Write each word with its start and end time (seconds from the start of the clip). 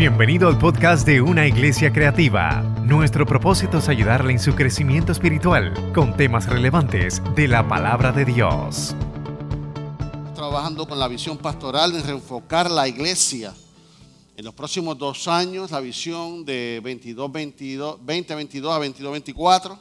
Bienvenido 0.00 0.48
al 0.48 0.56
podcast 0.56 1.06
de 1.06 1.20
Una 1.20 1.46
Iglesia 1.46 1.92
Creativa. 1.92 2.62
Nuestro 2.86 3.26
propósito 3.26 3.76
es 3.76 3.88
ayudarle 3.90 4.32
en 4.32 4.38
su 4.38 4.54
crecimiento 4.54 5.12
espiritual 5.12 5.92
con 5.92 6.16
temas 6.16 6.46
relevantes 6.46 7.20
de 7.36 7.46
la 7.46 7.68
palabra 7.68 8.10
de 8.10 8.24
Dios. 8.24 8.96
Trabajando 10.34 10.88
con 10.88 10.98
la 10.98 11.06
visión 11.06 11.36
pastoral 11.36 11.92
de 11.92 12.00
reenfocar 12.00 12.70
la 12.70 12.88
iglesia. 12.88 13.52
En 14.38 14.46
los 14.46 14.54
próximos 14.54 14.96
dos 14.96 15.28
años, 15.28 15.70
la 15.70 15.80
visión 15.80 16.46
de 16.46 16.80
22, 16.82 17.30
22, 17.30 17.98
2022 17.98 18.72
a 18.72 18.78
22, 18.78 19.12
24. 19.12 19.78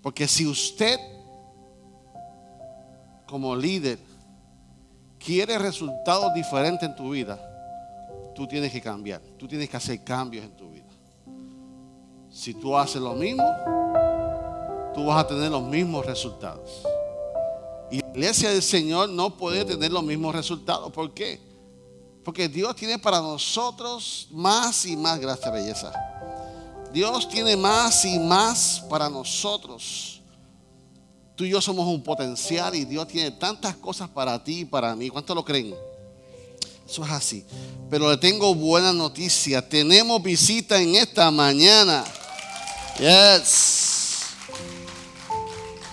Porque 0.00 0.26
si 0.26 0.46
usted, 0.46 0.98
como 3.26 3.54
líder, 3.54 3.98
quiere 5.22 5.58
resultados 5.58 6.32
diferentes 6.32 6.88
en 6.88 6.96
tu 6.96 7.10
vida, 7.10 7.49
tú 8.40 8.46
tienes 8.46 8.72
que 8.72 8.80
cambiar. 8.80 9.20
Tú 9.38 9.46
tienes 9.46 9.68
que 9.68 9.76
hacer 9.76 10.02
cambios 10.02 10.46
en 10.46 10.56
tu 10.56 10.70
vida. 10.70 10.88
Si 12.30 12.54
tú 12.54 12.74
haces 12.74 13.02
lo 13.02 13.12
mismo, 13.12 13.44
tú 14.94 15.04
vas 15.04 15.22
a 15.22 15.26
tener 15.26 15.50
los 15.50 15.62
mismos 15.62 16.06
resultados. 16.06 16.82
Y 17.90 18.00
la 18.00 18.08
iglesia 18.08 18.48
del 18.48 18.62
Señor 18.62 19.10
no 19.10 19.36
puede 19.36 19.66
tener 19.66 19.92
los 19.92 20.02
mismos 20.02 20.34
resultados. 20.34 20.90
¿Por 20.90 21.12
qué? 21.12 21.38
Porque 22.24 22.48
Dios 22.48 22.74
tiene 22.76 22.98
para 22.98 23.20
nosotros 23.20 24.26
más 24.30 24.86
y 24.86 24.96
más, 24.96 25.20
gracias 25.20 25.52
belleza. 25.52 25.92
Dios 26.94 27.28
tiene 27.28 27.58
más 27.58 28.06
y 28.06 28.18
más 28.18 28.82
para 28.88 29.10
nosotros. 29.10 30.22
Tú 31.36 31.44
y 31.44 31.50
yo 31.50 31.60
somos 31.60 31.86
un 31.86 32.02
potencial 32.02 32.74
y 32.74 32.86
Dios 32.86 33.06
tiene 33.06 33.32
tantas 33.32 33.76
cosas 33.76 34.08
para 34.08 34.42
ti 34.42 34.60
y 34.60 34.64
para 34.64 34.96
mí. 34.96 35.10
¿Cuántos 35.10 35.36
lo 35.36 35.44
creen? 35.44 35.74
Eso 36.90 37.04
es 37.04 37.10
así. 37.12 37.44
Pero 37.88 38.10
le 38.10 38.16
tengo 38.16 38.52
buena 38.52 38.92
noticia. 38.92 39.66
Tenemos 39.66 40.20
visita 40.20 40.82
en 40.82 40.96
esta 40.96 41.30
mañana. 41.30 42.04
Yes. 42.98 44.22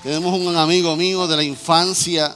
Tenemos 0.01 0.39
un 0.39 0.55
amigo 0.55 0.95
mío 0.95 1.27
de 1.27 1.35
la 1.35 1.43
infancia. 1.43 2.35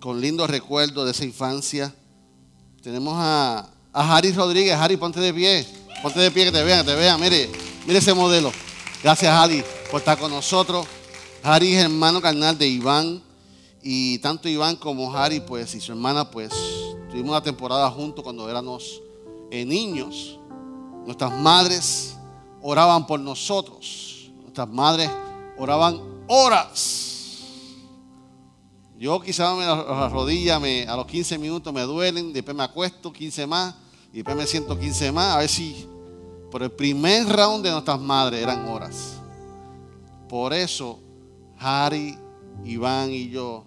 Con 0.00 0.22
lindos 0.22 0.48
recuerdos 0.48 1.04
de 1.04 1.10
esa 1.10 1.24
infancia. 1.26 1.94
Tenemos 2.82 3.12
a, 3.18 3.68
a 3.92 4.16
Harry 4.16 4.32
Rodríguez. 4.32 4.74
Harry, 4.74 4.96
ponte 4.96 5.20
de 5.20 5.34
pie. 5.34 5.66
Ponte 6.02 6.18
de 6.18 6.30
pie 6.30 6.46
que 6.46 6.52
te 6.52 6.64
vean, 6.64 6.82
que 6.82 6.92
te 6.92 6.96
vean. 6.96 7.20
Mire, 7.20 7.50
mire 7.86 7.98
ese 7.98 8.14
modelo. 8.14 8.50
Gracias, 9.02 9.30
Harry, 9.30 9.62
por 9.90 10.00
estar 10.00 10.18
con 10.18 10.30
nosotros. 10.30 10.86
Harry 11.42 11.74
hermano 11.74 12.22
carnal 12.22 12.56
de 12.56 12.68
Iván. 12.68 13.27
Y 13.82 14.18
tanto 14.18 14.48
Iván 14.48 14.76
como 14.76 15.14
Harry, 15.14 15.40
pues, 15.40 15.74
y 15.74 15.80
su 15.80 15.92
hermana, 15.92 16.30
pues, 16.30 16.52
tuvimos 17.10 17.30
una 17.30 17.42
temporada 17.42 17.90
juntos 17.90 18.22
cuando 18.24 18.48
éramos 18.48 19.00
eh, 19.50 19.64
niños. 19.64 20.38
Nuestras 21.06 21.32
madres 21.32 22.16
oraban 22.60 23.06
por 23.06 23.20
nosotros. 23.20 24.30
Nuestras 24.42 24.68
madres 24.68 25.10
oraban 25.56 26.00
horas. 26.26 27.08
Yo 28.98 29.20
quizás 29.20 29.56
me 29.56 29.64
las 29.64 30.10
rodillas 30.10 30.60
me, 30.60 30.82
a 30.86 30.96
los 30.96 31.06
15 31.06 31.38
minutos 31.38 31.72
me 31.72 31.82
duelen, 31.82 32.32
después 32.32 32.56
me 32.56 32.64
acuesto 32.64 33.12
15 33.12 33.46
más, 33.46 33.74
y 34.12 34.16
después 34.16 34.36
me 34.36 34.44
siento 34.44 34.76
15 34.76 35.12
más, 35.12 35.36
a 35.36 35.38
ver 35.38 35.48
si 35.48 35.86
por 36.50 36.64
el 36.64 36.72
primer 36.72 37.28
round 37.28 37.64
de 37.64 37.70
nuestras 37.70 38.00
madres 38.00 38.42
eran 38.42 38.66
horas. 38.66 39.14
Por 40.28 40.52
eso, 40.52 40.98
Harry, 41.58 42.18
Iván 42.64 43.10
y 43.10 43.30
yo 43.30 43.64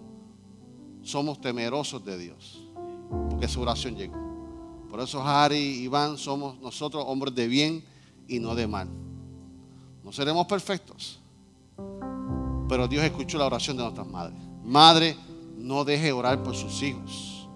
somos 1.02 1.40
temerosos 1.40 2.04
de 2.04 2.18
Dios, 2.18 2.62
porque 3.30 3.48
su 3.48 3.60
oración 3.60 3.96
llegó. 3.96 4.16
Por 4.88 5.00
eso 5.00 5.22
Harry 5.22 5.56
y 5.56 5.82
Iván 5.84 6.18
somos 6.18 6.58
nosotros 6.60 7.04
hombres 7.06 7.34
de 7.34 7.48
bien 7.48 7.84
y 8.28 8.38
no 8.38 8.54
de 8.54 8.66
mal. 8.66 8.88
No 10.04 10.12
seremos 10.12 10.46
perfectos, 10.46 11.20
pero 12.68 12.88
Dios 12.88 13.04
escuchó 13.04 13.38
la 13.38 13.46
oración 13.46 13.76
de 13.76 13.82
nuestras 13.82 14.06
madres. 14.06 14.38
Madre, 14.64 15.16
no 15.56 15.84
deje 15.84 16.06
de 16.06 16.12
orar 16.12 16.42
por 16.42 16.54
sus 16.54 16.82
hijos. 16.82 17.48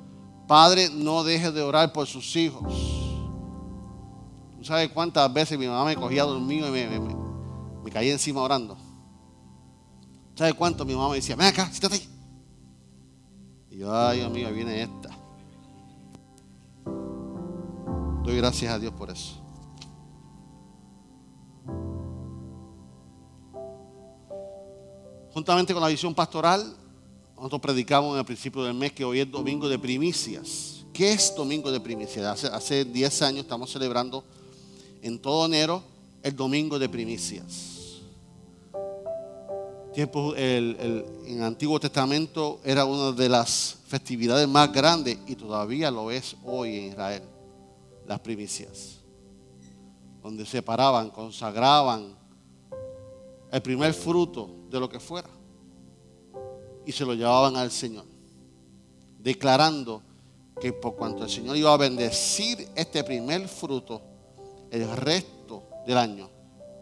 Padre, 0.47 0.88
no 0.91 1.24
deje 1.24 1.50
de 1.50 1.60
orar 1.60 1.92
por 1.92 2.06
sus 2.06 2.36
hijos. 2.36 2.72
¿Tú 4.58 4.64
sabes 4.64 4.91
cuántas 4.91 5.32
veces 5.32 5.58
mi 5.58 5.66
mamá 5.66 5.84
me 5.84 5.97
cogía 5.97 6.22
dormido 6.22 6.68
y 6.68 6.70
me, 6.70 7.00
me, 7.00 7.91
caía 7.91 8.12
encima 8.12 8.41
orando? 8.41 8.76
¿Sabes 10.36 10.52
cuánto 10.54 10.84
mi 10.84 10.94
mamá 10.94 11.08
me 11.08 11.16
decía, 11.16 11.34
ven 11.34 11.47
acá, 11.47 11.66
siéntate 11.70 11.94
ahí? 11.94 12.08
Y 13.70 13.78
yo, 13.78 13.94
ay, 13.94 14.20
amiga, 14.20 14.50
viene 14.50 14.82
esta. 14.82 15.08
Doy 18.22 18.36
gracias 18.36 18.70
a 18.72 18.78
Dios 18.78 18.92
por 18.92 19.10
eso. 19.10 19.42
Juntamente 25.32 25.72
con 25.72 25.82
la 25.82 25.88
visión 25.88 26.14
pastoral, 26.14 26.76
nosotros 27.36 27.60
predicamos 27.60 28.12
en 28.14 28.18
el 28.18 28.24
principio 28.24 28.62
del 28.64 28.74
mes 28.74 28.92
que 28.92 29.04
hoy 29.04 29.20
es 29.20 29.30
domingo 29.30 29.68
de 29.68 29.78
primicias. 29.78 30.84
¿Qué 30.92 31.12
es 31.12 31.34
domingo 31.34 31.70
de 31.70 31.80
primicias? 31.80 32.44
Hace, 32.44 32.84
10 32.84 33.22
años 33.22 33.41
estamos 33.41 33.70
celebrando 33.70 34.24
en 35.03 35.18
todo 35.18 35.47
enero 35.47 35.82
el 36.22 36.34
domingo 36.34 36.78
de 36.78 36.88
primicias. 36.88 37.75
En 39.98 40.76
el 41.26 41.42
Antiguo 41.42 41.80
Testamento 41.80 42.60
era 42.62 42.84
una 42.84 43.12
de 43.12 43.30
las 43.30 43.78
festividades 43.86 44.46
más 44.46 44.70
grandes 44.70 45.16
y 45.26 45.34
todavía 45.36 45.90
lo 45.90 46.10
es 46.10 46.36
hoy 46.44 46.76
en 46.76 46.84
Israel, 46.90 47.22
las 48.06 48.20
primicias, 48.20 48.98
donde 50.22 50.44
separaban, 50.44 51.08
consagraban 51.08 52.14
el 53.50 53.62
primer 53.62 53.94
fruto 53.94 54.50
de 54.68 54.78
lo 54.78 54.86
que 54.86 55.00
fuera 55.00 55.30
y 56.84 56.92
se 56.92 57.06
lo 57.06 57.14
llevaban 57.14 57.56
al 57.56 57.70
Señor, 57.70 58.04
declarando 59.18 60.02
que 60.60 60.74
por 60.74 60.94
cuanto 60.94 61.24
el 61.24 61.30
Señor 61.30 61.56
iba 61.56 61.72
a 61.72 61.78
bendecir 61.78 62.68
este 62.74 63.02
primer 63.02 63.48
fruto, 63.48 64.02
el 64.70 64.94
resto 64.94 65.62
del 65.86 65.96
año, 65.96 66.28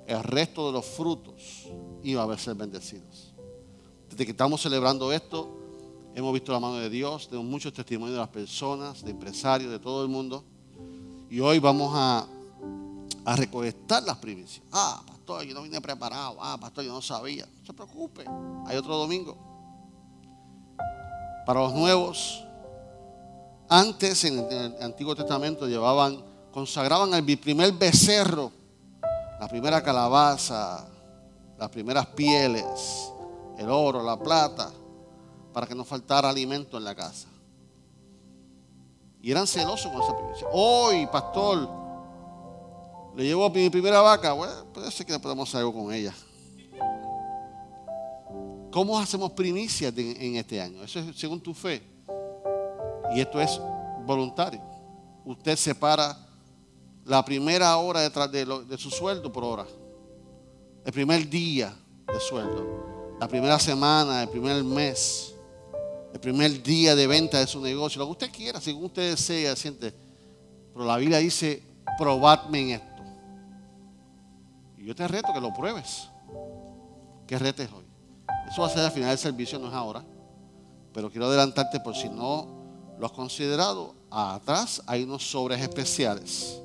el 0.05 0.21
resto 0.25 0.67
de 0.67 0.73
los 0.73 0.85
frutos 0.85 1.69
iba 2.05 2.23
a 2.23 2.39
ser 2.39 2.55
bendecidos. 2.55 3.33
Desde 4.11 4.25
que 4.25 4.31
estamos 4.31 4.61
celebrando 4.61 5.11
esto, 5.13 5.59
hemos 6.15 6.33
visto 6.33 6.53
la 6.53 6.61
mano 6.61 6.77
de 6.77 6.91
Dios, 6.91 7.29
tenemos 7.29 7.51
muchos 7.51 7.73
testimonios 7.73 8.15
de 8.15 8.21
las 8.21 8.29
personas, 8.29 9.03
de 9.03 9.11
empresarios, 9.11 9.71
de 9.71 9.79
todo 9.79 10.03
el 10.03 10.09
mundo. 10.09 10.45
Y 11.31 11.41
hoy 11.41 11.59
vamos 11.59 11.93
a, 11.95 12.27
a 13.25 13.37
recolectar 13.37 14.03
las 14.05 14.19
primicias. 14.19 14.65
Ah, 14.71 15.03
pastor, 15.07 15.43
yo 15.43 15.55
no 15.55 15.63
vine 15.63 15.81
preparado. 15.81 16.37
Ah, 16.41 16.57
pastor, 16.61 16.85
yo 16.85 16.93
no 16.93 17.03
sabía. 17.03 17.47
No 17.47 17.67
se 17.67 17.73
preocupe, 17.73 18.25
hay 18.67 18.77
otro 18.77 18.97
domingo. 18.97 19.37
Para 21.47 21.61
los 21.61 21.75
nuevos, 21.75 22.45
antes 23.69 24.25
en 24.25 24.39
el 24.39 24.83
Antiguo 24.83 25.17
Testamento 25.17 25.67
llevaban, 25.67 26.23
consagraban 26.53 27.13
el 27.15 27.39
primer 27.39 27.73
becerro, 27.73 28.53
la 29.41 29.49
primera 29.49 29.83
calabaza, 29.83 30.87
las 31.65 31.71
primeras 31.71 32.05
pieles, 32.09 33.11
el 33.57 33.71
oro, 33.71 34.03
la 34.03 34.19
plata, 34.19 34.71
para 35.51 35.67
que 35.67 35.75
no 35.75 35.83
faltara 35.83 36.29
alimento 36.29 36.77
en 36.77 36.85
la 36.85 36.95
casa. 36.95 37.27
Y 39.23 39.31
eran 39.31 39.47
celosos 39.47 39.91
con 39.91 40.03
esa 40.03 40.15
primicia. 40.15 40.47
Hoy, 40.53 41.07
pastor, 41.07 41.67
le 43.17 43.25
llevo 43.25 43.49
mi 43.49 43.71
primera 43.71 44.03
vaca. 44.03 44.35
Bueno, 44.35 44.53
puede 44.75 44.91
ser 44.91 45.07
que 45.07 45.19
podemos 45.19 45.49
hacer 45.49 45.61
algo 45.61 45.73
con 45.73 45.91
ella. 45.91 46.15
¿Cómo 48.71 48.99
hacemos 48.99 49.33
primicias 49.33 49.95
en 49.97 50.37
este 50.37 50.61
año? 50.61 50.85
Eso 50.85 50.99
es 50.99 51.17
según 51.17 51.41
tu 51.41 51.55
fe. 51.55 51.83
Y 53.15 53.21
esto 53.21 53.41
es 53.41 53.59
voluntario. 54.05 54.61
Usted 55.25 55.57
separa 55.57 56.15
la 57.07 57.25
primera 57.25 57.75
hora 57.79 58.01
detrás 58.01 58.31
de, 58.31 58.45
de 58.45 58.77
su 58.77 58.91
sueldo 58.91 59.33
por 59.33 59.45
hora. 59.45 59.67
El 60.85 60.93
primer 60.93 61.29
día 61.29 61.75
de 62.07 62.21
sueldo. 62.21 63.17
La 63.19 63.27
primera 63.27 63.59
semana, 63.59 64.23
el 64.23 64.29
primer 64.29 64.63
mes. 64.63 65.35
El 66.13 66.21
primer 66.21 66.63
día 66.63 66.95
de 66.95 67.07
venta 67.07 67.39
de 67.39 67.47
su 67.47 67.61
negocio. 67.61 67.99
Lo 67.99 68.07
que 68.07 68.13
usted 68.13 68.31
quiera, 68.31 68.61
según 68.61 68.85
usted 68.85 69.11
desea, 69.11 69.57
siente. 69.57 69.95
Pero 70.73 70.85
la 70.85 70.99
Biblia 70.99 71.19
dice, 71.19 71.63
probadme 71.97 72.61
en 72.61 72.71
esto. 72.71 73.03
Y 74.77 74.85
yo 74.85 74.95
te 74.95 75.09
reto 75.09 75.33
que 75.33 75.41
lo 75.41 75.55
pruebes. 75.55 76.09
Que 77.27 77.39
retes 77.39 77.71
hoy. 77.73 77.85
Eso 78.51 78.61
va 78.61 78.69
a 78.69 78.71
ser 78.71 78.85
al 78.85 78.93
final 78.93 79.09
del 79.09 79.19
servicio, 79.19 79.59
no 79.59 79.69
es 79.69 79.75
ahora. 79.75 80.05
Pero 80.93 81.11
quiero 81.11 81.27
adelantarte 81.27 81.81
por 81.81 81.97
si 81.97 82.11
no 82.11 82.95
lo 82.99 83.07
has 83.07 83.13
considerado. 83.13 83.95
Atrás 84.11 84.83
hay 84.87 85.03
unos 85.05 85.29
sobres 85.29 85.63
especiales 85.63 86.61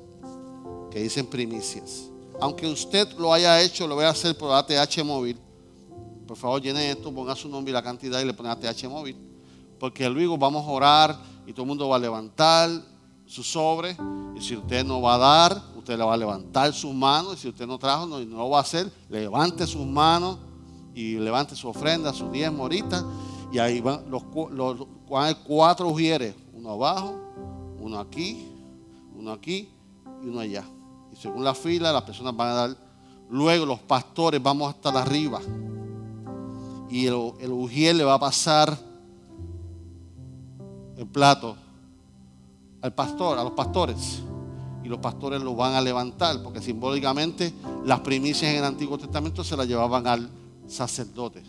que 0.90 1.00
dicen 1.00 1.26
primicias. 1.26 2.09
Aunque 2.40 2.66
usted 2.66 3.12
lo 3.18 3.32
haya 3.32 3.60
hecho, 3.60 3.86
lo 3.86 3.94
voy 3.94 4.04
a 4.04 4.10
hacer 4.10 4.36
por 4.36 4.52
ATH 4.52 5.04
móvil. 5.04 5.38
Por 6.26 6.36
favor, 6.36 6.62
llene 6.62 6.90
esto, 6.90 7.12
ponga 7.12 7.36
su 7.36 7.48
nombre 7.48 7.70
y 7.70 7.74
la 7.74 7.82
cantidad 7.82 8.20
y 8.20 8.24
le 8.24 8.32
pone 8.32 8.48
ATH 8.48 8.84
móvil. 8.88 9.16
Porque 9.78 10.08
luego 10.08 10.38
vamos 10.38 10.66
a 10.66 10.70
orar 10.70 11.18
y 11.46 11.52
todo 11.52 11.62
el 11.62 11.68
mundo 11.68 11.88
va 11.88 11.96
a 11.96 11.98
levantar 11.98 12.70
su 13.26 13.42
sobre. 13.42 13.96
Y 14.36 14.40
si 14.40 14.56
usted 14.56 14.84
no 14.84 15.02
va 15.02 15.16
a 15.16 15.18
dar, 15.18 15.62
usted 15.76 15.98
le 15.98 16.04
va 16.04 16.14
a 16.14 16.16
levantar 16.16 16.72
sus 16.72 16.94
manos. 16.94 17.34
Y 17.34 17.40
si 17.40 17.48
usted 17.48 17.66
no 17.66 17.78
trajo, 17.78 18.06
no, 18.06 18.20
no 18.20 18.36
lo 18.38 18.50
va 18.50 18.58
a 18.58 18.62
hacer, 18.62 18.90
levante 19.08 19.66
sus 19.66 19.84
manos 19.84 20.38
y 20.94 21.14
levante 21.14 21.54
su 21.54 21.68
ofrenda, 21.68 22.12
su 22.14 22.30
diezmo 22.30 22.62
ahorita. 22.62 23.04
Y 23.52 23.58
ahí 23.58 23.80
van 23.80 24.10
los, 24.10 24.22
los, 24.50 24.86
cuatro 25.44 25.88
ujieres, 25.88 26.34
uno 26.54 26.70
abajo, 26.70 27.20
uno 27.80 27.98
aquí, 27.98 28.48
uno 29.14 29.32
aquí 29.32 29.68
y 30.22 30.28
uno 30.28 30.40
allá. 30.40 30.64
Y 31.12 31.16
según 31.16 31.44
la 31.44 31.54
fila, 31.54 31.92
las 31.92 32.02
personas 32.02 32.36
van 32.36 32.48
a 32.48 32.54
dar. 32.54 32.76
Luego 33.30 33.66
los 33.66 33.80
pastores 33.80 34.42
vamos 34.42 34.68
a 34.68 34.76
estar 34.76 34.96
arriba. 34.96 35.40
Y 36.90 37.06
el, 37.06 37.32
el 37.40 37.96
le 37.96 38.04
va 38.04 38.14
a 38.14 38.20
pasar 38.20 38.76
el 40.96 41.06
plato 41.06 41.56
al 42.82 42.94
pastor, 42.94 43.38
a 43.38 43.44
los 43.44 43.52
pastores. 43.52 44.22
Y 44.82 44.88
los 44.88 44.98
pastores 44.98 45.40
lo 45.42 45.54
van 45.54 45.74
a 45.74 45.80
levantar, 45.80 46.42
porque 46.42 46.60
simbólicamente 46.60 47.52
las 47.84 48.00
primicias 48.00 48.50
en 48.50 48.58
el 48.58 48.64
Antiguo 48.64 48.98
Testamento 48.98 49.44
se 49.44 49.56
las 49.56 49.66
llevaban 49.66 50.06
al 50.06 50.28
sacerdote. 50.66 51.42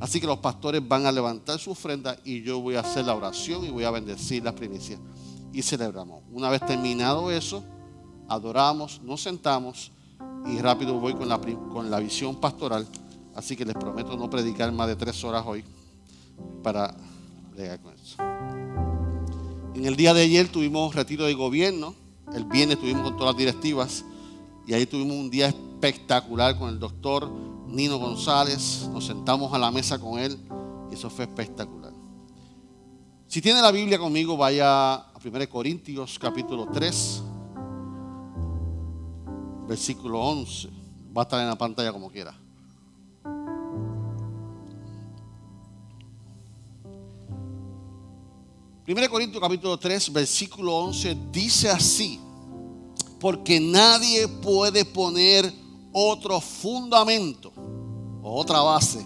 Así 0.00 0.20
que 0.20 0.26
los 0.26 0.38
pastores 0.38 0.86
van 0.86 1.06
a 1.06 1.12
levantar 1.12 1.58
su 1.58 1.70
ofrenda 1.70 2.18
y 2.24 2.42
yo 2.42 2.60
voy 2.60 2.74
a 2.74 2.80
hacer 2.80 3.04
la 3.04 3.14
oración 3.14 3.64
y 3.64 3.70
voy 3.70 3.84
a 3.84 3.90
bendecir 3.90 4.42
las 4.42 4.54
primicias. 4.54 4.98
Y 5.52 5.62
celebramos. 5.62 6.22
Una 6.32 6.50
vez 6.50 6.66
terminado 6.66 7.30
eso, 7.30 7.62
adoramos, 8.28 9.00
nos 9.02 9.22
sentamos 9.22 9.90
y 10.46 10.58
rápido 10.58 10.94
voy 11.00 11.14
con 11.14 11.28
la, 11.28 11.38
con 11.38 11.90
la 11.90 11.98
visión 12.00 12.36
pastoral. 12.36 12.86
Así 13.34 13.56
que 13.56 13.64
les 13.64 13.74
prometo 13.74 14.16
no 14.16 14.30
predicar 14.30 14.70
más 14.72 14.88
de 14.88 14.96
tres 14.96 15.22
horas 15.24 15.44
hoy 15.46 15.64
para 16.62 16.94
leer 17.56 17.80
con 17.80 17.94
eso. 17.94 18.16
En 19.74 19.84
el 19.84 19.96
día 19.96 20.14
de 20.14 20.22
ayer 20.22 20.48
tuvimos 20.48 20.94
retiro 20.94 21.24
de 21.24 21.34
gobierno. 21.34 21.94
El 22.32 22.44
viernes 22.44 22.76
estuvimos 22.76 23.02
con 23.02 23.16
todas 23.16 23.34
las 23.34 23.38
directivas. 23.38 24.04
Y 24.66 24.72
ahí 24.72 24.86
tuvimos 24.86 25.16
un 25.16 25.30
día 25.30 25.48
espectacular 25.48 26.56
con 26.56 26.70
el 26.70 26.78
doctor 26.78 27.30
Nino 27.74 27.98
González, 27.98 28.88
nos 28.92 29.06
sentamos 29.06 29.52
a 29.52 29.58
la 29.58 29.70
mesa 29.70 29.98
con 29.98 30.18
él 30.18 30.38
y 30.90 30.94
eso 30.94 31.10
fue 31.10 31.24
espectacular. 31.24 31.92
Si 33.26 33.42
tiene 33.42 33.60
la 33.60 33.72
Biblia 33.72 33.98
conmigo, 33.98 34.36
vaya 34.36 34.94
a 34.94 35.12
1 35.22 35.48
Corintios 35.48 36.18
capítulo 36.18 36.68
3, 36.72 37.22
versículo 39.66 40.20
11. 40.20 40.68
Va 41.16 41.22
a 41.22 41.24
estar 41.24 41.40
en 41.40 41.48
la 41.48 41.56
pantalla 41.56 41.92
como 41.92 42.10
quiera. 42.10 42.34
Primero 48.84 49.10
Corintios 49.10 49.40
capítulo 49.40 49.78
3, 49.78 50.12
versículo 50.12 50.76
11 50.76 51.16
dice 51.32 51.70
así, 51.70 52.20
porque 53.18 53.58
nadie 53.58 54.28
puede 54.28 54.84
poner 54.84 55.50
otro 55.90 56.38
fundamento 56.38 57.50
o 58.22 58.38
otra 58.38 58.60
base 58.60 59.02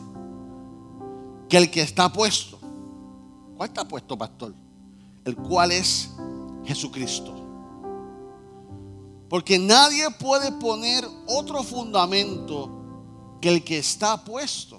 que 1.49 1.59
el 1.59 1.71
que 1.71 1.83
está 1.83 2.13
puesto. 2.13 2.59
¿Cuál 3.57 3.69
está 3.69 3.87
puesto, 3.87 4.19
pastor? 4.19 4.53
El 5.25 5.37
cual 5.37 5.71
es 5.71 6.11
Jesucristo. 6.65 7.38
Porque 9.29 9.59
nadie 9.59 10.11
puede 10.19 10.53
poner 10.53 11.07
otro 11.27 11.63
fundamento 11.63 12.71
que 13.41 13.51
el 13.51 13.63
que 13.63 13.79
está 13.79 14.25
puesto, 14.25 14.79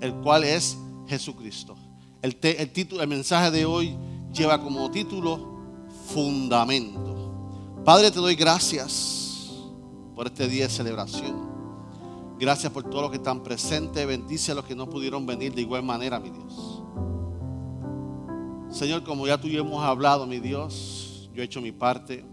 el 0.00 0.14
cual 0.16 0.44
es 0.44 0.76
Jesucristo. 1.06 1.76
El, 2.22 2.36
título, 2.72 3.02
el 3.02 3.08
mensaje 3.08 3.50
de 3.50 3.64
hoy 3.64 3.96
lleva 4.32 4.60
como 4.60 4.90
título 4.90 5.48
Fundamento. 6.12 7.80
Padre, 7.84 8.10
te 8.10 8.18
doy 8.18 8.34
gracias 8.34 9.50
por 10.14 10.26
este 10.26 10.48
día 10.48 10.64
de 10.64 10.70
celebración. 10.70 11.48
Gracias 12.38 12.72
por 12.72 12.84
todos 12.84 13.02
los 13.02 13.10
que 13.10 13.18
están 13.18 13.42
presentes. 13.42 14.06
Bendice 14.06 14.52
a 14.52 14.54
los 14.54 14.64
que 14.64 14.74
no 14.74 14.88
pudieron 14.88 15.26
venir 15.26 15.54
de 15.54 15.62
igual 15.62 15.82
manera, 15.82 16.18
mi 16.18 16.30
Dios. 16.30 16.82
Señor, 18.70 19.04
como 19.04 19.26
ya 19.26 19.40
tú 19.40 19.46
y 19.46 19.56
hemos 19.56 19.82
hablado, 19.82 20.26
mi 20.26 20.40
Dios, 20.40 21.30
yo 21.34 21.42
he 21.42 21.44
hecho 21.44 21.60
mi 21.60 21.72
parte. 21.72 22.24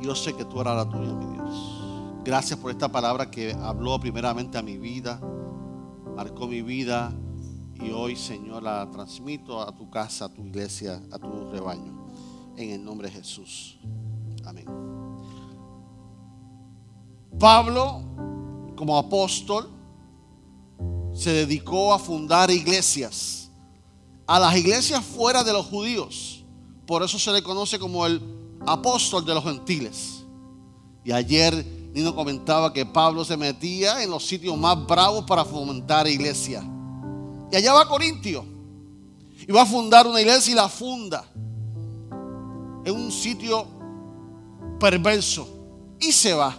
Yo 0.00 0.14
sé 0.14 0.34
que 0.34 0.44
tú 0.44 0.60
harás 0.60 0.76
la 0.76 0.88
tuya, 0.90 1.12
mi 1.12 1.26
Dios. 1.34 2.22
Gracias 2.24 2.58
por 2.58 2.70
esta 2.70 2.90
palabra 2.90 3.30
que 3.30 3.52
habló 3.52 3.98
primeramente 4.00 4.56
a 4.56 4.62
mi 4.62 4.78
vida, 4.78 5.20
marcó 6.16 6.46
mi 6.46 6.62
vida. 6.62 7.12
Y 7.74 7.90
hoy, 7.90 8.16
Señor, 8.16 8.62
la 8.62 8.90
transmito 8.90 9.60
a 9.60 9.74
tu 9.74 9.88
casa, 9.90 10.26
a 10.26 10.28
tu 10.28 10.42
iglesia, 10.44 11.02
a 11.10 11.18
tu 11.18 11.50
rebaño. 11.50 12.08
En 12.56 12.70
el 12.70 12.84
nombre 12.84 13.08
de 13.08 13.14
Jesús. 13.14 13.78
Amén. 14.44 14.66
Pablo 17.38 18.02
como 18.76 18.96
apóstol, 18.96 19.68
se 21.12 21.32
dedicó 21.32 21.92
a 21.92 21.98
fundar 21.98 22.50
iglesias, 22.50 23.50
a 24.26 24.38
las 24.38 24.56
iglesias 24.56 25.04
fuera 25.04 25.44
de 25.44 25.52
los 25.52 25.66
judíos. 25.66 26.44
Por 26.86 27.02
eso 27.02 27.18
se 27.18 27.30
le 27.32 27.42
conoce 27.42 27.78
como 27.78 28.06
el 28.06 28.39
apóstol 28.66 29.24
de 29.24 29.34
los 29.34 29.44
gentiles. 29.44 30.24
Y 31.04 31.12
ayer 31.12 31.64
Nino 31.92 32.14
comentaba 32.14 32.72
que 32.72 32.86
Pablo 32.86 33.24
se 33.24 33.36
metía 33.36 34.02
en 34.02 34.10
los 34.10 34.24
sitios 34.24 34.56
más 34.56 34.86
bravos 34.86 35.24
para 35.24 35.44
fomentar 35.44 36.06
iglesias. 36.06 36.64
Y 37.50 37.56
allá 37.56 37.72
va 37.72 37.88
Corintio. 37.88 38.44
Y 39.46 39.50
va 39.50 39.62
a 39.62 39.66
fundar 39.66 40.06
una 40.06 40.20
iglesia 40.20 40.52
y 40.52 40.54
la 40.54 40.68
funda 40.68 41.24
en 42.84 42.94
un 42.94 43.10
sitio 43.10 43.66
perverso. 44.78 45.48
Y 45.98 46.12
se 46.12 46.32
va. 46.32 46.56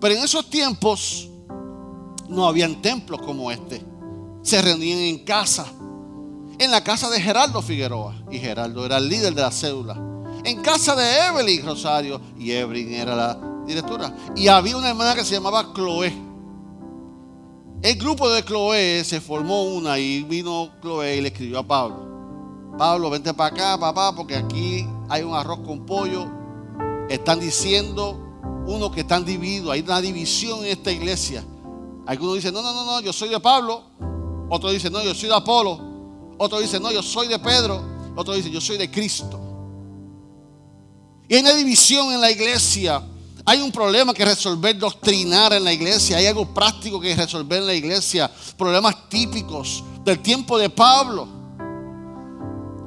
Pero 0.00 0.14
en 0.14 0.22
esos 0.22 0.48
tiempos 0.48 1.28
no 2.28 2.46
habían 2.46 2.80
templos 2.80 3.20
como 3.22 3.50
este. 3.50 3.82
Se 4.42 4.62
reunían 4.62 5.00
en 5.00 5.24
casa. 5.24 5.66
En 6.58 6.70
la 6.70 6.84
casa 6.84 7.10
de 7.10 7.20
Gerardo 7.20 7.60
Figueroa. 7.60 8.14
Y 8.30 8.38
Gerardo 8.38 8.86
era 8.86 8.98
el 8.98 9.08
líder 9.08 9.34
de 9.34 9.42
la 9.42 9.50
cédula. 9.50 10.13
En 10.44 10.60
casa 10.60 10.94
de 10.94 11.26
Evelyn 11.26 11.64
Rosario. 11.64 12.20
Y 12.38 12.52
Evelyn 12.52 12.92
era 12.94 13.16
la 13.16 13.38
directora. 13.66 14.14
Y 14.36 14.48
había 14.48 14.76
una 14.76 14.90
hermana 14.90 15.14
que 15.14 15.24
se 15.24 15.34
llamaba 15.34 15.72
Chloe. 15.74 16.12
El 17.82 17.96
grupo 17.96 18.30
de 18.30 18.44
Chloe 18.44 19.04
se 19.04 19.20
formó 19.20 19.64
una 19.64 19.98
y 19.98 20.22
vino 20.22 20.70
Chloe 20.80 21.16
y 21.16 21.20
le 21.20 21.28
escribió 21.28 21.58
a 21.58 21.66
Pablo. 21.66 21.96
Pablo, 22.78 23.10
vente 23.10 23.32
para 23.34 23.54
acá, 23.54 23.78
papá, 23.78 24.14
porque 24.14 24.36
aquí 24.36 24.86
hay 25.08 25.22
un 25.22 25.34
arroz 25.34 25.60
con 25.60 25.86
pollo. 25.86 26.26
Están 27.08 27.40
diciendo 27.40 28.18
uno 28.66 28.90
que 28.90 29.00
están 29.00 29.24
divididos. 29.24 29.70
Hay 29.70 29.80
una 29.80 30.00
división 30.00 30.60
en 30.60 30.72
esta 30.72 30.90
iglesia. 30.90 31.44
Algunos 32.06 32.36
dicen, 32.36 32.52
no, 32.52 32.62
no, 32.62 32.72
no, 32.72 32.84
no, 32.84 33.00
yo 33.00 33.12
soy 33.12 33.28
de 33.28 33.40
Pablo. 33.40 33.82
Otro 34.48 34.70
dice, 34.70 34.90
no, 34.90 35.02
yo 35.02 35.14
soy 35.14 35.28
de 35.28 35.34
Apolo. 35.34 35.80
Otro 36.36 36.60
dice, 36.60 36.78
no, 36.80 36.90
yo 36.90 37.02
soy 37.02 37.28
de 37.28 37.38
Pedro. 37.38 37.82
Otro 38.16 38.34
dice, 38.34 38.50
yo 38.50 38.60
soy 38.60 38.76
de 38.76 38.90
Cristo. 38.90 39.43
Y 41.28 41.34
hay 41.34 41.40
una 41.40 41.54
división 41.54 42.12
en 42.12 42.20
la 42.20 42.30
iglesia. 42.30 43.02
Hay 43.46 43.60
un 43.60 43.70
problema 43.70 44.14
que 44.14 44.24
resolver 44.24 44.78
doctrinar 44.78 45.52
en 45.52 45.64
la 45.64 45.72
iglesia. 45.72 46.16
Hay 46.16 46.26
algo 46.26 46.52
práctico 46.52 47.00
que 47.00 47.14
resolver 47.14 47.58
en 47.60 47.66
la 47.66 47.74
iglesia. 47.74 48.30
Problemas 48.56 49.08
típicos 49.08 49.82
del 50.04 50.20
tiempo 50.20 50.58
de 50.58 50.70
Pablo. 50.70 51.28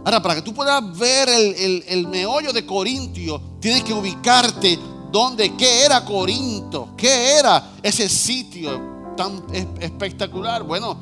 Ahora, 0.06 0.22
para 0.22 0.36
que 0.36 0.41
tú 0.41 0.53
puedas 0.53 0.98
ver 0.98 1.27
el, 1.29 1.84
el 1.88 2.08
meollo 2.08 2.53
de 2.53 2.65
Corintio, 2.65 3.41
tienes 3.60 3.84
que 3.84 3.94
ubicarte 3.94 4.79
donde, 5.12 5.56
qué 5.56 5.84
era 5.84 6.03
Corinto, 6.06 6.89
qué 6.96 7.38
era 7.38 7.72
ese 7.84 8.08
sitio 8.08 9.15
tan 9.17 9.44
espectacular. 9.82 10.63
Bueno, 10.63 10.98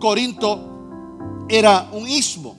Corinto 0.00 1.46
era 1.48 1.88
un 1.92 2.08
istmo. 2.08 2.56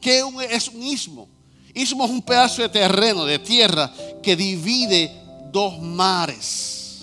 ¿Qué 0.00 0.22
es 0.50 0.68
un 0.68 0.82
istmo? 0.82 1.28
Istmo 1.74 2.04
es 2.04 2.10
un 2.10 2.22
pedazo 2.22 2.62
de 2.62 2.68
terreno, 2.68 3.24
de 3.24 3.40
tierra, 3.40 3.92
que 4.22 4.36
divide 4.36 5.10
dos 5.50 5.80
mares, 5.80 7.02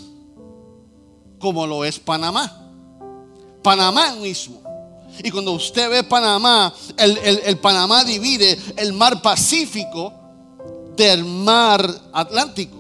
como 1.40 1.68
lo 1.68 1.84
es 1.84 2.00
Panamá. 2.00 2.58
Panamá 3.62 4.08
es 4.08 4.14
un 4.16 4.26
istmo. 4.26 4.62
Y 5.22 5.30
cuando 5.30 5.52
usted 5.52 5.90
ve 5.90 6.04
Panamá, 6.04 6.74
el, 6.98 7.18
el 7.18 7.58
Panamá 7.58 8.06
divide 8.06 8.58
el 8.78 8.94
mar 8.94 9.22
Pacífico 9.22 10.14
del 10.96 11.26
mar 11.26 11.86
Atlántico. 12.14 12.78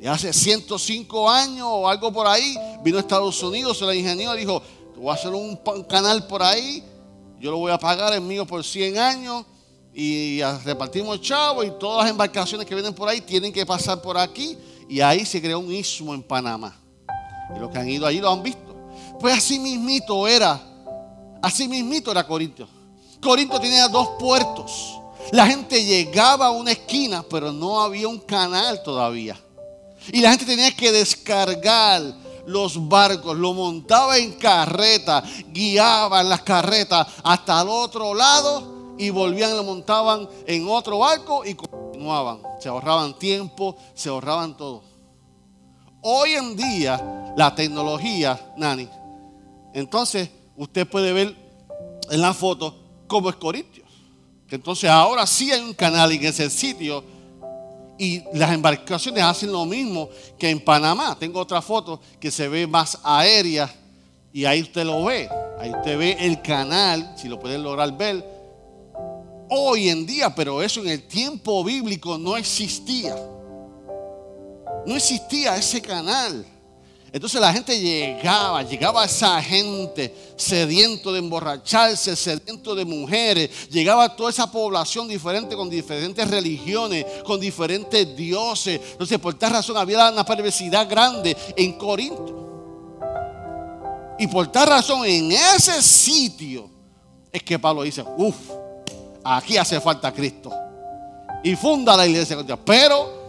Y 0.00 0.06
hace 0.06 0.32
105 0.32 1.28
años 1.28 1.66
o 1.68 1.88
algo 1.88 2.12
por 2.12 2.28
ahí, 2.28 2.56
vino 2.84 2.96
a 2.96 3.00
Estados 3.00 3.42
Unidos, 3.42 3.82
el 3.82 3.96
ingeniero 3.96 4.34
dijo, 4.34 4.62
voy 4.96 5.10
a 5.10 5.14
hacer 5.14 5.32
un 5.32 5.56
canal 5.88 6.26
por 6.26 6.42
ahí, 6.42 6.82
yo 7.40 7.50
lo 7.50 7.58
voy 7.58 7.72
a 7.72 7.78
pagar 7.78 8.12
el 8.14 8.20
mío 8.20 8.46
por 8.46 8.64
100 8.64 8.98
años 8.98 9.44
y 9.92 10.40
repartimos 10.64 11.20
chavos 11.20 11.66
y 11.66 11.70
todas 11.78 12.04
las 12.04 12.10
embarcaciones 12.10 12.66
que 12.66 12.74
vienen 12.74 12.94
por 12.94 13.08
ahí 13.08 13.20
tienen 13.20 13.52
que 13.52 13.66
pasar 13.66 14.00
por 14.00 14.16
aquí 14.16 14.56
y 14.88 15.00
ahí 15.00 15.24
se 15.26 15.40
creó 15.40 15.58
un 15.58 15.72
istmo 15.72 16.14
en 16.14 16.22
Panamá. 16.22 16.76
Y 17.54 17.58
los 17.58 17.70
que 17.70 17.78
han 17.78 17.88
ido 17.88 18.06
allí 18.06 18.20
lo 18.20 18.30
han 18.30 18.42
visto. 18.42 18.76
Pues 19.18 19.38
así 19.38 19.58
mismito 19.58 20.26
era, 20.28 20.60
así 21.42 21.66
mismito 21.66 22.10
era 22.10 22.26
Corinto. 22.26 22.68
Corinto 23.20 23.60
tenía 23.60 23.88
dos 23.88 24.10
puertos. 24.18 25.00
La 25.32 25.46
gente 25.46 25.84
llegaba 25.84 26.46
a 26.46 26.50
una 26.50 26.72
esquina, 26.72 27.24
pero 27.28 27.52
no 27.52 27.80
había 27.80 28.08
un 28.08 28.20
canal 28.20 28.82
todavía. 28.82 29.38
Y 30.12 30.20
la 30.20 30.30
gente 30.30 30.46
tenía 30.46 30.74
que 30.74 30.90
descargar 30.90 32.02
los 32.46 32.88
barcos, 32.88 33.36
lo 33.36 33.52
montaba 33.52 34.16
en 34.16 34.32
carreta, 34.32 35.22
guiaban 35.48 36.28
las 36.28 36.42
carretas 36.42 37.06
hasta 37.22 37.60
el 37.60 37.68
otro 37.68 38.14
lado 38.14 38.79
y 39.00 39.08
volvían, 39.08 39.56
lo 39.56 39.64
montaban 39.64 40.28
en 40.46 40.68
otro 40.68 40.98
barco 40.98 41.42
y 41.42 41.54
continuaban. 41.54 42.42
Se 42.60 42.68
ahorraban 42.68 43.18
tiempo, 43.18 43.74
se 43.94 44.10
ahorraban 44.10 44.54
todo. 44.54 44.82
Hoy 46.02 46.32
en 46.32 46.54
día, 46.54 47.32
la 47.34 47.54
tecnología, 47.54 48.52
Nani, 48.58 48.86
entonces 49.72 50.28
usted 50.54 50.86
puede 50.86 51.14
ver 51.14 51.34
en 52.10 52.20
la 52.20 52.34
foto 52.34 52.76
cómo 53.06 53.30
es 53.30 53.36
Corintios. 53.36 53.88
Entonces 54.50 54.90
ahora 54.90 55.26
sí 55.26 55.50
hay 55.50 55.62
un 55.62 55.72
canal 55.72 56.12
en 56.12 56.22
ese 56.22 56.50
sitio 56.50 57.02
y 57.96 58.22
las 58.34 58.52
embarcaciones 58.52 59.22
hacen 59.22 59.50
lo 59.50 59.64
mismo 59.64 60.10
que 60.38 60.50
en 60.50 60.60
Panamá. 60.62 61.16
Tengo 61.18 61.40
otra 61.40 61.62
foto 61.62 62.00
que 62.18 62.30
se 62.30 62.48
ve 62.48 62.66
más 62.66 62.98
aérea 63.02 63.74
y 64.30 64.44
ahí 64.44 64.60
usted 64.60 64.84
lo 64.84 65.04
ve. 65.04 65.26
Ahí 65.58 65.70
usted 65.70 65.98
ve 65.98 66.16
el 66.20 66.42
canal, 66.42 67.14
si 67.16 67.28
lo 67.28 67.40
pueden 67.40 67.62
lograr 67.62 67.96
ver. 67.96 68.39
Hoy 69.52 69.88
en 69.88 70.06
día, 70.06 70.32
pero 70.32 70.62
eso 70.62 70.80
en 70.80 70.88
el 70.88 71.02
tiempo 71.02 71.64
bíblico 71.64 72.16
no 72.16 72.36
existía. 72.36 73.16
No 74.86 74.96
existía 74.96 75.56
ese 75.56 75.82
canal. 75.82 76.46
Entonces 77.12 77.40
la 77.40 77.52
gente 77.52 77.78
llegaba, 77.78 78.62
llegaba 78.62 79.04
esa 79.04 79.42
gente 79.42 80.14
sediento 80.36 81.12
de 81.12 81.18
emborracharse, 81.18 82.14
sediento 82.14 82.76
de 82.76 82.84
mujeres, 82.84 83.68
llegaba 83.68 84.14
toda 84.14 84.30
esa 84.30 84.50
población 84.50 85.08
diferente 85.08 85.56
con 85.56 85.68
diferentes 85.68 86.30
religiones, 86.30 87.04
con 87.24 87.40
diferentes 87.40 88.16
dioses. 88.16 88.80
Entonces 88.92 89.18
por 89.18 89.34
tal 89.34 89.54
razón 89.54 89.76
había 89.76 90.10
una 90.10 90.24
perversidad 90.24 90.88
grande 90.88 91.36
en 91.56 91.72
Corinto. 91.72 92.36
Y 94.16 94.28
por 94.28 94.46
tal 94.52 94.68
razón 94.68 95.04
en 95.04 95.32
ese 95.32 95.82
sitio 95.82 96.70
es 97.32 97.42
que 97.42 97.58
Pablo 97.58 97.82
dice, 97.82 98.04
uff, 98.16 98.36
aquí 99.24 99.56
hace 99.56 99.80
falta 99.80 100.12
Cristo. 100.12 100.52
Y 101.42 101.56
funda 101.56 101.96
la 101.96 102.06
iglesia. 102.06 102.36
Pero 102.64 103.20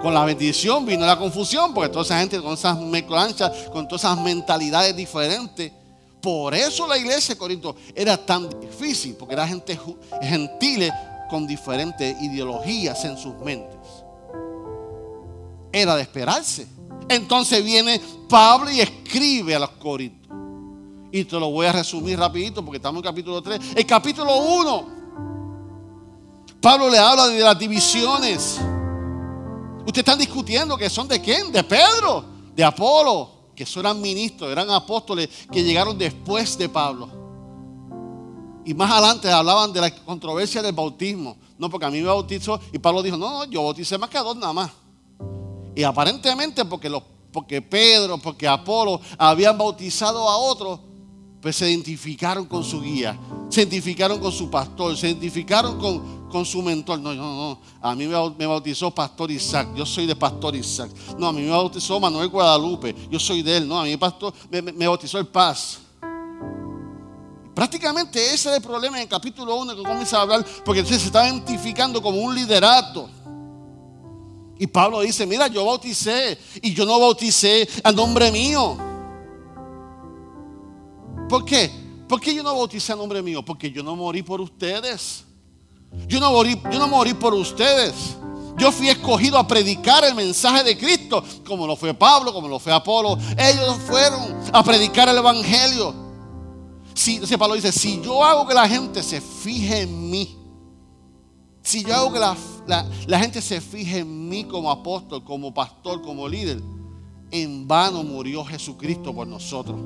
con 0.00 0.12
la 0.12 0.24
bendición 0.24 0.84
vino 0.84 1.06
la 1.06 1.18
confusión, 1.18 1.72
porque 1.72 1.88
toda 1.88 2.04
esa 2.04 2.18
gente 2.18 2.40
con 2.40 2.54
esas 2.54 2.78
mezclanchas, 2.78 3.50
con 3.72 3.88
todas 3.88 4.04
esas 4.04 4.20
mentalidades 4.20 4.94
diferentes. 4.94 5.72
Por 6.20 6.54
eso 6.54 6.86
la 6.86 6.96
iglesia 6.96 7.34
de 7.34 7.38
Corinto 7.38 7.76
era 7.94 8.16
tan 8.16 8.48
difícil, 8.60 9.14
porque 9.14 9.34
era 9.34 9.46
gente 9.46 9.78
gentil 10.22 10.90
con 11.28 11.46
diferentes 11.46 12.20
ideologías 12.22 13.04
en 13.04 13.16
sus 13.16 13.34
mentes. 13.36 13.78
Era 15.72 15.96
de 15.96 16.02
esperarse. 16.02 16.66
Entonces 17.08 17.62
viene 17.62 18.00
Pablo 18.28 18.70
y 18.70 18.80
escribe 18.80 19.54
a 19.54 19.58
los 19.58 19.70
Corintios. 19.70 20.24
Y 21.12 21.24
te 21.24 21.38
lo 21.38 21.50
voy 21.50 21.66
a 21.66 21.72
resumir 21.72 22.18
rapidito 22.18 22.64
porque 22.64 22.78
estamos 22.78 22.98
en 22.98 23.04
capítulo 23.04 23.40
3. 23.40 23.60
El 23.76 23.86
capítulo 23.86 24.36
1. 24.36 24.93
Pablo 26.64 26.88
le 26.88 26.96
habla 26.96 27.28
de 27.28 27.40
las 27.40 27.58
divisiones 27.58 28.58
Ustedes 29.86 29.98
están 29.98 30.18
discutiendo 30.18 30.78
que 30.78 30.88
son 30.88 31.06
de 31.06 31.20
quién? 31.20 31.52
De 31.52 31.62
Pedro, 31.62 32.24
de 32.56 32.64
Apolo, 32.64 33.50
que 33.54 33.66
son 33.66 33.84
eran 33.84 34.00
ministros, 34.00 34.50
eran 34.50 34.70
apóstoles 34.70 35.28
que 35.52 35.62
llegaron 35.62 35.98
después 35.98 36.56
de 36.56 36.70
Pablo. 36.70 37.10
Y 38.64 38.72
más 38.72 38.90
adelante 38.90 39.30
hablaban 39.30 39.74
de 39.74 39.82
la 39.82 39.94
controversia 39.94 40.62
del 40.62 40.72
bautismo. 40.72 41.36
No, 41.58 41.68
porque 41.68 41.84
a 41.84 41.90
mí 41.90 42.00
me 42.00 42.06
bautizó 42.06 42.58
y 42.72 42.78
Pablo 42.78 43.02
dijo, 43.02 43.18
no, 43.18 43.30
no, 43.30 43.44
yo 43.44 43.62
bauticé 43.62 43.98
más 43.98 44.08
que 44.08 44.16
a 44.16 44.22
dos 44.22 44.36
nada 44.36 44.54
más. 44.54 44.70
Y 45.76 45.82
aparentemente 45.82 46.64
porque, 46.64 46.88
los, 46.88 47.02
porque 47.30 47.60
Pedro, 47.60 48.16
porque 48.16 48.48
Apolo 48.48 49.02
habían 49.18 49.58
bautizado 49.58 50.26
a 50.30 50.38
otros, 50.38 50.80
pues 51.42 51.56
se 51.56 51.70
identificaron 51.70 52.46
con 52.46 52.64
su 52.64 52.80
guía, 52.80 53.20
se 53.50 53.60
identificaron 53.60 54.18
con 54.18 54.32
su 54.32 54.50
pastor, 54.50 54.96
se 54.96 55.08
identificaron 55.08 55.78
con, 55.78 56.13
con 56.34 56.44
su 56.44 56.60
mentor. 56.62 56.98
No, 56.98 57.14
no, 57.14 57.22
no. 57.22 57.60
A 57.80 57.94
mí 57.94 58.08
me 58.08 58.46
bautizó 58.46 58.92
Pastor 58.92 59.30
Isaac. 59.30 59.68
Yo 59.76 59.86
soy 59.86 60.04
de 60.04 60.16
Pastor 60.16 60.56
Isaac. 60.56 60.90
No, 61.16 61.28
a 61.28 61.32
mí 61.32 61.42
me 61.42 61.50
bautizó 61.50 62.00
Manuel 62.00 62.26
Guadalupe. 62.26 62.92
Yo 63.08 63.20
soy 63.20 63.40
de 63.40 63.58
él. 63.58 63.68
No, 63.68 63.78
a 63.78 63.84
mí 63.84 63.96
pastor, 63.96 64.34
me, 64.50 64.88
bautizó 64.88 65.20
el 65.20 65.28
Paz. 65.28 65.78
Prácticamente 67.54 68.18
ese 68.34 68.50
es 68.50 68.56
el 68.56 68.60
problema 68.60 68.96
en 68.96 69.04
el 69.04 69.08
capítulo 69.08 69.54
1 69.54 69.76
que 69.76 69.82
comienza 69.84 70.18
a 70.18 70.22
hablar, 70.22 70.44
porque 70.64 70.84
se 70.84 70.96
está 70.96 71.24
identificando 71.24 72.02
como 72.02 72.18
un 72.18 72.34
liderato. 72.34 73.08
Y 74.58 74.66
Pablo 74.66 75.02
dice, 75.02 75.24
mira, 75.26 75.46
yo 75.46 75.64
bauticé 75.64 76.36
y 76.60 76.74
yo 76.74 76.84
no 76.84 76.98
bauticé 76.98 77.68
a 77.84 77.92
nombre 77.92 78.32
mío. 78.32 78.76
¿Por 81.28 81.44
qué? 81.44 81.70
¿Por 82.08 82.20
qué 82.20 82.34
yo 82.34 82.42
no 82.42 82.56
bauticé 82.56 82.92
a 82.92 82.96
nombre 82.96 83.22
mío? 83.22 83.44
Porque 83.44 83.70
yo 83.70 83.84
no 83.84 83.94
morí 83.94 84.24
por 84.24 84.40
ustedes. 84.40 85.24
Yo 86.06 86.20
no, 86.20 86.30
morí, 86.30 86.60
yo 86.70 86.78
no 86.78 86.88
morí 86.88 87.14
por 87.14 87.34
ustedes. 87.34 88.16
Yo 88.56 88.70
fui 88.70 88.88
escogido 88.88 89.36
a 89.36 89.46
predicar 89.46 90.04
el 90.04 90.14
mensaje 90.14 90.62
de 90.62 90.78
Cristo, 90.78 91.24
como 91.46 91.66
lo 91.66 91.74
fue 91.76 91.92
Pablo, 91.92 92.32
como 92.32 92.46
lo 92.46 92.58
fue 92.58 92.72
Apolo. 92.72 93.18
Ellos 93.36 93.76
fueron 93.86 94.20
a 94.52 94.62
predicar 94.62 95.08
el 95.08 95.16
Evangelio. 95.16 95.94
Si, 96.94 97.18
Pablo 97.36 97.56
dice, 97.56 97.72
si 97.72 98.00
yo 98.00 98.22
hago 98.22 98.46
que 98.46 98.54
la 98.54 98.68
gente 98.68 99.02
se 99.02 99.20
fije 99.20 99.82
en 99.82 100.10
mí, 100.10 100.36
si 101.62 101.82
yo 101.82 101.94
hago 101.94 102.12
que 102.12 102.20
la, 102.20 102.36
la 103.06 103.18
gente 103.18 103.42
se 103.42 103.60
fije 103.60 103.98
en 103.98 104.28
mí 104.28 104.44
como 104.44 104.70
apóstol, 104.70 105.24
como 105.24 105.52
pastor, 105.52 106.02
como 106.02 106.28
líder, 106.28 106.62
en 107.32 107.66
vano 107.66 108.04
murió 108.04 108.44
Jesucristo 108.44 109.12
por 109.12 109.26
nosotros. 109.26 109.76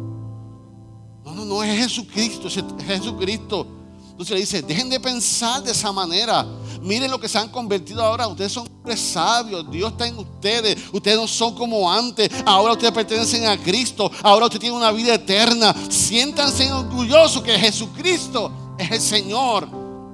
No, 1.25 1.35
no, 1.35 1.45
no 1.47 1.63
es 1.63 1.79
Jesucristo, 1.79 2.49
es 2.49 2.63
Jesucristo 2.87 3.78
entonces 4.19 4.35
le 4.35 4.41
dice, 4.41 4.63
dejen 4.63 4.91
de 4.91 4.99
pensar 4.99 5.63
de 5.63 5.71
esa 5.71 5.93
manera. 5.93 6.45
Miren 6.83 7.09
lo 7.09 7.21
que 7.21 7.29
se 7.29 7.39
han 7.39 7.51
convertido 7.51 8.03
ahora. 8.03 8.27
Ustedes 8.27 8.51
son 8.51 8.67
hombres 8.67 8.99
sabios. 8.99 9.71
Dios 9.71 9.93
está 9.93 10.09
en 10.09 10.19
ustedes. 10.19 10.77
Ustedes 10.93 11.17
no 11.17 11.29
son 11.29 11.55
como 11.55 11.89
antes. 11.89 12.29
Ahora 12.45 12.73
ustedes 12.73 12.93
pertenecen 12.93 13.47
a 13.47 13.57
Cristo. 13.57 14.11
Ahora 14.25 14.47
ustedes 14.47 14.63
tienen 14.63 14.77
una 14.77 14.91
vida 14.91 15.15
eterna. 15.15 15.73
Siéntanse 15.89 16.73
orgullosos 16.73 17.45
que 17.45 17.57
Jesucristo 17.57 18.75
es 18.77 18.91
el 18.91 19.01
Señor 19.01 19.69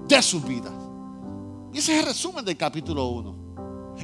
de 0.06 0.20
su 0.20 0.38
vida. 0.42 0.70
Y 1.72 1.78
ese 1.78 1.94
es 1.94 2.00
el 2.00 2.04
resumen 2.04 2.44
del 2.44 2.58
capítulo 2.58 3.06
1. 3.06 3.34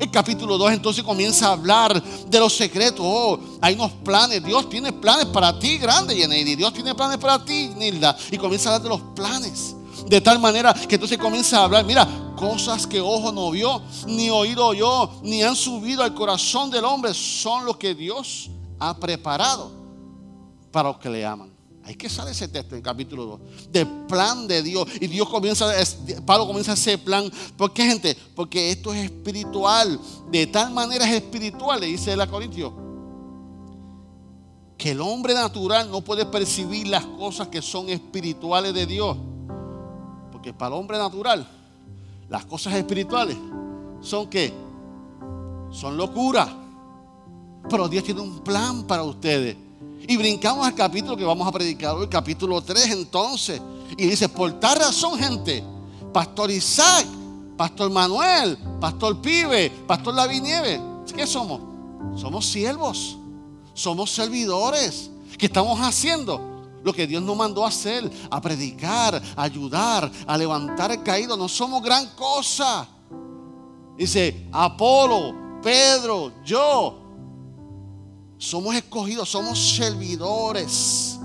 El 0.01 0.11
capítulo 0.11 0.57
2 0.57 0.73
entonces 0.73 1.05
comienza 1.05 1.49
a 1.49 1.53
hablar 1.53 2.03
de 2.03 2.41
los 2.41 2.57
secretos. 2.57 3.05
Oh, 3.07 3.39
hay 3.61 3.75
unos 3.75 3.93
planes. 4.03 4.43
Dios 4.43 4.67
tiene 4.71 4.95
planes 4.95 5.27
para 5.27 5.59
ti, 5.59 5.77
grande, 5.77 6.17
Yeneidi. 6.17 6.57
Dios 6.57 6.73
tiene 6.73 6.95
planes 6.95 7.19
para 7.19 7.45
ti, 7.45 7.71
Nilda. 7.77 8.17
Y 8.31 8.39
comienza 8.39 8.71
a 8.71 8.77
hablar 8.77 8.83
de 8.83 8.89
los 8.89 9.15
planes. 9.15 9.77
De 10.09 10.21
tal 10.21 10.39
manera 10.39 10.75
que 10.75 10.95
entonces 10.97 11.19
comienza 11.19 11.59
a 11.59 11.65
hablar, 11.65 11.85
mira, 11.85 12.07
cosas 12.37 12.87
que 12.87 13.01
ojo 13.01 13.33
no 13.33 13.51
vio, 13.51 13.83
ni 14.07 14.31
oído 14.31 14.67
oyó, 14.67 15.11
ni 15.23 15.43
han 15.43 15.55
subido 15.55 16.03
al 16.03 16.15
corazón 16.15 16.71
del 16.71 16.85
hombre, 16.85 17.13
son 17.15 17.65
los 17.65 17.77
que 17.77 17.95
Dios 17.95 18.51
ha 18.79 18.97
preparado 18.97 19.71
para 20.73 20.89
los 20.89 20.99
que 20.99 21.11
le 21.11 21.25
aman. 21.25 21.51
Hay 21.85 21.97
que 21.97 22.09
sale 22.09 22.31
ese 22.31 22.47
texto 22.47 22.77
en 22.77 22.83
capítulo 22.83 23.25
2. 23.27 23.41
Del 23.73 23.89
plan 24.07 24.47
de 24.47 24.63
Dios. 24.63 24.87
Y 25.01 25.07
Dios 25.07 25.29
comienza, 25.29 25.67
Pablo 26.25 26.47
comienza 26.47 26.75
ese 26.75 26.99
plan. 26.99 27.31
¿Por 27.57 27.73
qué, 27.73 27.85
gente? 27.85 28.17
Porque 28.37 28.71
esto 28.71 28.95
es 28.95 29.07
espiritual. 29.07 29.99
De 30.31 30.47
tal 30.47 30.73
manera 30.73 31.05
es 31.05 31.15
espiritual, 31.15 31.81
le 31.81 31.87
dice 31.87 32.15
la 32.17 32.27
Corintio. 32.27 32.73
Que 34.77 34.93
el 34.93 35.01
hombre 35.01 35.35
natural 35.35 35.91
no 35.91 36.01
puede 36.01 36.25
percibir 36.27 36.87
las 36.87 37.05
cosas 37.05 37.49
que 37.49 37.61
son 37.61 37.89
espirituales 37.89 38.73
de 38.73 38.87
Dios. 38.87 39.17
Porque 40.41 40.55
para 40.55 40.75
el 40.75 40.81
hombre 40.81 40.97
natural, 40.97 41.47
las 42.31 42.47
cosas 42.47 42.73
espirituales 42.73 43.37
son 44.01 44.27
que 44.27 44.51
son 45.71 45.99
locura. 45.99 46.49
Pero 47.69 47.87
Dios 47.87 48.03
tiene 48.03 48.23
un 48.23 48.39
plan 48.39 48.85
para 48.85 49.03
ustedes. 49.03 49.55
Y 50.09 50.17
brincamos 50.17 50.67
al 50.67 50.75
capítulo 50.75 51.15
que 51.15 51.25
vamos 51.25 51.47
a 51.47 51.53
predicar 51.53 51.95
hoy, 51.95 52.09
capítulo 52.09 52.63
3 52.63 52.87
entonces. 52.87 53.61
Y 53.99 54.07
dice, 54.07 54.31
por 54.31 54.59
tal 54.59 54.79
razón, 54.79 55.19
gente, 55.19 55.63
Pastor 56.11 56.51
Isaac, 56.51 57.05
Pastor 57.59 57.91
Manuel, 57.91 58.57
Pastor 58.81 59.21
Pibe, 59.21 59.71
Pastor 59.87 60.15
Lavinieves, 60.15 60.81
¿qué 61.15 61.27
somos? 61.27 61.61
Somos 62.19 62.47
siervos, 62.47 63.19
somos 63.75 64.11
servidores, 64.11 65.11
que 65.37 65.45
estamos 65.45 65.79
haciendo 65.81 66.50
lo 66.83 66.93
que 66.93 67.07
Dios 67.07 67.23
nos 67.23 67.37
mandó 67.37 67.65
a 67.65 67.69
hacer, 67.69 68.11
a 68.31 68.41
predicar, 68.41 69.21
a 69.37 69.43
ayudar, 69.43 70.11
a 70.27 70.37
levantar 70.37 70.91
el 70.93 71.03
caído, 71.03 71.37
no 71.37 71.49
somos 71.49 71.83
gran 71.83 72.07
cosa. 72.17 72.89
Dice, 73.97 74.47
Apolo, 74.51 75.61
Pedro, 75.63 76.33
yo, 76.43 76.99
somos 78.39 78.75
escogidos, 78.75 79.29
somos 79.29 79.59
servidores. 79.59 81.21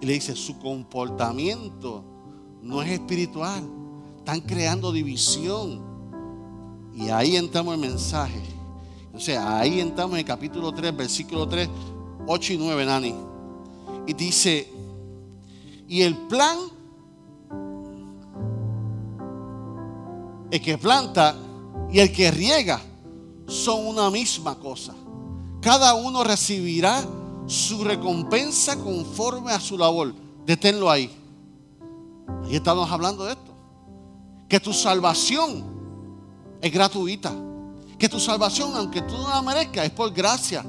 Y 0.00 0.06
le 0.06 0.14
dice, 0.14 0.34
su 0.34 0.58
comportamiento 0.58 2.04
no 2.62 2.82
es 2.82 2.90
espiritual. 2.90 3.62
Están 4.16 4.40
creando 4.40 4.90
división. 4.90 5.91
Y 6.94 7.08
ahí 7.08 7.36
entramos 7.36 7.74
en 7.74 7.84
el 7.84 7.90
mensaje. 7.90 8.42
O 9.14 9.20
sea, 9.20 9.58
ahí 9.58 9.80
entramos 9.80 10.14
en 10.14 10.20
el 10.20 10.24
capítulo 10.24 10.72
3, 10.72 10.96
versículo 10.96 11.48
3, 11.48 11.68
8 12.26 12.52
y 12.52 12.58
9, 12.58 12.86
Nani. 12.86 13.14
Y 14.06 14.14
dice, 14.14 14.68
y 15.88 16.02
el 16.02 16.16
plan, 16.16 16.58
el 20.50 20.60
que 20.60 20.78
planta 20.78 21.36
y 21.90 21.98
el 22.00 22.12
que 22.12 22.30
riega 22.30 22.80
son 23.46 23.86
una 23.86 24.10
misma 24.10 24.58
cosa. 24.58 24.94
Cada 25.60 25.94
uno 25.94 26.24
recibirá 26.24 27.04
su 27.46 27.84
recompensa 27.84 28.76
conforme 28.76 29.52
a 29.52 29.60
su 29.60 29.76
labor. 29.78 30.14
Deténlo 30.46 30.90
ahí. 30.90 31.10
Ahí 32.44 32.56
estamos 32.56 32.90
hablando 32.90 33.24
de 33.24 33.32
esto. 33.32 33.52
Que 34.48 34.58
tu 34.58 34.72
salvación 34.72 35.71
es 36.62 36.72
gratuita. 36.72 37.32
Que 37.98 38.08
tu 38.08 38.18
salvación, 38.18 38.74
aunque 38.74 39.02
tú 39.02 39.12
no 39.18 39.28
la 39.28 39.42
merezcas, 39.42 39.84
es 39.84 39.90
por 39.90 40.12
gracia. 40.12 40.64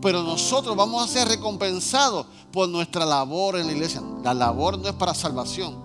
Pero 0.00 0.22
nosotros 0.22 0.74
vamos 0.74 1.04
a 1.04 1.12
ser 1.12 1.28
recompensados 1.28 2.26
por 2.50 2.68
nuestra 2.68 3.04
labor 3.04 3.58
en 3.58 3.66
la 3.66 3.72
iglesia. 3.72 4.02
La 4.22 4.32
labor 4.32 4.78
no 4.78 4.88
es 4.88 4.94
para 4.94 5.14
salvación. 5.14 5.76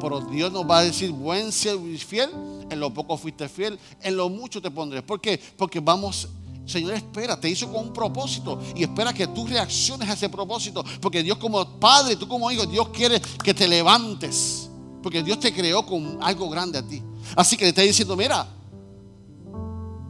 Pero 0.00 0.20
Dios 0.22 0.50
nos 0.50 0.68
va 0.68 0.78
a 0.78 0.82
decir, 0.82 1.12
buen 1.12 1.52
siervo 1.52 1.86
y 1.86 1.98
fiel, 1.98 2.30
en 2.70 2.80
lo 2.80 2.92
poco 2.92 3.16
fuiste 3.16 3.48
fiel, 3.48 3.78
en 4.00 4.16
lo 4.16 4.28
mucho 4.28 4.62
te 4.62 4.70
pondré. 4.70 5.02
¿Por 5.02 5.20
qué? 5.20 5.40
Porque 5.56 5.80
vamos 5.80 6.28
Señor 6.66 6.94
espera, 6.94 7.38
te 7.40 7.48
hizo 7.48 7.70
con 7.72 7.88
un 7.88 7.92
propósito 7.92 8.60
y 8.76 8.84
espera 8.84 9.12
que 9.12 9.26
tú 9.26 9.44
reacciones 9.44 10.08
a 10.08 10.12
ese 10.12 10.28
propósito. 10.28 10.84
Porque 11.00 11.20
Dios 11.22 11.36
como 11.38 11.64
padre, 11.80 12.14
tú 12.14 12.28
como 12.28 12.48
hijo, 12.50 12.64
Dios 12.64 12.90
quiere 12.90 13.20
que 13.42 13.52
te 13.52 13.66
levantes. 13.66 14.70
Porque 15.02 15.22
Dios 15.22 15.40
te 15.40 15.52
creó 15.52 15.84
con 15.84 16.18
algo 16.20 16.48
grande 16.48 16.78
a 16.78 16.86
ti. 16.86 17.02
Así 17.36 17.56
que 17.56 17.64
le 17.64 17.68
está 17.70 17.82
diciendo, 17.82 18.16
mira, 18.16 18.46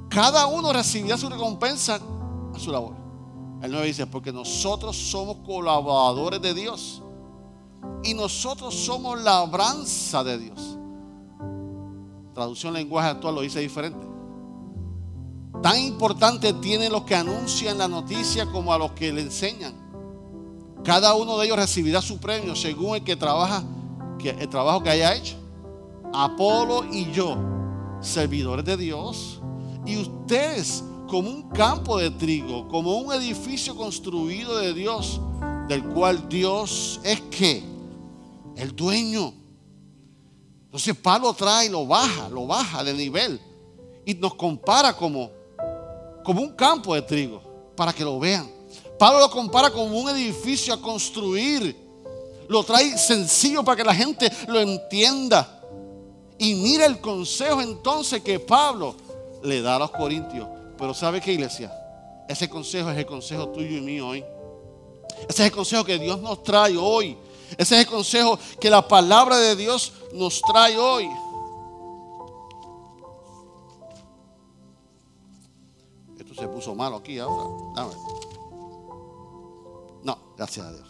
cada 0.08 0.46
uno 0.46 0.72
recibirá 0.72 1.16
su 1.16 1.28
recompensa 1.28 2.00
a 2.54 2.58
su 2.58 2.70
labor. 2.70 2.94
El 3.62 3.70
9 3.72 3.86
dice, 3.86 4.06
porque 4.06 4.32
nosotros 4.32 4.96
somos 4.96 5.38
colaboradores 5.46 6.40
de 6.40 6.54
Dios. 6.54 7.02
Y 8.02 8.14
nosotros 8.14 8.74
somos 8.74 9.18
la 9.18 9.40
labranza 9.40 10.24
de 10.24 10.38
Dios. 10.38 10.78
Traducción 12.34 12.72
lenguaje 12.72 13.08
actual 13.08 13.34
lo 13.34 13.40
dice 13.42 13.60
diferente. 13.60 14.06
Tan 15.62 15.78
importante 15.78 16.54
tienen 16.54 16.90
los 16.90 17.02
que 17.02 17.14
anuncian 17.14 17.76
la 17.76 17.86
noticia 17.86 18.46
como 18.46 18.72
a 18.72 18.78
los 18.78 18.92
que 18.92 19.12
le 19.12 19.20
enseñan. 19.22 19.74
Cada 20.82 21.14
uno 21.14 21.36
de 21.38 21.46
ellos 21.46 21.58
recibirá 21.58 22.00
su 22.00 22.18
premio 22.18 22.56
según 22.56 22.96
el 22.96 23.04
que 23.04 23.14
trabaja, 23.14 23.62
el 24.24 24.48
trabajo 24.48 24.82
que 24.82 24.90
haya 24.90 25.14
hecho. 25.14 25.36
Apolo 26.12 26.84
y 26.90 27.10
yo, 27.12 27.36
servidores 28.00 28.64
de 28.64 28.76
Dios, 28.76 29.40
y 29.86 29.96
ustedes 29.96 30.84
como 31.08 31.30
un 31.30 31.48
campo 31.50 31.98
de 31.98 32.10
trigo, 32.10 32.68
como 32.68 32.98
un 32.98 33.12
edificio 33.12 33.74
construido 33.76 34.58
de 34.58 34.72
Dios, 34.74 35.20
del 35.68 35.84
cual 35.84 36.28
Dios 36.28 37.00
es 37.04 37.20
que 37.22 37.62
el 38.56 38.74
dueño. 38.74 39.32
Entonces 40.66 40.96
Pablo 40.96 41.32
trae 41.32 41.68
lo 41.68 41.86
baja, 41.86 42.28
lo 42.28 42.46
baja 42.46 42.84
de 42.84 42.94
nivel 42.94 43.40
y 44.04 44.14
nos 44.14 44.34
compara 44.34 44.96
como 44.96 45.40
como 46.22 46.42
un 46.42 46.50
campo 46.50 46.94
de 46.94 47.02
trigo, 47.02 47.42
para 47.76 47.92
que 47.92 48.04
lo 48.04 48.18
vean. 48.18 48.50
Pablo 48.98 49.20
lo 49.20 49.30
compara 49.30 49.70
como 49.70 49.98
un 49.98 50.10
edificio 50.10 50.74
a 50.74 50.80
construir. 50.80 51.76
Lo 52.48 52.62
trae 52.64 52.98
sencillo 52.98 53.64
para 53.64 53.76
que 53.76 53.84
la 53.84 53.94
gente 53.94 54.30
lo 54.46 54.60
entienda. 54.60 55.59
Y 56.40 56.54
mira 56.54 56.86
el 56.86 57.02
consejo 57.02 57.60
entonces 57.60 58.22
que 58.22 58.40
Pablo 58.40 58.94
le 59.42 59.60
da 59.60 59.76
a 59.76 59.78
los 59.78 59.90
corintios. 59.90 60.48
Pero 60.78 60.94
¿sabe 60.94 61.20
qué 61.20 61.34
iglesia? 61.34 61.70
Ese 62.26 62.48
consejo 62.48 62.90
es 62.90 62.96
el 62.96 63.04
consejo 63.04 63.50
tuyo 63.50 63.76
y 63.76 63.82
mío 63.82 64.08
hoy. 64.08 64.24
Ese 65.28 65.42
es 65.42 65.50
el 65.50 65.52
consejo 65.52 65.84
que 65.84 65.98
Dios 65.98 66.18
nos 66.22 66.42
trae 66.42 66.78
hoy. 66.78 67.14
Ese 67.58 67.74
es 67.74 67.80
el 67.82 67.86
consejo 67.86 68.38
que 68.58 68.70
la 68.70 68.88
palabra 68.88 69.36
de 69.36 69.54
Dios 69.54 69.92
nos 70.14 70.40
trae 70.40 70.78
hoy. 70.78 71.10
se 76.34 76.48
puso 76.48 76.74
malo 76.74 76.96
aquí 76.96 77.18
ahora. 77.18 77.94
No, 80.02 80.18
gracias 80.38 80.66
a 80.66 80.72
Dios. 80.72 80.88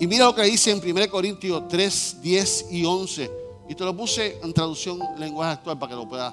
Y 0.00 0.06
mira 0.06 0.24
lo 0.24 0.34
que 0.34 0.44
dice 0.44 0.70
en 0.70 0.78
1 0.82 1.10
Corintios 1.10 1.68
3, 1.68 2.22
10 2.22 2.66
y 2.70 2.86
11. 2.86 3.45
Y 3.68 3.74
te 3.74 3.84
lo 3.84 3.96
puse 3.96 4.38
en 4.42 4.52
traducción 4.52 4.98
lenguaje 5.18 5.52
actual 5.52 5.78
para 5.78 5.90
que 5.90 5.96
lo 5.96 6.08
puedas 6.08 6.32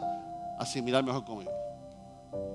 asimilar 0.59 1.03
mejor 1.03 1.25
conmigo. 1.25 1.51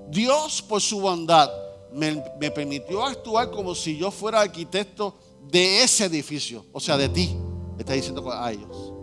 Dios, 0.09 0.61
por 0.61 0.81
su 0.81 1.01
bondad, 1.01 1.49
me, 1.93 2.23
me 2.39 2.51
permitió 2.51 3.05
actuar 3.05 3.51
como 3.51 3.75
si 3.75 3.97
yo 3.97 4.11
fuera 4.11 4.41
arquitecto 4.41 5.15
de 5.49 5.83
ese 5.83 6.05
edificio, 6.05 6.65
o 6.71 6.79
sea, 6.79 6.97
de 6.97 7.09
ti, 7.09 7.35
está 7.77 7.93
diciendo 7.93 8.31
a 8.31 8.51
ellos. 8.51 8.93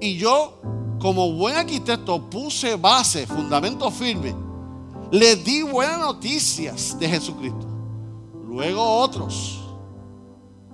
Y 0.00 0.16
yo, 0.16 0.60
como 1.00 1.32
buen 1.32 1.56
arquitecto, 1.56 2.28
puse 2.28 2.76
base, 2.76 3.26
fundamento 3.26 3.90
firme 3.90 4.34
les 5.10 5.44
di 5.44 5.62
buenas 5.62 5.98
noticias 5.98 6.96
de 6.98 7.08
Jesucristo. 7.08 7.66
Luego 8.46 8.82
otros, 8.82 9.60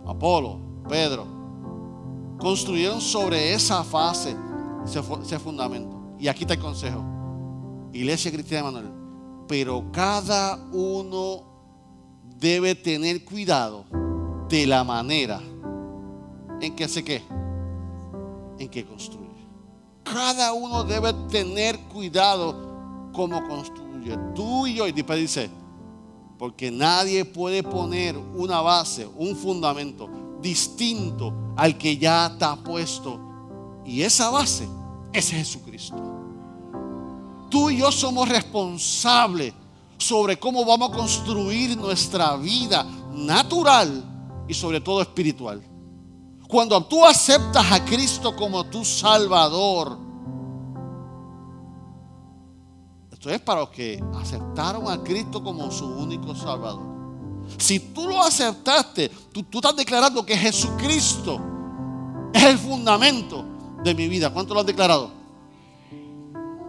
Apolo, 0.06 0.60
Pedro, 0.88 1.26
construyeron 2.38 3.00
sobre 3.00 3.52
esa 3.54 3.82
fase, 3.84 4.36
ese, 4.84 5.38
fundamento. 5.38 6.16
Y 6.18 6.28
aquí 6.28 6.42
está 6.42 6.54
el 6.54 6.60
consejo. 6.60 7.04
Iglesia 7.92 8.30
Cristiana 8.30 8.66
de 8.66 8.72
Manuel. 8.72 8.94
Pero 9.48 9.90
cada 9.92 10.56
uno 10.72 11.44
debe 12.38 12.74
tener 12.74 13.24
cuidado 13.24 13.84
de 14.48 14.66
la 14.66 14.84
manera 14.84 15.40
en 16.60 16.74
que 16.74 16.88
se 16.88 17.04
qué, 17.04 17.22
en 18.58 18.68
que 18.68 18.84
construye. 18.84 19.26
Cada 20.02 20.52
uno 20.52 20.84
debe 20.84 21.12
tener 21.28 21.78
cuidado 21.88 23.10
como 23.12 23.46
construye 23.46 24.16
tú 24.34 24.66
y 24.66 24.74
yo. 24.74 24.86
Y 24.86 24.92
después 24.92 25.18
dice, 25.18 25.50
porque 26.38 26.70
nadie 26.70 27.24
puede 27.24 27.62
poner 27.62 28.16
una 28.16 28.60
base, 28.60 29.06
un 29.16 29.34
fundamento 29.36 30.08
distinto 30.40 31.45
al 31.56 31.76
que 31.78 31.96
ya 31.96 32.26
está 32.26 32.56
puesto. 32.56 33.20
Y 33.84 34.02
esa 34.02 34.30
base 34.30 34.68
es 35.12 35.30
Jesucristo. 35.30 35.96
Tú 37.50 37.70
y 37.70 37.78
yo 37.78 37.90
somos 37.92 38.28
responsables 38.28 39.54
sobre 39.98 40.38
cómo 40.38 40.64
vamos 40.64 40.90
a 40.90 40.96
construir 40.96 41.76
nuestra 41.76 42.36
vida 42.36 42.84
natural 43.12 44.04
y 44.46 44.54
sobre 44.54 44.80
todo 44.80 45.00
espiritual. 45.00 45.62
Cuando 46.48 46.84
tú 46.84 47.04
aceptas 47.04 47.72
a 47.72 47.84
Cristo 47.84 48.36
como 48.36 48.64
tu 48.64 48.84
Salvador, 48.84 50.06
es 53.30 53.40
para 53.40 53.60
los 53.60 53.70
que 53.70 54.02
aceptaron 54.14 54.88
a 54.88 55.02
Cristo 55.02 55.42
como 55.42 55.70
su 55.70 55.86
único 55.86 56.34
Salvador. 56.34 56.95
Si 57.58 57.78
tú 57.78 58.06
lo 58.06 58.22
aceptaste, 58.22 59.08
tú, 59.32 59.42
tú 59.44 59.58
estás 59.58 59.76
declarando 59.76 60.24
que 60.24 60.36
Jesucristo 60.36 61.40
es 62.32 62.42
el 62.42 62.58
fundamento 62.58 63.44
de 63.82 63.94
mi 63.94 64.08
vida. 64.08 64.30
¿Cuánto 64.30 64.54
lo 64.54 64.60
has 64.60 64.66
declarado? 64.66 65.10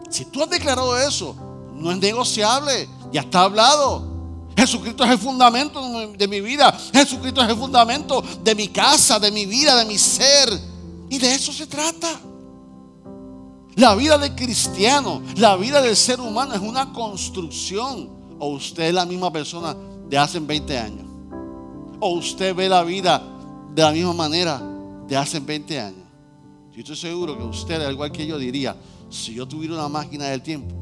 Si 0.09 0.25
tú 0.25 0.41
has 0.41 0.49
declarado 0.49 0.97
eso, 0.97 1.35
no 1.73 1.91
es 1.91 1.97
negociable, 1.97 2.87
ya 3.11 3.21
está 3.21 3.41
hablado. 3.41 4.17
Jesucristo 4.55 5.03
es 5.03 5.11
el 5.11 5.19
fundamento 5.19 5.81
de 6.17 6.27
mi 6.27 6.41
vida. 6.41 6.75
Jesucristo 6.93 7.41
es 7.41 7.49
el 7.49 7.57
fundamento 7.57 8.23
de 8.43 8.55
mi 8.55 8.69
casa, 8.69 9.19
de 9.19 9.31
mi 9.31 9.45
vida, 9.45 9.75
de 9.75 9.85
mi 9.85 9.97
ser. 9.97 10.49
Y 11.09 11.17
de 11.19 11.35
eso 11.35 11.53
se 11.53 11.67
trata. 11.67 12.19
La 13.75 13.93
vida 13.93 14.17
del 14.17 14.33
cristiano, 14.33 15.21
la 15.35 15.55
vida 15.57 15.81
del 15.81 15.95
ser 15.95 16.19
humano 16.19 16.55
es 16.55 16.61
una 16.61 16.91
construcción. 16.91 18.09
O 18.39 18.49
usted 18.49 18.85
es 18.85 18.93
la 18.93 19.05
misma 19.05 19.31
persona 19.31 19.75
de 20.09 20.17
hace 20.17 20.39
20 20.39 20.77
años. 20.77 21.05
O 21.99 22.15
usted 22.15 22.55
ve 22.55 22.69
la 22.69 22.83
vida 22.83 23.21
de 23.73 23.81
la 23.81 23.91
misma 23.91 24.13
manera 24.13 24.61
de 25.07 25.17
hace 25.17 25.39
20 25.39 25.79
años. 25.79 26.07
Yo 26.71 26.81
estoy 26.81 26.95
seguro 26.95 27.37
que 27.37 27.43
usted, 27.43 27.81
al 27.81 27.93
igual 27.93 28.11
que 28.11 28.25
yo, 28.25 28.37
diría, 28.37 28.75
si 29.09 29.33
yo 29.33 29.47
tuviera 29.47 29.73
una 29.73 29.89
máquina 29.89 30.25
del 30.25 30.41
tiempo, 30.41 30.75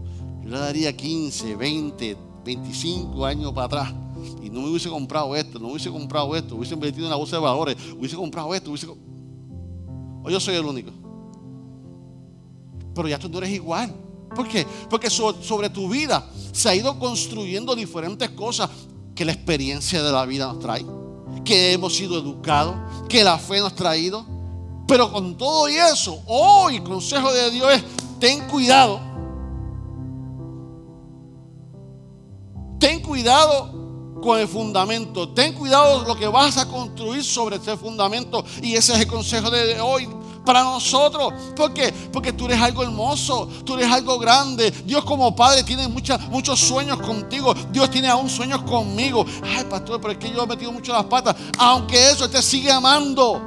yo 0.43 0.49
le 0.49 0.59
daría 0.59 0.95
15, 0.95 1.55
20, 1.55 2.17
25 2.43 3.25
años 3.25 3.53
para 3.53 3.65
atrás. 3.65 3.93
Y 4.43 4.49
no 4.49 4.61
me 4.61 4.69
hubiese 4.69 4.89
comprado 4.89 5.35
esto, 5.35 5.59
no 5.59 5.69
hubiese 5.69 5.89
comprado 5.89 6.35
esto, 6.35 6.55
hubiese 6.55 6.73
invertido 6.73 7.05
en 7.05 7.11
la 7.11 7.15
bolsa 7.15 7.37
de 7.37 7.41
valores, 7.41 7.77
hubiese 7.97 8.15
comprado 8.15 8.53
esto, 8.53 8.71
hubiese... 8.71 8.87
O 8.87 10.29
yo 10.29 10.39
soy 10.39 10.55
el 10.55 10.65
único 10.65 10.91
pero 12.95 13.09
ya 13.09 13.19
tú 13.19 13.29
no 13.29 13.37
eres 13.39 13.51
igual. 13.51 13.93
¿Por 14.33 14.47
qué? 14.47 14.65
Porque 14.89 15.09
sobre 15.09 15.69
tu 15.69 15.89
vida 15.89 16.27
se 16.51 16.69
ha 16.69 16.75
ido 16.75 16.97
construyendo 16.97 17.75
diferentes 17.75 18.29
cosas 18.31 18.69
que 19.15 19.25
la 19.25 19.31
experiencia 19.31 20.03
de 20.03 20.11
la 20.11 20.25
vida 20.25 20.45
nos 20.47 20.59
trae, 20.59 20.85
que 21.43 21.73
hemos 21.73 21.95
sido 21.95 22.19
educados, 22.19 22.75
que 23.07 23.23
la 23.23 23.39
fe 23.39 23.59
nos 23.59 23.71
ha 23.71 23.75
traído. 23.75 24.25
Pero 24.87 25.11
con 25.11 25.35
todo 25.35 25.67
y 25.69 25.75
eso, 25.75 26.21
hoy 26.27 26.75
el 26.75 26.83
consejo 26.83 27.31
de 27.33 27.49
Dios 27.49 27.73
es, 27.73 27.83
ten 28.19 28.47
cuidado. 28.47 28.99
Ten 32.77 33.01
cuidado 33.01 34.19
con 34.21 34.39
el 34.39 34.47
fundamento. 34.47 35.29
Ten 35.29 35.53
cuidado 35.53 36.03
lo 36.05 36.15
que 36.15 36.27
vas 36.27 36.57
a 36.57 36.67
construir 36.67 37.23
sobre 37.23 37.55
este 37.55 37.75
fundamento. 37.77 38.43
Y 38.61 38.75
ese 38.75 38.93
es 38.93 38.99
el 38.99 39.07
consejo 39.07 39.49
de 39.49 39.79
hoy 39.79 40.07
para 40.45 40.63
nosotros. 40.63 41.33
¿Por 41.55 41.73
qué? 41.73 41.91
Porque 42.13 42.31
tú 42.31 42.45
eres 42.45 42.61
algo 42.61 42.83
hermoso, 42.83 43.47
tú 43.65 43.75
eres 43.75 43.91
algo 43.91 44.19
grande. 44.19 44.71
Dios 44.85 45.03
como 45.03 45.35
Padre 45.35 45.63
tiene 45.63 45.87
muchos 45.87 46.59
sueños 46.59 46.99
contigo. 46.99 47.53
Dios 47.71 47.89
tiene 47.89 48.07
aún 48.07 48.29
sueños 48.29 48.61
conmigo. 48.61 49.25
Ay, 49.43 49.65
pastor, 49.69 49.99
pero 49.99 50.13
es 50.13 50.19
que 50.19 50.31
yo 50.31 50.43
he 50.43 50.47
metido 50.47 50.71
mucho 50.71 50.93
las 50.93 51.05
patas. 51.05 51.35
Aunque 51.57 52.11
eso 52.11 52.29
te 52.29 52.41
sigue 52.41 52.71
amando. 52.71 53.41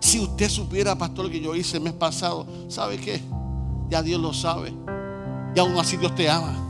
Si 0.00 0.20
usted 0.20 0.48
supiera, 0.48 0.96
pastor, 0.96 1.24
lo 1.24 1.30
que 1.30 1.40
yo 1.40 1.54
hice 1.56 1.78
el 1.78 1.82
mes 1.82 1.94
pasado, 1.94 2.46
¿sabe 2.68 2.98
qué? 2.98 3.20
Ya 3.88 4.02
Dios 4.02 4.20
lo 4.20 4.32
sabe. 4.32 4.72
Y 5.56 5.58
aún 5.58 5.76
así 5.78 5.96
Dios 5.96 6.14
te 6.14 6.28
ama. 6.30 6.67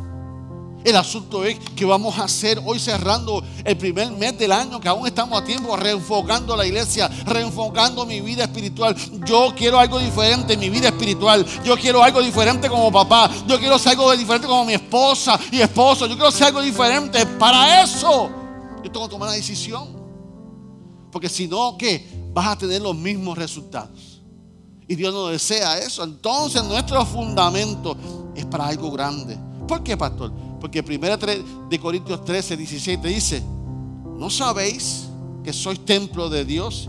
El 0.88 0.96
asunto 0.96 1.44
es 1.44 1.58
que 1.76 1.84
vamos 1.84 2.18
a 2.18 2.24
hacer 2.24 2.62
hoy 2.64 2.78
cerrando 2.78 3.44
el 3.62 3.76
primer 3.76 4.10
mes 4.12 4.38
del 4.38 4.50
año, 4.50 4.80
que 4.80 4.88
aún 4.88 5.06
estamos 5.06 5.38
a 5.38 5.44
tiempo, 5.44 5.76
reenfocando 5.76 6.56
la 6.56 6.64
iglesia, 6.64 7.08
reenfocando 7.26 8.06
mi 8.06 8.22
vida 8.22 8.44
espiritual. 8.44 8.96
Yo 9.26 9.52
quiero 9.54 9.78
algo 9.78 9.98
diferente 9.98 10.54
en 10.54 10.60
mi 10.60 10.70
vida 10.70 10.88
espiritual. 10.88 11.44
Yo 11.62 11.76
quiero 11.76 12.02
algo 12.02 12.22
diferente 12.22 12.70
como 12.70 12.90
papá. 12.90 13.30
Yo 13.46 13.58
quiero 13.58 13.78
ser 13.78 13.92
algo 13.92 14.16
diferente 14.16 14.46
como 14.46 14.64
mi 14.64 14.72
esposa 14.72 15.38
y 15.52 15.60
esposo. 15.60 16.06
Yo 16.06 16.14
quiero 16.14 16.30
ser 16.30 16.46
algo 16.46 16.62
diferente. 16.62 17.26
Para 17.38 17.82
eso, 17.82 18.30
yo 18.82 18.90
tengo 18.90 19.06
que 19.06 19.10
tomar 19.10 19.28
una 19.28 19.36
decisión. 19.36 19.88
Porque 21.12 21.28
si 21.28 21.46
no, 21.46 21.76
¿qué? 21.76 22.08
Vas 22.32 22.46
a 22.46 22.56
tener 22.56 22.80
los 22.80 22.96
mismos 22.96 23.36
resultados. 23.36 24.22
Y 24.88 24.94
Dios 24.94 25.12
no 25.12 25.26
desea 25.26 25.76
eso. 25.80 26.02
Entonces 26.02 26.64
nuestro 26.64 27.04
fundamento 27.04 27.94
es 28.34 28.46
para 28.46 28.68
algo 28.68 28.90
grande. 28.90 29.38
¿Por 29.66 29.82
qué, 29.82 29.94
pastor? 29.94 30.47
Porque 30.60 30.80
1 30.80 31.68
de 31.68 31.78
Corintios 31.78 32.24
13, 32.24 32.56
16 32.56 33.00
te 33.00 33.08
dice, 33.08 33.42
¿no 34.16 34.28
sabéis 34.30 35.08
que 35.44 35.52
sois 35.52 35.84
templo 35.84 36.28
de 36.28 36.44
Dios 36.44 36.88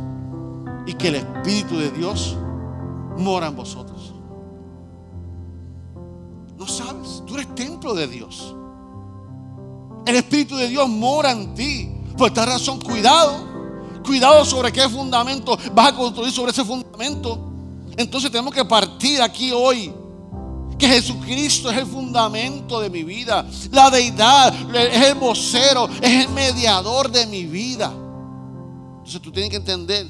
y 0.85 0.93
que 0.93 1.09
el 1.09 1.15
Espíritu 1.15 1.77
de 1.77 1.91
Dios 1.91 2.35
mora 3.17 3.47
en 3.47 3.55
vosotros? 3.55 4.13
No 6.57 6.67
sabes, 6.67 7.23
tú 7.25 7.35
eres 7.35 7.53
templo 7.55 7.93
de 7.93 8.07
Dios. 8.07 8.55
El 10.05 10.15
Espíritu 10.15 10.55
de 10.55 10.67
Dios 10.67 10.89
mora 10.89 11.31
en 11.31 11.53
ti. 11.53 11.91
Por 12.17 12.29
esta 12.29 12.45
razón, 12.45 12.81
cuidado. 12.81 13.47
Cuidado 14.03 14.43
sobre 14.43 14.71
qué 14.71 14.89
fundamento 14.89 15.57
vas 15.73 15.93
a 15.93 15.95
construir 15.95 16.31
sobre 16.31 16.51
ese 16.51 16.65
fundamento. 16.65 17.39
Entonces 17.95 18.31
tenemos 18.31 18.53
que 18.53 18.65
partir 18.65 19.21
aquí 19.21 19.51
hoy 19.51 19.93
que 20.79 20.87
Jesucristo 20.87 21.69
es 21.69 21.77
el 21.77 21.85
fundamento 21.85 22.79
de 22.79 22.89
mi 22.89 23.03
vida. 23.03 23.45
La 23.69 23.91
deidad 23.91 24.53
es 24.73 25.07
el 25.07 25.15
vocero, 25.15 25.89
es 26.01 26.25
el 26.25 26.31
mediador 26.31 27.11
de 27.11 27.27
mi 27.27 27.45
vida. 27.45 27.91
Entonces 28.99 29.21
tú 29.21 29.31
tienes 29.31 29.51
que 29.51 29.57
entender 29.57 30.07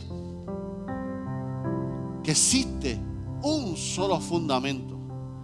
que 2.24 2.32
existe 2.32 3.00
un 3.42 3.76
solo 3.76 4.20
fundamento 4.20 4.96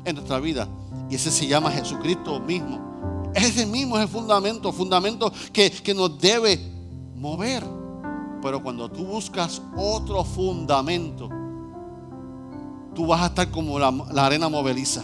en 0.05 0.15
nuestra 0.15 0.39
vida 0.39 0.69
y 1.09 1.15
ese 1.15 1.31
se 1.31 1.47
llama 1.47 1.71
Jesucristo 1.71 2.39
mismo. 2.39 3.31
Ese 3.33 3.65
mismo 3.65 3.97
es 3.97 4.03
el 4.03 4.09
fundamento, 4.09 4.71
fundamento 4.71 5.33
que, 5.51 5.93
nos 5.95 6.19
debe 6.19 6.59
mover. 7.15 7.63
Pero 8.41 8.61
cuando 8.61 8.89
tú 8.89 9.03
buscas 9.05 9.61
otro 9.75 10.23
fundamento, 10.23 11.29
tú 12.93 13.07
vas 13.07 13.21
a 13.21 13.25
estar 13.27 13.49
como 13.49 13.79
la, 13.79 13.89
arena 14.17 14.49
moveliza 14.49 15.03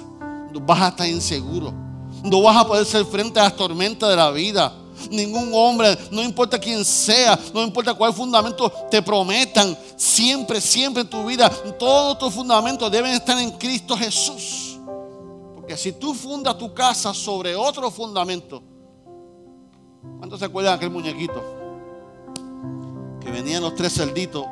vas 0.59 0.81
a 0.81 0.87
estar 0.89 1.07
inseguro. 1.07 1.73
No 2.23 2.41
vas 2.41 2.57
a 2.57 2.67
poder 2.67 2.85
ser 2.85 3.05
frente 3.05 3.39
a 3.39 3.43
las 3.43 3.55
tormentas 3.55 4.09
de 4.09 4.15
la 4.15 4.31
vida. 4.31 4.73
Ningún 5.09 5.51
hombre, 5.53 5.97
no 6.11 6.21
importa 6.21 6.59
quién 6.59 6.85
sea, 6.85 7.39
no 7.53 7.63
importa 7.63 7.93
cuál 7.93 8.13
fundamento 8.13 8.69
te 8.89 9.01
prometan, 9.01 9.75
siempre, 9.95 10.61
siempre 10.61 11.01
en 11.01 11.09
tu 11.09 11.25
vida, 11.25 11.49
todos 11.79 12.19
tus 12.19 12.33
fundamentos 12.33 12.91
deben 12.91 13.11
estar 13.11 13.37
en 13.39 13.51
Cristo 13.51 13.97
Jesús. 13.97 14.79
Porque 15.55 15.75
si 15.75 15.93
tú 15.93 16.13
fundas 16.13 16.55
tu 16.57 16.71
casa 16.73 17.13
sobre 17.15 17.55
otro 17.55 17.89
fundamento, 17.89 18.61
¿cuántos 20.19 20.39
se 20.39 20.45
acuerdan 20.45 20.73
de 20.73 20.77
aquel 20.77 20.91
muñequito? 20.91 21.41
Que 23.19 23.31
venían 23.31 23.63
los 23.63 23.73
tres 23.73 23.93
cerditos 23.93 24.45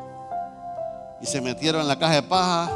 y 1.21 1.27
se 1.27 1.41
metieron 1.41 1.81
en 1.81 1.87
la 1.87 1.99
caja 1.99 2.15
de 2.15 2.23
paja 2.23 2.71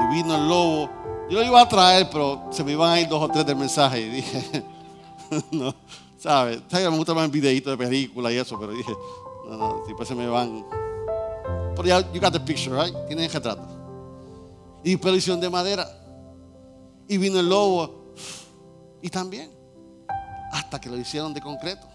y 0.00 0.14
vino 0.14 0.36
el 0.36 0.48
lobo 0.48 0.97
yo 1.30 1.42
iba 1.42 1.60
a 1.60 1.68
traer, 1.68 2.08
pero 2.10 2.48
se 2.50 2.64
me 2.64 2.72
iban 2.72 2.90
a 2.90 3.00
ir 3.00 3.08
dos 3.08 3.22
o 3.22 3.28
tres 3.28 3.44
del 3.44 3.56
mensaje 3.56 4.00
y 4.00 4.08
dije, 4.08 4.64
no, 5.50 5.74
¿sabes? 6.18 6.62
Me 6.72 6.88
gusta 6.88 7.14
más 7.14 7.30
videitos 7.30 7.76
de 7.76 7.84
película 7.84 8.32
y 8.32 8.36
eso, 8.36 8.58
pero 8.58 8.72
dije, 8.72 8.92
no, 9.48 9.56
no, 9.56 9.82
después 9.86 10.08
se 10.08 10.14
me 10.14 10.26
van. 10.26 10.64
Pero 11.76 11.88
ya, 11.88 12.12
you 12.12 12.20
got 12.20 12.32
the 12.32 12.40
picture, 12.40 12.74
right? 12.74 12.94
Tienen 13.06 13.24
el 13.26 13.30
retrato. 13.30 13.62
Y 14.82 14.94
hicieron 14.94 15.40
de 15.40 15.50
madera. 15.50 15.88
Y 17.08 17.18
vino 17.18 17.38
el 17.38 17.48
lobo. 17.48 18.14
Y 19.02 19.08
también. 19.10 19.50
Hasta 20.52 20.80
que 20.80 20.88
lo 20.88 20.96
hicieron 20.96 21.32
de 21.34 21.40
concreto. 21.40 21.86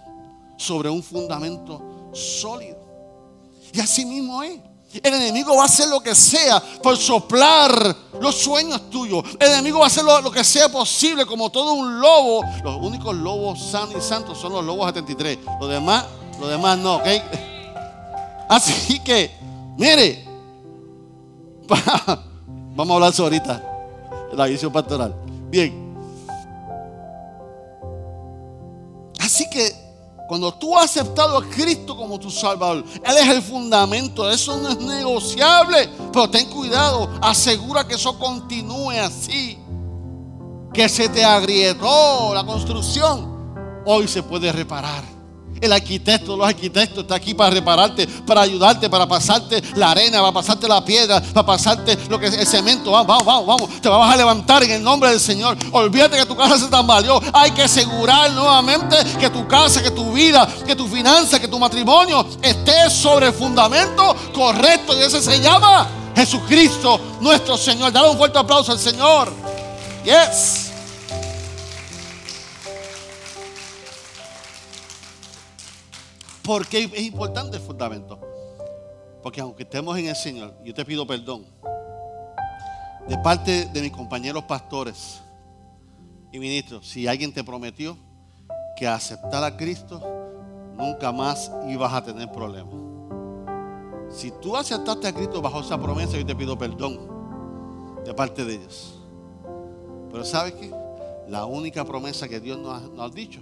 Sobre 0.57 0.89
un 0.89 1.03
fundamento 1.03 2.11
sólido. 2.13 2.77
Y 3.73 3.79
así 3.79 4.05
mismo 4.05 4.41
es. 4.43 4.59
El 5.01 5.13
enemigo 5.13 5.55
va 5.55 5.63
a 5.63 5.65
hacer 5.65 5.87
lo 5.87 6.01
que 6.01 6.13
sea 6.13 6.61
por 6.81 6.97
soplar 6.97 7.95
los 8.19 8.35
sueños 8.35 8.89
tuyos. 8.89 9.23
El 9.39 9.51
enemigo 9.51 9.79
va 9.79 9.85
a 9.85 9.87
hacer 9.87 10.03
lo, 10.03 10.31
que 10.31 10.43
sea 10.43 10.69
posible 10.69 11.25
como 11.25 11.49
todo 11.49 11.73
un 11.73 11.99
lobo. 11.99 12.43
Los 12.63 12.75
únicos 12.77 13.15
lobos 13.15 13.59
sanos 13.59 13.95
y 13.97 14.01
santos 14.01 14.37
son 14.37 14.53
los 14.53 14.63
lobos 14.63 14.87
73. 14.87 15.39
Los 15.59 15.69
demás, 15.69 16.05
los 16.39 16.49
demás 16.49 16.77
no, 16.77 16.97
¿ok? 16.97 17.07
Así 18.49 18.99
que, 18.99 19.31
mire, 19.77 20.25
vamos 22.75 22.91
a 22.91 22.93
hablar 22.93 23.13
sobre 23.13 23.37
ahorita. 23.37 23.69
La 24.33 24.45
visión 24.45 24.71
pastoral. 24.71 25.15
Bien. 25.49 25.93
Así 29.19 29.49
que 29.49 29.82
cuando 30.33 30.51
tú 30.51 30.75
has 30.75 30.85
aceptado 30.85 31.37
a 31.37 31.45
Cristo 31.45 31.95
como 31.95 32.19
tu 32.19 32.31
Salvador, 32.31 32.83
Él 33.03 33.17
es 33.17 33.29
el 33.29 33.43
fundamento, 33.43 34.27
eso 34.31 34.57
no 34.57 34.69
es 34.69 34.79
negociable. 34.79 35.87
Pero 36.11 36.27
ten 36.27 36.49
cuidado, 36.49 37.07
asegura 37.21 37.87
que 37.87 37.93
eso 37.93 38.17
continúe 38.17 38.93
así. 38.99 39.59
Que 40.73 40.89
se 40.89 41.07
te 41.07 41.23
agrietó 41.23 42.33
la 42.33 42.43
construcción, 42.43 43.83
hoy 43.85 44.07
se 44.07 44.23
puede 44.23 44.51
reparar. 44.51 45.12
El 45.61 45.71
arquitecto, 45.71 46.35
los 46.35 46.47
arquitectos 46.47 47.03
está 47.03 47.15
aquí 47.15 47.33
para 47.33 47.51
repararte, 47.51 48.05
para 48.07 48.41
ayudarte, 48.41 48.89
para 48.89 49.07
pasarte 49.07 49.63
la 49.75 49.91
arena, 49.91 50.19
para 50.19 50.31
pasarte 50.31 50.67
la 50.67 50.83
piedra, 50.83 51.21
para 51.21 51.45
pasarte 51.45 51.97
lo 52.09 52.19
que 52.19 52.27
es 52.27 52.33
el 52.33 52.45
cemento. 52.45 52.91
Vamos, 52.91 53.07
vamos, 53.07 53.25
vamos, 53.25 53.47
vamos. 53.47 53.81
Te 53.81 53.87
vas 53.87 54.13
a 54.13 54.17
levantar 54.17 54.63
en 54.63 54.71
el 54.71 54.83
nombre 54.83 55.09
del 55.09 55.19
Señor. 55.19 55.57
Olvídate 55.71 56.17
que 56.17 56.25
tu 56.25 56.35
casa 56.35 56.57
se 56.57 56.67
tambaleó. 56.67 57.21
Hay 57.31 57.51
que 57.51 57.63
asegurar 57.63 58.31
nuevamente 58.31 58.97
que 59.19 59.29
tu 59.29 59.47
casa, 59.47 59.81
que 59.81 59.91
tu 59.91 60.11
vida, 60.11 60.47
que 60.65 60.75
tu 60.75 60.87
finanza, 60.87 61.39
que 61.39 61.47
tu 61.47 61.59
matrimonio 61.59 62.25
esté 62.41 62.89
sobre 62.89 63.27
el 63.27 63.33
fundamento 63.33 64.15
correcto. 64.33 64.97
Y 64.97 65.03
ese 65.03 65.21
se 65.21 65.39
llama 65.39 65.87
Jesucristo, 66.15 66.99
nuestro 67.21 67.57
Señor. 67.57 67.91
Dale 67.91 68.09
un 68.09 68.17
fuerte 68.17 68.37
aplauso 68.37 68.71
al 68.71 68.79
Señor. 68.79 69.31
Yes. 70.03 70.72
¿Por 76.43 76.67
qué 76.67 76.83
es 76.83 77.01
importante 77.01 77.55
el 77.55 77.63
fundamento? 77.63 78.19
Porque 79.21 79.39
aunque 79.39 79.63
estemos 79.63 79.97
en 79.97 80.07
el 80.07 80.15
Señor, 80.15 80.53
yo 80.61 80.73
te 80.73 80.83
pido 80.83 81.07
perdón 81.07 81.45
de 83.07 83.17
parte 83.17 83.65
de 83.65 83.81
mis 83.81 83.91
compañeros 83.91 84.43
pastores 84.43 85.21
y 86.33 86.39
ministros, 86.39 86.85
si 86.85 87.07
alguien 87.07 87.33
te 87.33 87.45
prometió 87.45 87.97
que 88.75 88.85
aceptar 88.85 89.41
a 89.43 89.55
Cristo 89.55 90.01
nunca 90.75 91.13
más 91.13 91.49
ibas 91.69 91.93
a 91.93 92.03
tener 92.03 92.29
problemas. 92.29 92.75
Si 94.09 94.29
tú 94.41 94.57
aceptaste 94.57 95.07
a 95.07 95.13
Cristo 95.13 95.41
bajo 95.41 95.61
esa 95.61 95.79
promesa, 95.81 96.17
yo 96.17 96.25
te 96.25 96.35
pido 96.35 96.57
perdón 96.57 97.07
de 98.03 98.13
parte 98.13 98.43
de 98.43 98.55
ellos. 98.55 98.99
Pero 100.11 100.25
¿sabes 100.25 100.53
qué? 100.53 100.71
La 101.29 101.45
única 101.45 101.85
promesa 101.85 102.27
que 102.27 102.41
Dios 102.41 102.59
nos 102.59 102.83
ha, 102.83 102.87
nos 102.87 103.11
ha 103.11 103.15
dicho 103.15 103.39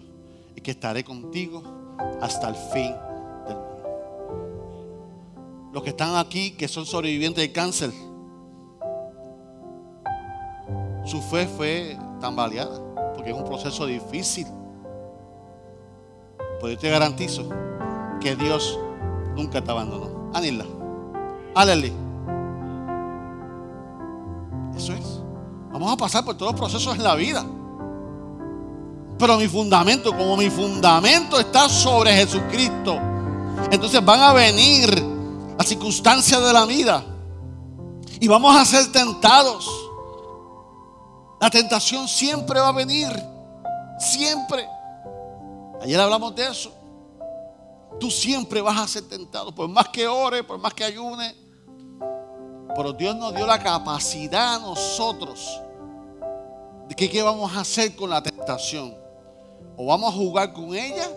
es 0.55 0.61
que 0.61 0.71
estaré 0.71 1.03
contigo 1.03 1.80
hasta 2.21 2.49
el 2.49 2.55
fin 2.55 2.95
del 3.47 3.55
mundo. 3.55 3.89
Los 5.73 5.83
que 5.83 5.89
están 5.89 6.15
aquí, 6.15 6.51
que 6.51 6.67
son 6.67 6.85
sobrevivientes 6.85 7.41
de 7.43 7.51
cáncer, 7.51 7.91
su 11.05 11.21
fe 11.21 11.47
fue 11.47 11.97
tambaleada, 12.19 12.79
porque 13.15 13.31
es 13.31 13.35
un 13.35 13.43
proceso 13.43 13.85
difícil. 13.85 14.47
Pero 16.59 16.73
yo 16.73 16.77
te 16.77 16.89
garantizo 16.89 17.49
que 18.19 18.35
Dios 18.35 18.79
nunca 19.35 19.61
te 19.61 19.71
abandonó. 19.71 20.29
Anila. 20.33 20.65
Aleli. 21.55 21.91
Eso 24.75 24.93
es. 24.93 25.21
Vamos 25.71 25.91
a 25.91 25.97
pasar 25.97 26.23
por 26.23 26.37
todos 26.37 26.51
los 26.51 26.61
procesos 26.61 26.95
en 26.95 27.03
la 27.03 27.15
vida. 27.15 27.45
Pero 29.21 29.37
mi 29.37 29.47
fundamento, 29.47 30.17
como 30.17 30.35
mi 30.35 30.49
fundamento 30.49 31.39
está 31.39 31.69
sobre 31.69 32.11
Jesucristo, 32.11 32.97
entonces 33.69 34.03
van 34.03 34.19
a 34.19 34.33
venir 34.33 34.89
las 35.55 35.67
circunstancias 35.67 36.43
de 36.43 36.51
la 36.51 36.65
vida. 36.65 37.03
Y 38.19 38.27
vamos 38.27 38.55
a 38.55 38.65
ser 38.65 38.91
tentados. 38.91 39.69
La 41.39 41.51
tentación 41.51 42.07
siempre 42.07 42.59
va 42.59 42.69
a 42.69 42.71
venir. 42.71 43.11
Siempre. 43.99 44.67
Ayer 45.83 45.99
hablamos 45.99 46.33
de 46.33 46.47
eso. 46.47 46.73
Tú 47.99 48.09
siempre 48.09 48.59
vas 48.59 48.79
a 48.79 48.87
ser 48.87 49.07
tentado. 49.07 49.53
Por 49.53 49.69
más 49.69 49.89
que 49.89 50.07
ore, 50.07 50.43
por 50.43 50.57
más 50.57 50.73
que 50.73 50.83
ayune. 50.83 51.35
Pero 52.75 52.91
Dios 52.93 53.15
nos 53.15 53.35
dio 53.35 53.45
la 53.45 53.61
capacidad 53.61 54.55
a 54.55 54.59
nosotros 54.59 55.61
de 56.89 56.95
que 56.95 57.07
qué 57.07 57.21
vamos 57.21 57.55
a 57.55 57.59
hacer 57.59 57.95
con 57.95 58.09
la 58.09 58.23
tentación. 58.23 59.00
O 59.83 59.85
vamos 59.85 60.13
a 60.13 60.15
jugar 60.15 60.53
con 60.53 60.75
ella. 60.75 61.09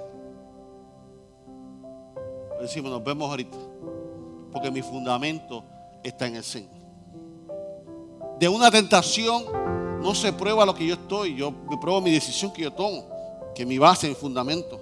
Decimos, 2.63 2.91
nos 2.91 3.05
vemos 3.05 3.29
ahorita. 3.29 3.59
Porque 4.51 4.71
mi 4.71 4.81
fundamento 4.81 5.63
está 6.03 6.29
en 6.29 6.37
el 6.37 6.45
Señor. 6.45 6.73
De 8.39 8.49
una 8.49 8.71
tentación 8.71 9.45
no 10.01 10.15
se 10.15 10.33
prueba 10.33 10.65
lo 10.65 10.75
que 10.75 10.87
yo 10.87 10.95
estoy. 10.95 11.37
Yo 11.37 11.51
me 11.51 11.77
pruebo 11.77 12.01
mi 12.01 12.11
decisión 12.11 12.55
que 12.55 12.63
yo 12.63 12.73
tomo. 12.73 13.05
Que 13.55 13.67
mi 13.67 13.77
base, 13.77 14.09
mi 14.09 14.15
fundamento. 14.15 14.81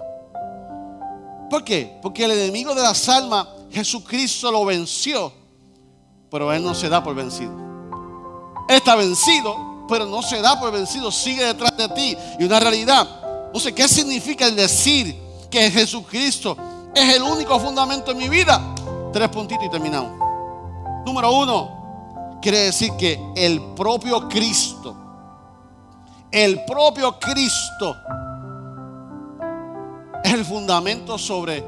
¿Por 1.49 1.65
qué? 1.65 1.99
Porque 2.01 2.23
el 2.23 2.31
enemigo 2.31 2.73
de 2.73 2.83
las 2.83 3.09
almas, 3.09 3.49
Jesucristo 3.69 4.49
lo 4.49 4.63
venció. 4.63 5.29
Pero 6.31 6.53
él 6.53 6.63
no 6.63 6.73
se 6.73 6.87
da 6.87 7.03
por 7.03 7.15
vencido. 7.15 7.51
Está 8.69 8.95
vencido, 8.95 9.83
pero 9.89 10.05
no 10.05 10.21
se 10.21 10.39
da 10.39 10.57
por 10.57 10.71
vencido. 10.71 11.11
Sigue 11.11 11.43
detrás 11.43 11.75
de 11.75 11.89
ti. 11.89 12.17
Y 12.39 12.45
una 12.45 12.61
realidad 12.61 13.22
no 13.53 13.59
sé 13.59 13.73
¿qué 13.73 13.87
significa 13.87 14.47
el 14.47 14.55
decir 14.55 15.15
que 15.51 15.69
Jesucristo 15.69 16.57
es 16.95 17.15
el 17.15 17.21
único 17.21 17.59
fundamento 17.59 18.11
en 18.11 18.17
mi 18.17 18.27
vida? 18.27 18.59
Tres 19.11 19.29
puntitos 19.29 19.65
y 19.65 19.69
terminamos. 19.69 20.11
Número 21.05 21.31
uno, 21.31 22.39
quiere 22.41 22.59
decir 22.59 22.91
que 22.97 23.19
el 23.35 23.61
propio 23.75 24.27
Cristo, 24.27 24.95
el 26.31 26.65
propio 26.65 27.19
Cristo 27.19 27.95
es 30.23 30.33
el 30.33 30.43
fundamento 30.43 31.19
sobre 31.19 31.63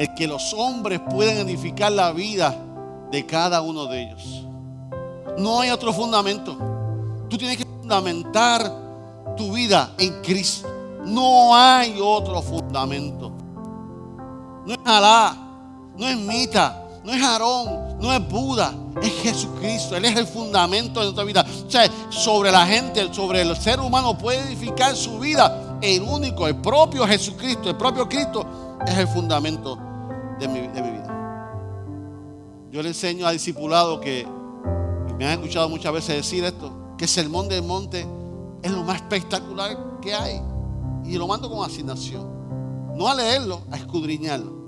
el 0.00 0.14
que 0.14 0.26
los 0.26 0.52
hombres 0.54 1.00
pueden 1.08 1.38
edificar 1.46 1.92
la 1.92 2.10
vida 2.10 2.56
de 3.12 3.24
cada 3.24 3.60
uno 3.60 3.86
de 3.86 4.02
ellos. 4.02 4.44
No 5.38 5.60
hay 5.60 5.70
otro 5.70 5.92
fundamento. 5.92 6.58
Tú 7.30 7.38
tienes 7.38 7.56
que 7.56 7.64
fundamentar 7.64 8.72
tu 9.36 9.52
vida 9.52 9.92
en 9.98 10.20
Cristo. 10.22 10.77
No 11.08 11.56
hay 11.56 11.98
otro 12.02 12.42
fundamento. 12.42 13.32
No 14.66 14.74
es 14.74 14.80
Alá, 14.84 15.36
no 15.96 16.06
es 16.06 16.16
Mita, 16.18 16.84
no 17.02 17.12
es 17.12 17.22
Aarón, 17.22 17.98
no 17.98 18.12
es 18.12 18.28
Buda, 18.28 18.74
es 19.00 19.12
Jesucristo. 19.22 19.96
Él 19.96 20.04
es 20.04 20.16
el 20.16 20.26
fundamento 20.26 21.00
de 21.00 21.06
nuestra 21.06 21.24
vida. 21.24 21.46
O 21.66 21.70
sea, 21.70 21.88
sobre 22.10 22.52
la 22.52 22.66
gente, 22.66 23.12
sobre 23.14 23.40
el 23.40 23.56
ser 23.56 23.80
humano 23.80 24.18
puede 24.18 24.40
edificar 24.40 24.94
su 24.94 25.18
vida. 25.18 25.78
El 25.80 26.02
único, 26.02 26.46
el 26.46 26.56
propio 26.56 27.06
Jesucristo, 27.06 27.70
el 27.70 27.76
propio 27.76 28.06
Cristo 28.06 28.44
es 28.86 28.98
el 28.98 29.08
fundamento 29.08 29.78
de 30.38 30.48
mi, 30.48 30.60
vida. 30.60 31.06
Yo 32.70 32.82
le 32.82 32.88
enseño 32.88 33.26
a 33.26 33.30
discipulado 33.30 34.00
que, 34.00 34.26
me 35.16 35.24
han 35.24 35.32
escuchado 35.32 35.68
muchas 35.68 35.92
veces 35.92 36.16
decir 36.16 36.44
esto, 36.44 36.94
que 36.98 37.06
el 37.06 37.10
sermón 37.10 37.48
del 37.48 37.62
monte 37.62 38.06
es 38.62 38.70
lo 38.70 38.84
más 38.84 38.96
espectacular 38.96 39.98
que 40.00 40.14
hay 40.14 40.40
y 41.08 41.16
lo 41.16 41.26
mando 41.26 41.50
con 41.50 41.64
asignación. 41.64 42.26
No 42.94 43.08
a 43.08 43.14
leerlo, 43.14 43.62
a 43.70 43.76
escudriñarlo. 43.76 44.58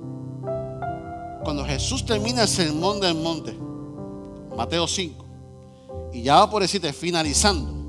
Cuando 1.45 1.65
Jesús 1.65 2.05
termina 2.05 2.43
el 2.43 2.49
sermón 2.49 3.01
del 3.01 3.15
monte, 3.15 3.57
Mateo 4.57 4.87
5, 4.87 5.25
y 6.13 6.23
ya 6.23 6.37
va 6.37 6.51
por 6.51 6.63
decirte, 6.63 6.93
finalizando, 6.93 7.81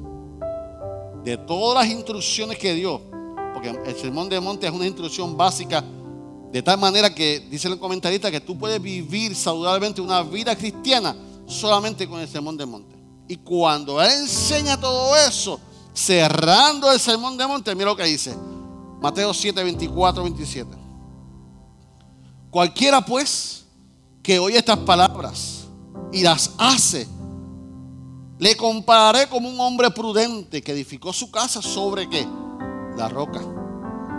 de 1.24 1.38
todas 1.38 1.86
las 1.86 1.94
instrucciones 1.94 2.58
que 2.58 2.74
dio, 2.74 3.02
porque 3.54 3.70
el 3.70 3.96
sermón 3.96 4.30
del 4.30 4.42
monte 4.42 4.68
es 4.68 4.74
una 4.74 4.88
instrucción 4.88 5.38
básica, 5.38 5.84
de 6.52 6.62
tal 6.62 6.78
manera 6.78 7.14
que, 7.14 7.40
dice 7.50 7.68
el 7.68 7.80
comentarista, 7.80 8.30
que 8.30 8.42
tú 8.42 8.58
puedes 8.58 8.82
vivir 8.82 9.36
saludablemente 9.36 10.02
una 10.02 10.22
vida 10.24 10.56
cristiana 10.56 11.16
solamente 11.46 12.08
con 12.08 12.20
el 12.20 12.28
sermón 12.28 12.58
del 12.58 12.68
monte. 12.68 12.96
Y 13.28 13.38
cuando 13.38 14.02
Él 14.02 14.10
enseña 14.22 14.80
todo 14.80 15.16
eso, 15.16 15.60
cerrando 15.94 16.92
el 16.92 17.00
sermón 17.00 17.38
de 17.38 17.48
monte, 17.48 17.74
mira 17.76 17.88
lo 17.88 17.96
que 17.96 18.04
dice. 18.04 18.36
Mateo 19.02 19.34
7, 19.34 19.64
24, 19.64 20.24
27. 20.24 20.78
Cualquiera 22.50 23.02
pues 23.04 23.66
que 24.22 24.38
oye 24.40 24.58
estas 24.58 24.78
palabras 24.80 25.68
y 26.12 26.22
las 26.22 26.52
hace, 26.58 27.08
le 28.38 28.56
compararé 28.56 29.28
como 29.28 29.50
un 29.50 29.60
hombre 29.60 29.90
prudente 29.92 30.62
que 30.62 30.72
edificó 30.72 31.14
su 31.14 31.32
casa 31.32 31.62
sobre 31.62 32.10
qué? 32.10 32.28
La 32.98 33.08
roca. 33.08 33.42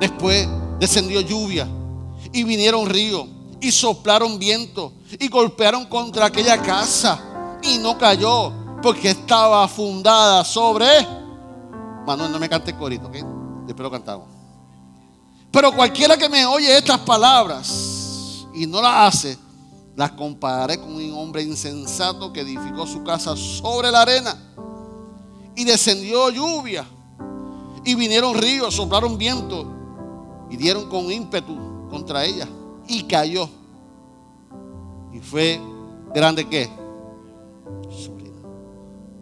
Después 0.00 0.48
descendió 0.80 1.20
lluvia 1.20 1.68
y 2.32 2.42
vinieron 2.44 2.88
ríos 2.88 3.26
y 3.60 3.70
soplaron 3.70 4.38
viento 4.38 4.92
y 5.18 5.28
golpearon 5.28 5.86
contra 5.86 6.26
aquella 6.26 6.60
casa 6.60 7.58
y 7.62 7.78
no 7.78 7.96
cayó 7.96 8.52
porque 8.82 9.10
estaba 9.10 9.68
fundada 9.68 10.44
sobre 10.44 11.06
Manuel, 12.06 12.32
no 12.32 12.38
me 12.38 12.48
cante 12.48 12.76
corito, 12.76 13.06
¿ok? 13.06 13.16
Después 13.66 13.84
lo 13.84 13.90
cantamos. 13.90 14.28
Pero 15.50 15.72
cualquiera 15.72 16.16
que 16.16 16.28
me 16.28 16.46
oye 16.46 16.76
estas 16.76 16.98
palabras 17.00 18.46
y 18.54 18.66
no 18.66 18.80
las 18.80 19.14
hace, 19.14 19.38
las 19.94 20.12
compararé 20.12 20.78
con 20.80 20.94
un 20.94 21.12
hombre 21.14 21.42
insensato 21.42 22.32
que 22.32 22.40
edificó 22.40 22.86
su 22.86 23.04
casa 23.04 23.36
sobre 23.36 23.90
la 23.90 24.02
arena. 24.02 24.36
Y 25.54 25.64
descendió 25.64 26.30
lluvia. 26.30 26.86
Y 27.84 27.94
vinieron 27.94 28.34
ríos, 28.34 28.74
soplaron 28.74 29.18
viento. 29.18 29.70
Y 30.50 30.56
dieron 30.56 30.88
con 30.88 31.12
ímpetu 31.12 31.88
contra 31.90 32.24
ella. 32.24 32.48
Y 32.88 33.02
cayó. 33.02 33.48
Y 35.12 35.20
fue 35.20 35.60
grande 36.14 36.48
que 36.48 36.70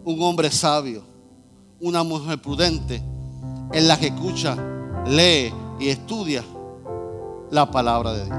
un 0.03 0.23
hombre 0.23 0.49
sabio 0.49 1.10
una 1.81 2.03
mujer 2.03 2.39
prudente 2.39 3.01
es 3.73 3.83
la 3.83 3.99
que 3.99 4.07
escucha, 4.07 4.55
lee 5.07 5.53
y 5.79 5.89
estudia 5.89 6.43
la 7.49 7.69
palabra 7.69 8.13
de 8.13 8.25
Dios. 8.25 8.37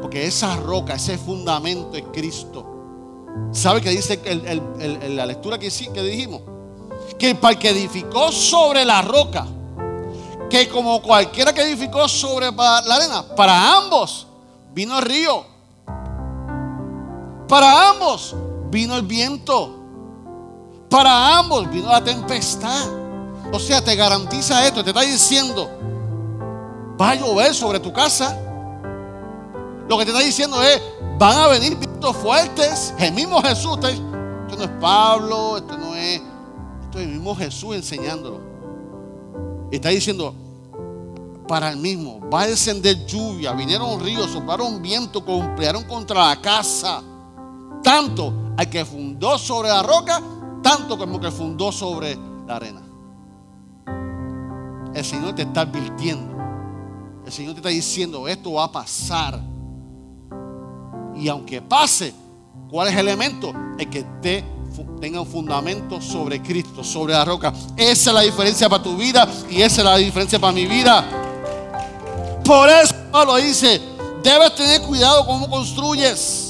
Porque 0.00 0.26
esa 0.26 0.56
roca, 0.56 0.94
ese 0.94 1.18
fundamento 1.18 1.96
es 1.96 2.04
Cristo. 2.12 2.64
¿Sabe 3.52 3.80
qué 3.80 3.90
dice 3.90 4.20
la 5.10 5.26
lectura 5.26 5.58
que, 5.58 5.68
que 5.68 6.02
dijimos? 6.02 6.42
Que 7.18 7.34
para 7.34 7.58
que 7.58 7.70
edificó 7.70 8.32
sobre 8.32 8.84
la 8.84 9.02
roca, 9.02 9.46
que 10.48 10.68
como 10.68 11.02
cualquiera 11.02 11.52
que 11.52 11.62
edificó 11.62 12.08
sobre 12.08 12.50
la 12.50 12.78
arena, 12.78 13.24
para 13.36 13.76
ambos 13.76 14.26
vino 14.72 14.98
el 14.98 15.04
río. 15.04 15.44
Para 17.48 17.90
ambos 17.90 18.34
vino 18.70 18.96
el 18.96 19.02
viento. 19.02 19.75
Para 20.88 21.38
ambos 21.38 21.70
vino 21.70 21.88
la 21.88 22.02
tempestad. 22.02 22.88
O 23.52 23.58
sea, 23.58 23.82
te 23.82 23.94
garantiza 23.94 24.66
esto, 24.66 24.82
te 24.82 24.90
está 24.90 25.02
diciendo, 25.02 25.70
va 27.00 27.10
a 27.10 27.14
llover 27.14 27.54
sobre 27.54 27.80
tu 27.80 27.92
casa. 27.92 28.36
Lo 29.88 29.96
que 29.98 30.04
te 30.04 30.10
está 30.10 30.22
diciendo 30.22 30.62
es, 30.62 30.82
van 31.18 31.38
a 31.38 31.46
venir 31.48 31.76
vientos 31.76 32.16
fuertes. 32.16 32.92
El 32.98 33.12
mismo 33.12 33.40
Jesús, 33.42 33.78
esto 33.82 34.56
no 34.56 34.64
es 34.64 34.70
Pablo, 34.80 35.56
esto 35.58 35.78
no 35.78 35.94
es, 35.94 36.20
esto 36.84 36.98
es 36.98 37.04
el 37.04 37.12
mismo 37.12 37.36
Jesús 37.36 37.76
enseñándolo. 37.76 38.40
Está 39.70 39.90
diciendo, 39.90 40.34
para 41.46 41.70
el 41.70 41.76
mismo, 41.76 42.20
va 42.28 42.42
a 42.42 42.46
descender 42.48 43.06
lluvia, 43.06 43.52
vinieron 43.52 44.00
ríos, 44.00 44.30
soplaron 44.30 44.82
viento, 44.82 45.20
golpearon 45.20 45.84
contra 45.84 46.28
la 46.28 46.40
casa. 46.40 47.02
Tanto 47.82 48.32
al 48.56 48.68
que 48.68 48.84
fundó 48.84 49.38
sobre 49.38 49.68
la 49.68 49.82
roca 49.82 50.20
tanto 50.66 50.98
como 50.98 51.20
que 51.20 51.30
fundó 51.30 51.70
sobre 51.70 52.18
la 52.44 52.56
arena. 52.56 52.82
El 54.92 55.04
Señor 55.04 55.32
te 55.36 55.42
está 55.42 55.60
advirtiendo. 55.60 56.34
El 57.24 57.30
Señor 57.30 57.52
te 57.52 57.60
está 57.60 57.68
diciendo, 57.68 58.26
esto 58.26 58.54
va 58.54 58.64
a 58.64 58.72
pasar. 58.72 59.40
Y 61.14 61.28
aunque 61.28 61.62
pase, 61.62 62.12
¿cuál 62.68 62.88
es 62.88 62.94
el 62.94 63.06
elemento? 63.06 63.52
El 63.78 63.88
que 63.88 64.02
te 64.20 64.44
tenga 65.00 65.20
un 65.20 65.28
fundamento 65.28 66.00
sobre 66.00 66.42
Cristo, 66.42 66.82
sobre 66.82 67.12
la 67.12 67.24
roca. 67.24 67.52
Esa 67.76 68.10
es 68.10 68.14
la 68.14 68.22
diferencia 68.22 68.68
para 68.68 68.82
tu 68.82 68.96
vida 68.96 69.28
y 69.48 69.62
esa 69.62 69.82
es 69.82 69.84
la 69.84 69.96
diferencia 69.98 70.40
para 70.40 70.52
mi 70.52 70.66
vida. 70.66 71.04
Por 72.44 72.68
eso 72.68 72.92
Pablo 73.12 73.36
dice, 73.36 73.80
Debes 74.20 74.56
tener 74.56 74.82
cuidado 74.82 75.24
cómo 75.26 75.48
construyes. 75.48 76.45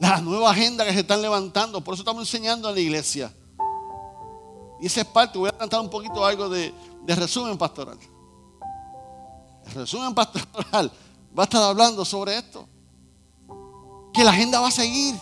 La 0.00 0.18
nueva 0.22 0.50
agenda 0.50 0.86
que 0.86 0.94
se 0.94 1.00
están 1.00 1.20
levantando. 1.20 1.82
Por 1.82 1.92
eso 1.92 2.00
estamos 2.00 2.22
enseñando 2.22 2.70
en 2.70 2.74
la 2.74 2.80
iglesia. 2.80 3.32
Y 4.80 4.86
esa 4.86 5.02
es 5.02 5.06
parte. 5.06 5.38
Voy 5.38 5.50
a 5.50 5.56
cantar 5.56 5.78
un 5.78 5.90
poquito 5.90 6.24
algo 6.24 6.48
de, 6.48 6.74
resumen 7.06 7.58
pastoral. 7.58 7.98
El 9.66 9.72
resumen 9.74 10.14
pastoral 10.14 10.90
va 11.38 11.42
a 11.42 11.44
estar 11.44 11.62
hablando 11.62 12.02
sobre 12.06 12.38
esto. 12.38 12.66
Que 14.14 14.24
la 14.24 14.30
agenda 14.30 14.58
va 14.58 14.68
a 14.68 14.72
seguir. 14.72 15.20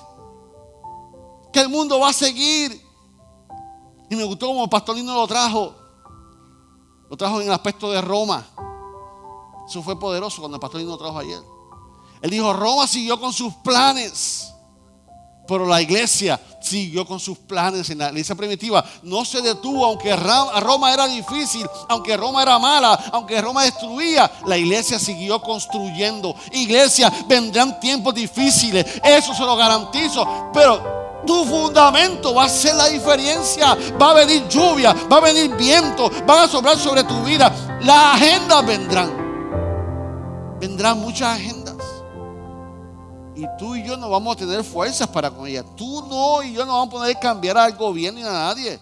Que 1.53 1.61
el 1.61 1.69
mundo 1.69 1.99
va 1.99 2.11
a 2.11 2.13
seguir. 2.13 2.81
Y 4.09 4.15
me 4.15 4.23
gustó 4.23 4.47
como 4.47 4.71
Pastorino 4.71 5.13
lo 5.13 5.27
trajo. 5.27 5.75
Lo 7.11 7.17
trajo 7.17 7.41
en 7.41 7.49
el 7.49 7.53
aspecto 7.53 7.91
de 7.91 8.01
Roma. 8.01 8.47
Eso 9.67 9.83
fue 9.83 9.99
poderoso 9.99 10.41
cuando 10.41 10.55
el 10.55 10.61
Pastorino 10.61 10.91
lo 10.91 10.99
trajo 10.99 11.19
ayer. 11.19 11.43
Él 12.23 12.31
dijo, 12.31 12.53
Roma 12.53 12.87
siguió 12.87 13.19
con 13.19 13.33
sus 13.33 13.53
planes. 13.55 14.55
Pero 15.49 15.67
la 15.67 15.81
iglesia 15.81 16.39
siguió 16.61 17.07
con 17.07 17.19
sus 17.19 17.39
planes 17.39 17.89
en 17.89 17.99
la 17.99 18.09
iglesia 18.09 18.35
primitiva. 18.35 18.85
No 19.03 19.25
se 19.25 19.41
detuvo, 19.41 19.87
aunque 19.87 20.15
Roma 20.15 20.93
era 20.93 21.07
difícil, 21.07 21.67
aunque 21.89 22.17
Roma 22.19 22.43
era 22.43 22.59
mala, 22.59 22.93
aunque 23.13 23.41
Roma 23.41 23.65
destruía. 23.65 24.31
La 24.45 24.59
iglesia 24.59 24.99
siguió 24.99 25.41
construyendo. 25.41 26.37
Iglesia, 26.53 27.11
vendrán 27.27 27.81
tiempos 27.81 28.15
difíciles. 28.15 28.85
Eso 29.03 29.33
se 29.33 29.43
lo 29.43 29.57
garantizo. 29.57 30.51
Pero 30.53 31.23
tu 31.27 31.45
fundamento 31.47 32.35
va 32.35 32.45
a 32.45 32.49
ser 32.51 32.75
la 32.75 32.89
diferencia. 32.89 33.75
Va 34.01 34.11
a 34.11 34.15
venir 34.15 34.47
lluvia, 34.49 34.95
va 35.11 35.17
a 35.17 35.21
venir 35.21 35.57
viento, 35.57 36.11
van 36.27 36.45
a 36.45 36.49
sobrar 36.49 36.77
sobre 36.77 37.05
tu 37.05 37.23
vida. 37.25 37.51
Las 37.81 38.17
agendas 38.17 38.67
vendrán. 38.67 40.59
Vendrán 40.61 40.99
muchas 41.01 41.37
agendas. 41.37 41.58
Y 43.39 43.47
tú 43.57 43.77
y 43.77 43.85
yo 43.85 43.97
no 43.97 44.11
vamos 44.11 44.35
a 44.35 44.39
tener 44.41 44.65
fuerzas 44.65 45.07
para 45.07 45.31
con 45.31 45.47
ella. 45.47 45.63
Tú 45.77 46.05
no 46.09 46.43
y 46.43 46.55
yo 46.55 46.67
no 46.67 46.73
vamos 46.73 46.89
a 46.89 46.91
poder 46.91 47.19
cambiar 47.21 47.57
al 47.57 47.73
gobierno 47.77 48.19
ni 48.19 48.27
a 48.27 48.33
nadie. 48.33 48.81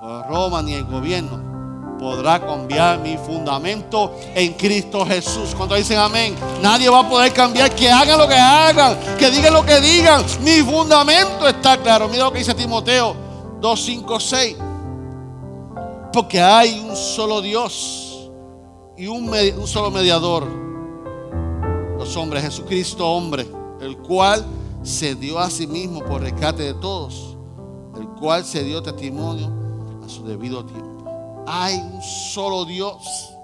Pues 0.00 0.26
Roma 0.28 0.62
ni 0.62 0.74
el 0.74 0.84
gobierno 0.84 1.98
podrá 1.98 2.38
cambiar 2.38 3.00
mi 3.00 3.16
fundamento 3.16 4.14
en 4.36 4.52
Cristo 4.52 5.04
Jesús. 5.04 5.52
Cuando 5.52 5.74
dicen 5.74 5.98
amén, 5.98 6.36
nadie 6.62 6.88
va 6.88 7.00
a 7.00 7.08
poder 7.08 7.32
cambiar. 7.32 7.74
Que 7.74 7.90
hagan 7.90 8.20
lo 8.20 8.28
que 8.28 8.36
hagan, 8.36 8.96
que 9.18 9.32
digan 9.32 9.52
lo 9.52 9.66
que 9.66 9.80
digan. 9.80 10.24
Mi 10.42 10.62
fundamento 10.62 11.48
está 11.48 11.76
claro. 11.78 12.08
Mira 12.08 12.22
lo 12.22 12.32
que 12.32 12.38
dice 12.38 12.54
Timoteo 12.54 13.16
2, 13.60 13.80
5, 13.84 14.20
6. 14.20 14.56
Porque 16.12 16.40
hay 16.40 16.78
un 16.78 16.94
solo 16.94 17.40
Dios 17.40 18.30
y 18.96 19.08
un 19.08 19.66
solo 19.66 19.90
mediador 19.90 20.71
los 22.02 22.16
hombres, 22.16 22.42
Jesucristo 22.42 23.08
hombre, 23.08 23.46
el 23.80 23.96
cual 23.98 24.44
se 24.82 25.14
dio 25.14 25.38
a 25.38 25.48
sí 25.48 25.68
mismo 25.68 26.04
por 26.04 26.20
rescate 26.20 26.64
de 26.64 26.74
todos, 26.74 27.36
el 27.96 28.08
cual 28.18 28.44
se 28.44 28.64
dio 28.64 28.82
testimonio 28.82 29.48
a 30.04 30.08
su 30.08 30.24
debido 30.26 30.64
tiempo. 30.64 31.44
Hay 31.46 31.76
un 31.76 32.02
solo 32.02 32.64
Dios. 32.64 33.36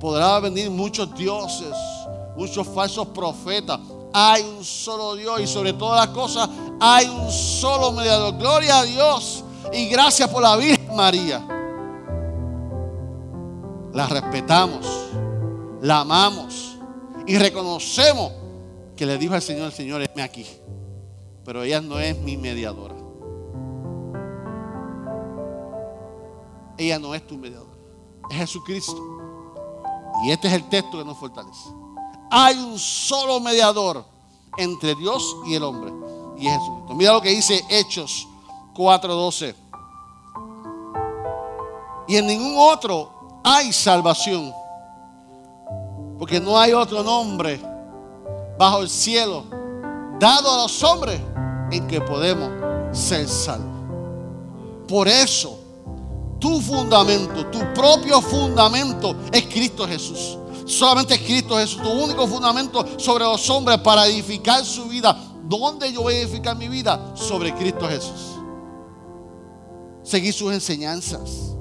Podrá 0.00 0.40
venir 0.40 0.70
muchos 0.70 1.14
dioses, 1.14 1.74
muchos 2.34 2.66
falsos 2.68 3.08
profetas. 3.08 3.78
Hay 4.14 4.42
un 4.42 4.64
solo 4.64 5.14
Dios 5.14 5.38
y 5.40 5.46
sobre 5.46 5.74
todas 5.74 6.06
las 6.06 6.14
cosas 6.14 6.48
hay 6.80 7.06
un 7.08 7.30
solo 7.30 7.92
mediador. 7.92 8.38
Gloria 8.38 8.80
a 8.80 8.84
Dios 8.84 9.44
y 9.70 9.86
gracias 9.88 10.30
por 10.30 10.42
la 10.42 10.56
Virgen 10.56 10.96
María. 10.96 11.46
La 13.92 14.06
respetamos, 14.06 14.86
la 15.82 16.00
amamos 16.00 16.71
y 17.26 17.38
reconocemos 17.38 18.32
que 18.96 19.06
le 19.06 19.18
dijo 19.18 19.34
al 19.34 19.42
Señor, 19.42 19.66
el 19.66 19.72
Señor, 19.72 20.02
esme 20.02 20.22
aquí. 20.22 20.46
Pero 21.44 21.62
ella 21.62 21.80
no 21.80 21.98
es 21.98 22.18
mi 22.18 22.36
mediadora. 22.36 22.94
Ella 26.76 26.98
no 26.98 27.14
es 27.14 27.26
tu 27.26 27.36
mediadora. 27.36 27.70
Es 28.30 28.36
Jesucristo. 28.36 29.00
Y 30.24 30.30
este 30.30 30.48
es 30.48 30.54
el 30.54 30.68
texto 30.68 30.98
que 30.98 31.04
nos 31.04 31.18
fortalece. 31.18 31.70
Hay 32.30 32.56
un 32.58 32.78
solo 32.78 33.40
mediador 33.40 34.04
entre 34.56 34.94
Dios 34.94 35.36
y 35.46 35.54
el 35.54 35.62
hombre. 35.62 35.92
Y 36.38 36.46
es 36.46 36.52
Jesucristo. 36.52 36.94
Mira 36.94 37.12
lo 37.12 37.20
que 37.20 37.30
dice 37.30 37.64
Hechos 37.68 38.28
4:12. 38.74 39.54
Y 42.08 42.16
en 42.16 42.26
ningún 42.26 42.54
otro 42.58 43.40
hay 43.44 43.72
salvación 43.72 44.52
porque 46.22 46.38
no 46.38 46.56
hay 46.56 46.72
otro 46.72 47.02
nombre 47.02 47.60
bajo 48.56 48.82
el 48.82 48.88
cielo 48.88 49.42
dado 50.20 50.52
a 50.52 50.56
los 50.58 50.84
hombres 50.84 51.20
en 51.72 51.88
que 51.88 52.00
podemos 52.00 52.48
ser 52.96 53.26
salvos. 53.26 53.82
Por 54.86 55.08
eso, 55.08 55.58
tu 56.38 56.60
fundamento, 56.60 57.46
tu 57.46 57.58
propio 57.74 58.20
fundamento 58.22 59.16
es 59.32 59.46
Cristo 59.46 59.84
Jesús. 59.84 60.38
Solamente 60.64 61.14
es 61.14 61.22
Cristo 61.22 61.56
Jesús, 61.56 61.82
tu 61.82 61.90
único 61.90 62.24
fundamento 62.28 62.86
sobre 63.00 63.24
los 63.24 63.50
hombres 63.50 63.78
para 63.78 64.06
edificar 64.06 64.64
su 64.64 64.84
vida. 64.84 65.16
¿Dónde 65.42 65.92
yo 65.92 66.02
voy 66.02 66.14
a 66.14 66.18
edificar 66.20 66.56
mi 66.56 66.68
vida? 66.68 67.16
Sobre 67.16 67.52
Cristo 67.52 67.88
Jesús. 67.88 68.38
Seguir 70.04 70.32
sus 70.32 70.52
enseñanzas. 70.52 71.56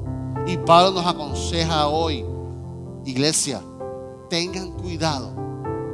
Y 0.46 0.56
Pablo 0.58 0.92
nos 0.92 1.08
aconseja 1.08 1.88
hoy, 1.88 2.24
iglesia, 3.06 3.60
tengan 4.32 4.72
cuidado 4.72 5.34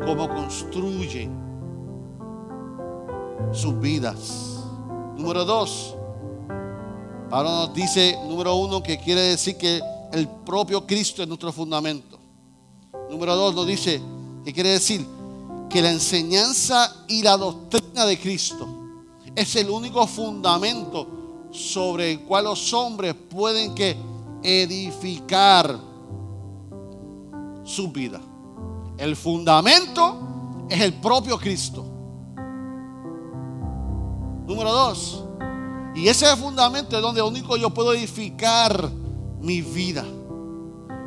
cómo 0.05 0.29
construyen 0.29 1.35
sus 3.51 3.79
vidas. 3.79 4.59
Número 5.17 5.43
dos, 5.43 5.95
Pablo 7.31 7.49
nos 7.49 7.73
dice, 7.73 8.15
número 8.27 8.53
uno, 8.57 8.83
que 8.83 8.99
quiere 8.99 9.21
decir 9.21 9.57
que 9.57 9.81
el 10.13 10.27
propio 10.27 10.85
Cristo 10.85 11.23
es 11.23 11.27
nuestro 11.27 11.51
fundamento. 11.51 12.19
Número 13.09 13.35
dos, 13.35 13.55
nos 13.55 13.65
dice 13.65 13.99
que 14.45 14.53
quiere 14.53 14.69
decir 14.69 15.03
que 15.67 15.81
la 15.81 15.89
enseñanza 15.89 17.05
y 17.07 17.23
la 17.23 17.37
doctrina 17.37 18.05
de 18.05 18.19
Cristo 18.19 18.67
es 19.35 19.55
el 19.55 19.67
único 19.67 20.05
fundamento 20.05 21.07
sobre 21.49 22.11
el 22.11 22.19
cual 22.19 22.43
los 22.43 22.71
hombres 22.71 23.15
pueden 23.15 23.73
que 23.73 23.97
edificar 24.43 25.86
su 27.67 27.89
vida. 27.89 28.21
El 28.97 29.15
fundamento 29.15 30.65
es 30.69 30.81
el 30.81 30.93
propio 30.93 31.37
Cristo. 31.37 31.85
Número 34.47 34.71
dos. 34.71 35.23
Y 35.93 36.07
ese 36.07 36.25
fundamento 36.37 36.95
es 36.95 37.01
donde 37.01 37.21
único 37.21 37.57
yo 37.57 37.69
puedo 37.71 37.93
edificar 37.93 38.89
mi 39.41 39.61
vida. 39.61 40.05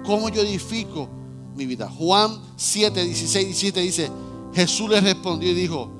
¿Cómo 0.04 0.28
yo 0.28 0.42
edifico 0.42 1.08
mi 1.56 1.64
vida? 1.66 1.88
Juan 1.88 2.38
7, 2.56 3.04
16, 3.04 3.46
17 3.46 3.80
dice, 3.80 4.10
Jesús 4.52 4.90
le 4.90 5.00
respondió 5.00 5.50
y 5.50 5.54
dijo, 5.54 5.90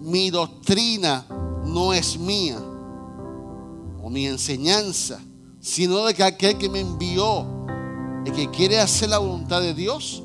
mi 0.00 0.30
doctrina 0.30 1.26
no 1.64 1.92
es 1.92 2.18
mía 2.18 2.58
o 4.02 4.10
mi 4.10 4.26
enseñanza, 4.26 5.20
sino 5.60 6.04
de 6.06 6.14
que 6.14 6.24
aquel 6.24 6.58
que 6.58 6.68
me 6.68 6.80
envió, 6.80 7.59
el 8.24 8.32
que 8.32 8.50
quiere 8.50 8.80
hacer 8.80 9.08
la 9.08 9.18
voluntad 9.18 9.60
de 9.60 9.74
Dios, 9.74 10.22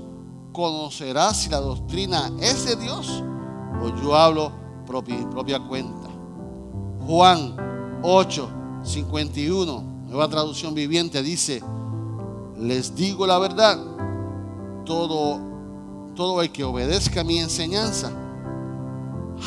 conocerás 0.51 1.38
si 1.38 1.49
la 1.49 1.60
doctrina 1.60 2.31
es 2.39 2.65
de 2.65 2.75
Dios 2.75 3.23
o 3.81 4.01
yo 4.01 4.15
hablo 4.15 4.51
propia, 4.85 5.29
propia 5.29 5.60
cuenta. 5.60 6.10
Juan 7.06 7.56
8, 8.02 8.50
51, 8.83 9.83
nueva 10.08 10.27
traducción 10.27 10.73
viviente, 10.73 11.21
dice, 11.21 11.62
les 12.58 12.96
digo 12.96 13.27
la 13.27 13.37
verdad, 13.37 13.77
todo, 14.85 15.39
todo 16.15 16.41
el 16.41 16.52
que 16.52 16.63
obedezca 16.63 17.23
mi 17.23 17.39
enseñanza, 17.39 18.12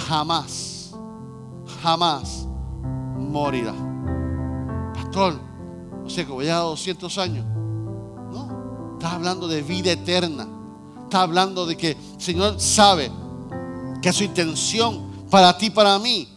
jamás, 0.08 0.94
jamás 1.82 2.46
morirá. 3.18 3.74
Pastor, 4.94 5.34
no 6.02 6.10
sé 6.10 6.26
que 6.26 6.32
voy 6.32 6.48
a 6.48 6.56
200 6.58 7.18
años. 7.18 7.57
No, 9.08 9.14
está 9.14 9.16
hablando 9.16 9.48
de 9.48 9.62
vida 9.62 9.92
eterna 9.92 10.48
está 11.08 11.22
hablando 11.22 11.64
de 11.64 11.76
que 11.76 11.92
el 11.92 12.22
Señor 12.22 12.60
sabe 12.60 13.10
que 14.02 14.12
su 14.12 14.24
intención 14.24 15.26
para 15.30 15.56
ti, 15.56 15.70
para 15.70 15.98
mí, 15.98 16.28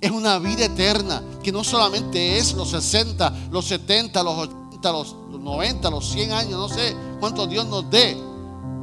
es 0.00 0.10
una 0.10 0.38
vida 0.38 0.64
eterna, 0.64 1.22
que 1.42 1.52
no 1.52 1.62
solamente 1.62 2.38
es 2.38 2.54
los 2.54 2.70
60, 2.70 3.48
los 3.50 3.66
70, 3.66 4.22
los 4.22 4.48
80, 4.48 4.92
los 4.92 5.16
90, 5.30 5.90
los 5.90 6.10
100 6.10 6.32
años, 6.32 6.52
no 6.52 6.68
sé 6.68 6.96
cuánto 7.20 7.46
Dios 7.46 7.66
nos 7.66 7.88
dé. 7.90 8.16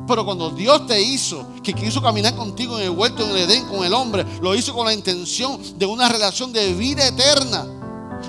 Pero 0.07 0.23
cuando 0.23 0.51
Dios 0.51 0.87
te 0.87 1.01
hizo, 1.01 1.45
que 1.61 1.73
quiso 1.73 2.01
caminar 2.01 2.35
contigo 2.35 2.77
en 2.77 2.85
el 2.85 2.91
huerto, 2.91 3.25
en 3.25 3.31
el 3.31 3.37
Edén, 3.37 3.65
con 3.65 3.83
el 3.83 3.93
hombre, 3.93 4.25
lo 4.41 4.55
hizo 4.55 4.73
con 4.73 4.85
la 4.85 4.93
intención 4.93 5.59
de 5.77 5.85
una 5.85 6.07
relación 6.07 6.53
de 6.53 6.73
vida 6.73 7.05
eterna. 7.05 7.65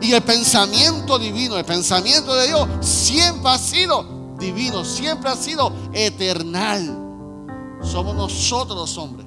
Y 0.00 0.12
el 0.12 0.22
pensamiento 0.22 1.18
divino, 1.18 1.56
el 1.56 1.64
pensamiento 1.64 2.34
de 2.34 2.48
Dios 2.48 2.68
siempre 2.80 3.50
ha 3.50 3.58
sido 3.58 4.17
divino, 4.38 4.84
siempre 4.84 5.28
ha 5.30 5.36
sido 5.36 5.72
eternal. 5.92 7.06
Somos 7.82 8.14
nosotros 8.14 8.76
los 8.76 8.98
hombres 8.98 9.26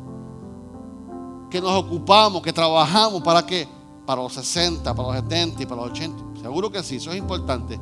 que 1.50 1.62
nos 1.62 1.72
ocupamos, 1.72 2.42
que 2.42 2.54
trabajamos 2.54 3.22
para 3.22 3.46
qué? 3.46 3.68
Para 4.06 4.22
los 4.24 4.34
60, 4.34 4.96
para 4.96 5.08
los 5.10 5.18
70 5.18 5.62
y 5.62 5.66
para 5.66 5.82
los 5.82 5.92
80. 5.92 6.42
Seguro 6.42 6.72
que 6.72 6.82
sí, 6.82 6.96
eso 6.96 7.12
es 7.12 7.18
importante. 7.18 7.80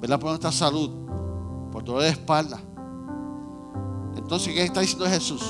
¿Verdad? 0.00 0.18
Por 0.20 0.30
nuestra 0.30 0.52
salud, 0.52 0.90
por 1.72 1.84
dolor 1.84 2.02
de 2.02 2.10
espalda. 2.10 2.60
Entonces, 4.16 4.54
¿qué 4.54 4.64
está 4.64 4.80
diciendo 4.80 5.06
Jesús? 5.06 5.42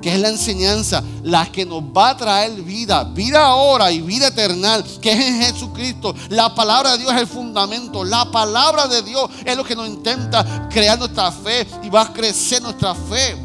Que 0.00 0.14
es 0.14 0.20
la 0.20 0.28
enseñanza, 0.28 1.02
la 1.22 1.50
que 1.50 1.64
nos 1.64 1.82
va 1.82 2.10
a 2.10 2.16
traer 2.16 2.52
vida, 2.62 3.04
vida 3.04 3.44
ahora 3.44 3.90
y 3.90 4.00
vida 4.00 4.28
eterna, 4.28 4.82
que 5.00 5.12
es 5.12 5.20
en 5.20 5.42
Jesucristo. 5.42 6.14
La 6.28 6.54
palabra 6.54 6.92
de 6.92 6.98
Dios 6.98 7.12
es 7.12 7.20
el 7.20 7.26
fundamento. 7.26 8.04
La 8.04 8.30
palabra 8.30 8.86
de 8.86 9.02
Dios 9.02 9.30
es 9.44 9.56
lo 9.56 9.64
que 9.64 9.74
nos 9.74 9.88
intenta 9.88 10.68
crear 10.68 10.98
nuestra 10.98 11.32
fe 11.32 11.66
y 11.82 11.88
va 11.88 12.02
a 12.02 12.12
crecer 12.12 12.62
nuestra 12.62 12.94
fe. 12.94 13.36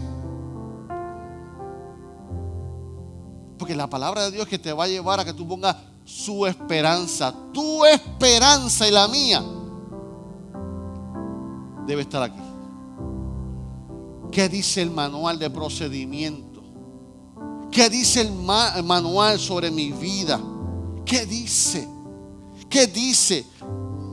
Porque 3.58 3.76
la 3.76 3.88
palabra 3.88 4.24
de 4.24 4.32
Dios 4.32 4.48
que 4.48 4.58
te 4.58 4.74
va 4.74 4.86
a 4.86 4.88
llevar 4.88 5.20
a 5.20 5.26
que 5.26 5.34
tú 5.34 5.48
pongas 5.48 5.76
su 6.04 6.46
esperanza, 6.46 7.34
tu 7.54 7.86
esperanza 7.86 8.88
y 8.88 8.92
la 8.92 9.08
mía 9.08 9.44
debe 11.86 12.02
estar 12.02 12.24
aquí. 12.24 12.51
¿Qué 14.32 14.48
dice 14.48 14.82
el 14.82 14.92
manual 14.92 15.38
de 15.38 15.50
procedimiento? 15.50 16.64
¿Qué 17.70 17.90
dice 17.90 18.22
el, 18.22 18.32
manual 18.32 19.40
sobre 19.40 19.70
mi 19.70 19.92
vida? 19.92 20.40
¿Qué 21.06 21.26
dice? 21.26 21.88
¿Qué 22.70 22.88
dice? 22.88 23.46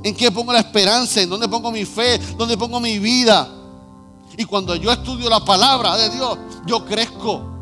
¿En 0.02 0.14
qué 0.14 0.30
pongo 0.30 0.52
la 0.52 0.60
esperanza? 0.60 1.20
¿En 1.20 1.30
dónde 1.30 1.48
pongo 1.48 1.70
mi 1.70 1.84
fe? 1.84 2.18
¿Dónde 2.36 2.56
pongo 2.56 2.80
mi 2.80 2.98
vida? 2.98 3.48
Y 4.36 4.44
cuando 4.44 4.74
yo 4.74 4.92
estudio 4.92 5.30
la 5.30 5.44
palabra 5.44 5.96
de 5.96 6.10
Dios, 6.10 6.38
yo 6.66 6.84
crezco. 6.84 7.56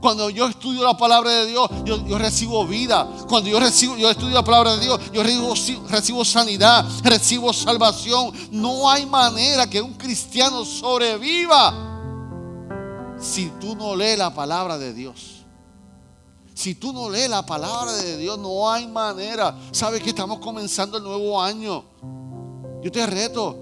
Cuando 0.00 0.30
yo 0.30 0.48
estudio 0.48 0.82
la 0.82 0.96
palabra 0.96 1.30
de 1.30 1.46
Dios, 1.46 1.68
yo, 1.84 2.18
recibo 2.18 2.66
vida. 2.66 3.08
Cuando 3.28 3.48
yo 3.48 3.60
recibo, 3.60 3.96
yo 3.96 4.10
estudio 4.10 4.34
la 4.34 4.44
palabra 4.44 4.74
de 4.76 4.80
Dios, 4.80 5.00
yo 5.12 5.22
recibo, 5.22 5.88
recibo 5.88 6.24
sanidad, 6.24 6.84
recibo 7.04 7.52
salvación. 7.52 8.32
No 8.50 8.90
hay 8.90 9.06
manera 9.06 9.70
que 9.70 9.80
un 9.80 9.94
cristiano 9.94 10.64
sobreviva 10.64 11.91
si 13.22 13.50
tú 13.60 13.76
no 13.76 13.94
lees 13.94 14.18
la 14.18 14.34
palabra 14.34 14.76
de 14.76 14.92
Dios. 14.92 15.44
Si 16.54 16.74
tú 16.74 16.92
no 16.92 17.08
lees 17.08 17.30
la 17.30 17.46
palabra 17.46 17.92
de 17.92 18.18
Dios, 18.18 18.38
no 18.38 18.70
hay 18.70 18.86
manera. 18.86 19.56
Sabes 19.70 20.02
que 20.02 20.10
estamos 20.10 20.38
comenzando 20.40 20.98
el 20.98 21.04
nuevo 21.04 21.40
año. 21.40 21.84
Yo 22.82 22.90
te 22.90 23.06
reto. 23.06 23.58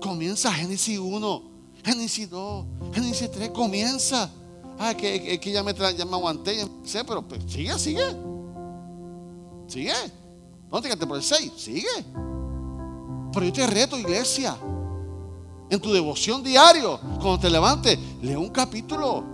Comienza 0.00 0.52
Génesis 0.52 0.98
1, 0.98 1.42
Génesis 1.84 2.30
2, 2.30 2.66
Génesis 2.92 3.30
3. 3.30 3.50
Comienza. 3.50 4.30
Ah, 4.78 4.94
que, 4.94 5.38
que 5.38 5.52
ya, 5.52 5.62
me 5.62 5.72
ya 5.72 6.04
aguanté, 6.04 6.64
sé, 6.84 7.04
pero 7.04 7.22
pues, 7.22 7.40
sigue, 7.48 7.78
sigue. 7.78 8.04
Sigue. 9.66 9.92
No 10.70 10.80
te 10.80 10.88
quedaste 10.88 11.06
por 11.06 11.16
el 11.16 11.22
6, 11.22 11.52
sigue. 11.56 12.04
Pero 13.32 13.46
yo 13.46 13.52
te 13.52 13.66
reto, 13.66 13.98
iglesia. 13.98 14.56
En 15.70 15.80
tu 15.80 15.92
devoción 15.92 16.42
diario, 16.42 16.98
cuando 17.20 17.38
te 17.38 17.50
levantes, 17.50 17.98
lee 18.22 18.36
un 18.36 18.50
capítulo. 18.50 19.24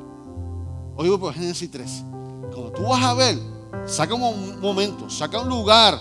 Voy 0.94 1.16
por 1.18 1.34
Génesis 1.34 1.70
3. 1.70 2.04
Cuando 2.52 2.72
tú 2.72 2.82
vas 2.82 3.02
a 3.02 3.14
ver, 3.14 3.38
saca 3.86 4.14
un 4.14 4.60
momento, 4.60 5.08
saca 5.10 5.40
un 5.40 5.48
lugar 5.48 5.98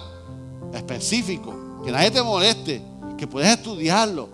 específico, 0.73 1.81
que 1.83 1.91
nadie 1.91 2.11
te 2.11 2.21
moleste, 2.21 2.81
que 3.17 3.27
puedes 3.27 3.49
estudiarlo. 3.49 4.29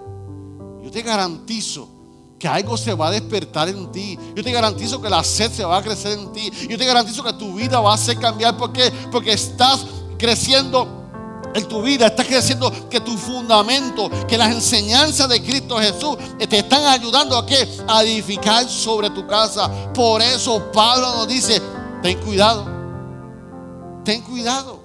Yo 0.84 0.92
te 0.92 1.02
garantizo 1.02 1.90
que 2.38 2.48
algo 2.48 2.78
se 2.78 2.94
va 2.94 3.08
a 3.08 3.12
despertar 3.12 3.70
en 3.70 3.92
ti. 3.92 4.18
Yo 4.36 4.44
te 4.44 4.52
garantizo 4.52 5.02
que 5.02 5.10
la 5.10 5.24
sed 5.24 5.52
se 5.52 5.64
va 5.64 5.78
a 5.78 5.82
crecer 5.82 6.20
en 6.20 6.32
ti. 6.32 6.52
Yo 6.70 6.78
te 6.78 6.86
garantizo 6.86 7.24
que 7.24 7.34
tu 7.34 7.54
vida 7.54 7.80
va 7.80 7.94
a 7.94 7.98
ser 7.98 8.20
cambiar. 8.20 8.58
¿Por 8.58 8.72
qué? 8.72 8.92
Porque 9.12 9.34
estás 9.34 9.86
creciendo 10.18 11.05
en 11.56 11.68
tu 11.68 11.82
vida, 11.82 12.08
estás 12.08 12.28
creciendo 12.28 12.72
que 12.90 13.00
tu 13.00 13.18
fundamento, 13.18 14.10
que 14.28 14.38
las 14.38 14.54
enseñanzas 14.54 15.30
de 15.30 15.42
Cristo 15.42 15.78
Jesús 15.78 16.18
te 16.50 16.58
están 16.58 16.84
ayudando 16.84 17.38
a 17.38 17.46
qué? 17.46 17.68
A 17.88 18.04
edificar 18.04 18.68
sobre 18.68 19.10
tu 19.10 19.26
casa. 19.26 19.72
Por 19.94 20.22
eso 20.22 20.70
Pablo 20.74 21.16
nos 21.16 21.28
dice, 21.30 21.62
ten 22.04 22.20
cuidado, 22.20 22.66
ten 24.04 24.22
cuidado, 24.22 24.80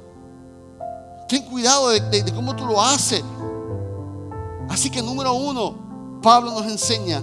ten 1.28 1.42
cuidado 1.42 1.88
de 1.90 2.32
cómo 2.32 2.54
tú 2.54 2.64
lo 2.64 2.80
haces. 2.80 3.22
Así 4.68 4.88
que 4.88 5.02
número 5.02 5.34
uno, 5.34 6.20
Pablo 6.22 6.52
nos 6.52 6.66
enseña 6.66 7.20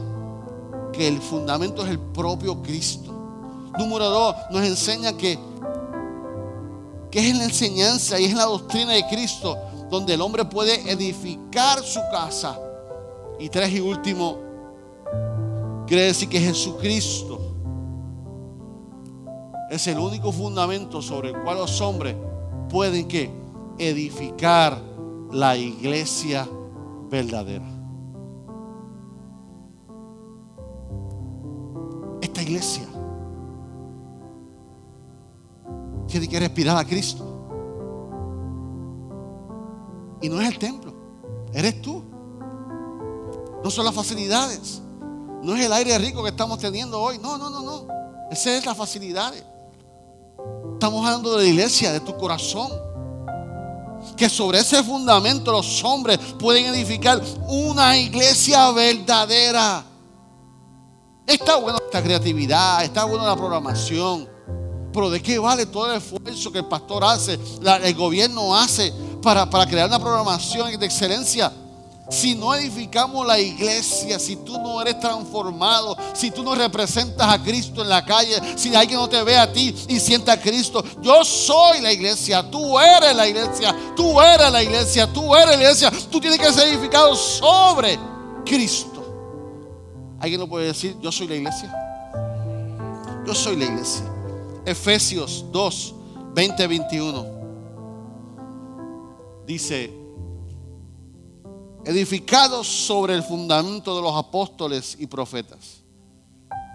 que 0.91 1.07
el 1.07 1.21
fundamento 1.21 1.85
es 1.85 1.91
el 1.91 1.99
propio 1.99 2.61
Cristo. 2.61 3.13
Número 3.77 4.09
dos, 4.09 4.35
nos 4.51 4.65
enseña 4.65 5.13
que, 5.13 5.39
que 7.11 7.19
es 7.19 7.25
en 7.31 7.37
la 7.37 7.45
enseñanza 7.45 8.19
y 8.19 8.25
es 8.25 8.31
en 8.31 8.37
la 8.37 8.45
doctrina 8.45 8.93
de 8.93 9.05
Cristo 9.07 9.57
donde 9.89 10.13
el 10.13 10.21
hombre 10.21 10.45
puede 10.45 10.91
edificar 10.91 11.79
su 11.83 11.99
casa. 12.11 12.59
Y 13.39 13.49
tres 13.49 13.71
y 13.71 13.79
último, 13.79 14.37
quiere 15.85 16.03
decir 16.03 16.27
que 16.27 16.39
Jesucristo 16.39 17.39
es 19.69 19.87
el 19.87 19.99
único 19.99 20.31
fundamento 20.31 21.01
sobre 21.01 21.29
el 21.29 21.41
cual 21.41 21.57
los 21.57 21.79
hombres 21.81 22.15
pueden 22.69 23.07
que 23.07 23.29
edificar 23.77 24.81
la 25.31 25.55
iglesia 25.55 26.47
verdadera. 27.09 27.77
iglesia 32.47 32.87
tiene 36.07 36.27
que 36.27 36.39
respirar 36.39 36.77
a 36.77 36.85
Cristo. 36.85 37.23
Y 40.21 40.29
no 40.29 40.41
es 40.41 40.47
el 40.47 40.57
templo, 40.57 40.93
eres 41.53 41.81
tú. 41.81 42.03
No 43.63 43.69
son 43.69 43.85
las 43.85 43.93
facilidades. 43.93 44.81
No 45.43 45.55
es 45.55 45.65
el 45.65 45.73
aire 45.73 45.97
rico 45.97 46.23
que 46.23 46.29
estamos 46.29 46.59
teniendo 46.59 46.99
hoy. 46.99 47.19
No, 47.19 47.37
no, 47.37 47.49
no, 47.49 47.61
no. 47.61 47.87
Esas 48.31 48.53
es 48.53 48.65
las 48.65 48.77
facilidades. 48.77 49.43
Estamos 50.73 51.05
hablando 51.05 51.35
de 51.35 51.43
la 51.43 51.49
iglesia, 51.49 51.91
de 51.91 51.99
tu 51.99 52.15
corazón. 52.17 52.71
Que 54.15 54.29
sobre 54.29 54.59
ese 54.59 54.83
fundamento 54.83 55.51
los 55.51 55.83
hombres 55.83 56.17
pueden 56.39 56.65
edificar 56.73 57.21
una 57.47 57.97
iglesia 57.97 58.71
verdadera. 58.71 59.83
Está 61.25 61.57
buena 61.57 61.79
esta 61.83 62.01
creatividad, 62.01 62.83
está 62.83 63.03
buena 63.03 63.25
la 63.25 63.35
programación. 63.35 64.36
Pero 64.97 65.11
¿de 65.11 65.21
qué 65.21 65.37
vale 65.37 65.67
todo 65.67 65.91
el 65.91 65.99
esfuerzo 65.99 66.51
que 66.51 66.57
el 66.57 66.65
pastor 66.65 67.03
hace, 67.03 67.37
el 67.83 67.93
gobierno 67.93 68.55
hace 68.55 68.91
para, 69.21 69.47
para 69.47 69.67
crear 69.67 69.87
una 69.87 69.99
programación 69.99 70.75
de 70.79 70.83
excelencia? 70.87 71.53
Si 72.09 72.33
no 72.33 72.55
edificamos 72.55 73.27
la 73.27 73.37
iglesia, 73.37 74.17
si 74.17 74.37
tú 74.37 74.53
no 74.59 74.81
eres 74.81 74.99
transformado, 74.99 75.95
si 76.13 76.31
tú 76.31 76.41
no 76.41 76.55
representas 76.55 77.31
a 77.31 77.43
Cristo 77.43 77.83
en 77.83 77.89
la 77.89 78.03
calle, 78.03 78.41
si 78.57 78.73
alguien 78.73 78.99
no 78.99 79.07
te 79.07 79.21
ve 79.21 79.37
a 79.37 79.53
ti 79.53 79.75
y 79.87 79.99
sienta 79.99 80.31
a 80.31 80.41
Cristo, 80.41 80.83
yo 80.99 81.23
soy 81.23 81.79
la 81.79 81.91
iglesia, 81.91 82.49
tú 82.49 82.79
eres 82.79 83.15
la 83.15 83.27
iglesia, 83.27 83.75
tú 83.95 84.19
eres 84.19 84.51
la 84.51 84.63
iglesia, 84.63 85.13
tú 85.13 85.35
eres 85.35 85.49
la 85.49 85.55
iglesia, 85.57 85.91
tú 86.09 86.19
tienes 86.19 86.39
que 86.39 86.51
ser 86.51 86.69
edificado 86.69 87.15
sobre 87.15 87.99
Cristo. 88.43 90.17
¿Alguien 90.19 90.39
lo 90.39 90.49
puede 90.49 90.65
decir? 90.65 90.97
Yo 90.99 91.11
soy 91.11 91.27
la 91.27 91.35
iglesia. 91.35 91.71
Yo 93.27 93.35
soy 93.35 93.57
la 93.57 93.65
iglesia. 93.65 94.16
Efesios 94.67 95.45
2, 95.49 95.95
20, 96.33 96.67
21. 96.67 97.25
Dice, 99.45 99.93
edificados 101.85 102.67
sobre 102.67 103.13
el 103.13 103.23
fundamento 103.23 103.95
de 103.95 104.01
los 104.01 104.13
apóstoles 104.13 104.97
y 104.99 105.07
profetas, 105.07 105.83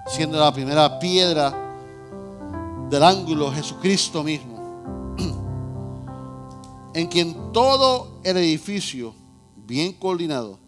siendo 0.06 0.40
la 0.40 0.50
primera 0.54 0.98
piedra 0.98 1.54
del 2.88 3.02
ángulo 3.02 3.52
Jesucristo 3.52 4.24
mismo, 4.24 5.14
en 6.94 7.06
quien 7.08 7.52
todo 7.52 8.20
el 8.24 8.38
edificio, 8.38 9.14
bien 9.54 9.92
coordinado, 9.92 10.58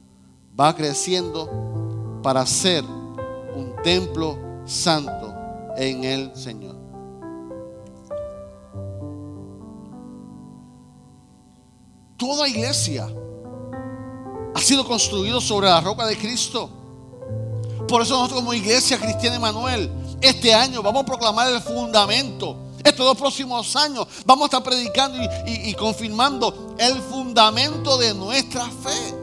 va 0.61 0.77
creciendo 0.77 2.21
para 2.23 2.45
ser 2.45 2.85
un 2.85 3.73
templo 3.83 4.37
santo 4.67 5.35
en 5.79 6.05
el 6.05 6.37
Señor. 6.37 6.74
Toda 12.25 12.49
iglesia 12.49 13.07
ha 14.55 14.59
sido 14.59 14.89
construida 14.89 15.43
sobre 15.43 15.69
la 15.69 15.83
roca 15.83 16.07
de 16.07 16.17
Cristo. 16.17 16.71
Por 17.87 18.01
eso 18.01 18.15
nosotros 18.15 18.41
como 18.41 18.55
iglesia 18.55 18.99
cristiana 18.99 19.37
Emanuel, 19.37 19.91
este 20.23 20.55
año 20.55 20.83
vamos 20.83 21.03
a 21.03 21.05
proclamar 21.05 21.53
el 21.53 21.61
fundamento. 21.61 22.57
Estos 22.83 23.05
dos 23.05 23.19
próximos 23.19 23.77
años 23.77 24.07
vamos 24.25 24.45
a 24.45 24.47
estar 24.47 24.63
predicando 24.63 25.19
y, 25.47 25.69
y 25.69 25.75
confirmando 25.75 26.75
el 26.79 26.95
fundamento 26.95 27.99
de 27.99 28.15
nuestra 28.15 28.71
fe. 28.71 29.15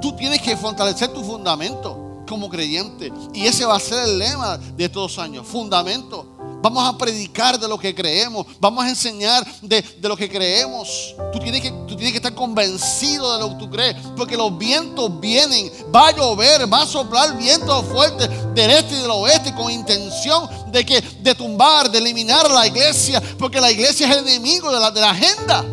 Tú 0.00 0.14
tienes 0.14 0.40
que 0.40 0.56
fortalecer 0.56 1.12
tu 1.12 1.24
fundamento 1.24 2.22
como 2.28 2.48
creyente. 2.48 3.12
Y 3.34 3.46
ese 3.46 3.64
va 3.64 3.74
a 3.74 3.80
ser 3.80 4.04
el 4.04 4.20
lema 4.20 4.56
de 4.56 4.84
estos 4.84 5.18
años, 5.18 5.44
fundamento. 5.48 6.26
Vamos 6.62 6.88
a 6.88 6.96
predicar 6.96 7.58
de 7.58 7.66
lo 7.66 7.76
que 7.76 7.92
creemos. 7.92 8.46
Vamos 8.60 8.84
a 8.84 8.88
enseñar 8.88 9.44
de, 9.60 9.84
lo 10.00 10.16
que 10.16 10.30
creemos. 10.30 11.16
Tú 11.32 11.40
tienes, 11.40 11.60
que, 11.60 11.70
tú 11.88 11.96
tienes 11.96 12.12
que 12.12 12.18
estar 12.18 12.34
convencido 12.34 13.36
de 13.36 13.40
lo 13.40 13.50
que 13.50 13.64
tú 13.64 13.68
crees. 13.68 13.96
Porque 14.16 14.36
los 14.36 14.56
vientos 14.56 15.18
vienen. 15.18 15.72
Va 15.92 16.08
a 16.08 16.12
llover. 16.12 16.72
Va 16.72 16.82
a 16.82 16.86
soplar 16.86 17.36
vientos 17.36 17.84
fuertes 17.86 18.30
del 18.54 18.70
este 18.70 18.94
y 18.94 19.02
del 19.02 19.10
oeste. 19.10 19.52
Con 19.54 19.72
intención 19.72 20.48
de, 20.70 20.86
que, 20.86 21.00
de 21.00 21.34
tumbar, 21.34 21.90
de 21.90 21.98
eliminar 21.98 22.48
la 22.48 22.64
iglesia. 22.68 23.20
Porque 23.36 23.60
la 23.60 23.72
iglesia 23.72 24.08
es 24.08 24.16
el 24.16 24.28
enemigo 24.28 24.72
de 24.72 24.78
la, 24.78 24.92
de 24.92 25.00
la 25.00 25.10
agenda. 25.10 25.64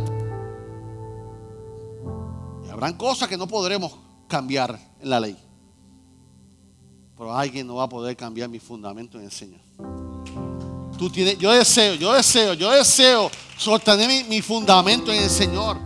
Y 2.66 2.70
habrán 2.72 2.96
cosas 2.96 3.30
que 3.30 3.38
no 3.38 3.48
podremos 3.48 3.94
cambiar 4.28 4.80
en 5.00 5.10
la 5.10 5.20
ley. 5.20 5.38
Pero 7.16 7.36
alguien 7.36 7.68
no 7.68 7.76
va 7.76 7.84
a 7.84 7.90
poder 7.90 8.18
cambiar 8.18 8.50
mi 8.50 8.60
fundamento 8.60 9.20
en 9.20 9.26
el 9.26 9.32
Señor 9.32 9.60
yo 11.08 11.52
deseo, 11.52 11.96
yo 11.96 12.14
deseo, 12.14 12.54
yo 12.54 12.72
deseo 12.72 13.32
sostener 13.58 14.26
mi, 14.28 14.42
fundamento 14.42 15.14
en 15.14 15.24
el 15.24 15.30
Señor. 15.30 15.78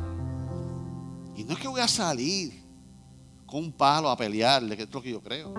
Y 1.36 1.44
no 1.44 1.54
es 1.54 1.60
que 1.60 1.68
voy 1.68 1.82
a 1.82 1.88
salir 1.88 2.64
con 3.46 3.66
un 3.66 3.72
palo 3.72 4.10
a 4.10 4.18
pelearle, 4.18 4.76
que 4.76 4.84
es 4.84 4.94
lo 4.94 5.02
que 5.02 5.12
yo 5.12 5.22
creo. 5.22 5.54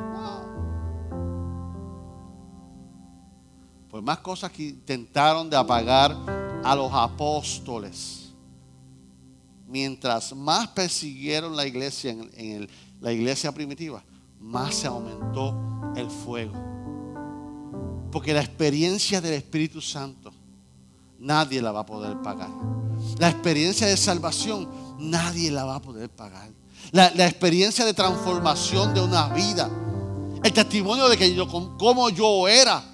Pues 3.88 4.02
más 4.02 4.18
cosas 4.18 4.50
que 4.50 4.64
intentaron 4.64 5.48
de 5.48 5.56
apagar 5.56 6.16
a 6.64 6.74
los 6.74 6.92
apóstoles. 6.92 8.32
Mientras 9.68 10.34
más 10.34 10.68
persiguieron 10.68 11.56
la 11.56 11.66
iglesia 11.66 12.10
en 12.10 12.68
la 13.00 13.12
iglesia 13.12 13.52
primitiva, 13.52 14.02
más 14.40 14.74
se 14.74 14.86
aumentó 14.86 15.92
el 15.96 16.10
fuego. 16.10 16.73
Porque 18.14 18.32
la 18.32 18.42
experiencia 18.42 19.20
del 19.20 19.32
Espíritu 19.32 19.80
Santo 19.80 20.32
nadie 21.18 21.60
la 21.60 21.72
va 21.72 21.80
a 21.80 21.84
poder 21.84 22.22
pagar. 22.22 22.48
La 23.18 23.28
experiencia 23.28 23.88
de 23.88 23.96
salvación 23.96 24.68
nadie 25.00 25.50
la 25.50 25.64
va 25.64 25.74
a 25.74 25.82
poder 25.82 26.08
pagar. 26.10 26.48
La, 26.92 27.08
experiencia 27.26 27.84
de 27.84 27.92
transformación 27.92 28.94
de 28.94 29.00
una 29.00 29.30
vida. 29.30 29.68
El 30.44 30.52
testimonio 30.52 31.08
de 31.08 31.16
que 31.16 31.34
yo, 31.34 31.48
cómo 31.48 32.08
yo 32.08 32.46
era. 32.46 32.84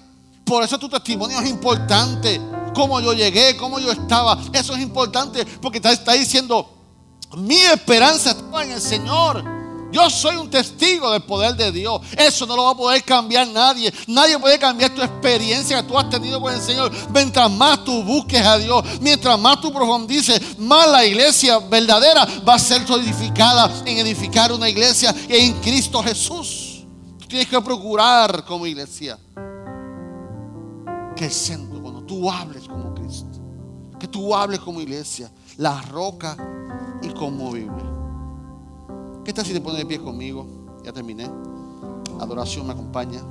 Por 0.43 0.63
eso 0.63 0.79
tu 0.79 0.89
testimonio 0.89 1.39
es 1.39 1.47
importante. 1.47 2.41
Cómo 2.73 2.99
yo 2.99 3.13
llegué, 3.13 3.55
cómo 3.55 3.77
yo 3.77 3.91
estaba. 3.91 4.41
Eso 4.51 4.73
es 4.73 4.81
importante 4.81 5.45
porque 5.61 5.77
está, 5.77 5.91
está 5.91 6.13
diciendo, 6.13 6.67
mi 7.37 7.57
esperanza 7.57 8.31
está 8.31 8.63
en 8.63 8.71
el 8.71 8.81
Señor. 8.81 9.60
Yo 9.91 10.09
soy 10.09 10.37
un 10.37 10.49
testigo 10.49 11.11
del 11.11 11.21
poder 11.23 11.55
de 11.55 11.71
Dios. 11.71 12.01
Eso 12.17 12.45
no 12.45 12.55
lo 12.55 12.63
va 12.63 12.71
a 12.71 12.75
poder 12.75 13.03
cambiar 13.03 13.47
nadie. 13.47 13.93
Nadie 14.07 14.39
puede 14.39 14.57
cambiar 14.57 14.95
tu 14.95 15.01
experiencia 15.01 15.81
que 15.81 15.87
tú 15.87 15.97
has 15.97 16.09
tenido 16.09 16.39
con 16.39 16.53
el 16.53 16.61
Señor. 16.61 16.91
Mientras 17.13 17.51
más 17.51 17.83
tú 17.83 18.03
busques 18.03 18.41
a 18.41 18.57
Dios, 18.57 18.83
mientras 19.01 19.37
más 19.39 19.59
tú 19.59 19.71
profundices, 19.73 20.57
más 20.57 20.87
la 20.89 21.05
iglesia 21.05 21.59
verdadera 21.59 22.25
va 22.47 22.55
a 22.55 22.59
ser 22.59 22.87
solidificada 22.87 23.69
en 23.85 23.97
edificar 23.97 24.51
una 24.51 24.69
iglesia 24.69 25.13
en 25.27 25.59
Cristo 25.61 26.01
Jesús. 26.01 26.85
Tú 27.19 27.27
tienes 27.27 27.47
que 27.47 27.61
procurar 27.61 28.45
como 28.45 28.65
iglesia 28.65 29.17
que 31.15 31.25
el 31.25 31.31
centro, 31.31 31.81
cuando 31.81 32.03
tú 32.03 32.31
hables 32.31 32.63
como 32.67 32.95
Cristo, 32.95 33.39
que 33.99 34.07
tú 34.07 34.33
hables 34.33 34.59
como 34.59 34.81
iglesia, 34.81 35.29
la 35.57 35.81
roca 35.81 36.37
inconmovible. 37.03 38.00
¿Qué 39.23 39.33
tal 39.33 39.45
si 39.45 39.53
te 39.53 39.61
pones 39.61 39.77
de 39.77 39.85
pie 39.85 39.99
conmigo? 39.99 40.47
Ya 40.83 40.91
terminé. 40.91 41.29
Adoración 42.19 42.65
me 42.65 42.73
acompaña. 42.73 43.21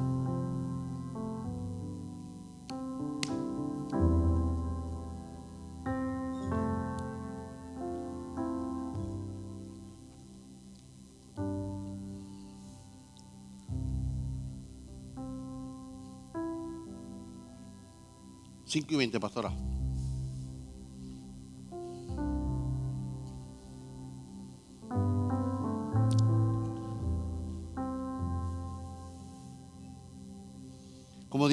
Cinco 18.65 18.95
y 18.95 18.97
veinte, 18.97 19.19
pastora. 19.19 19.53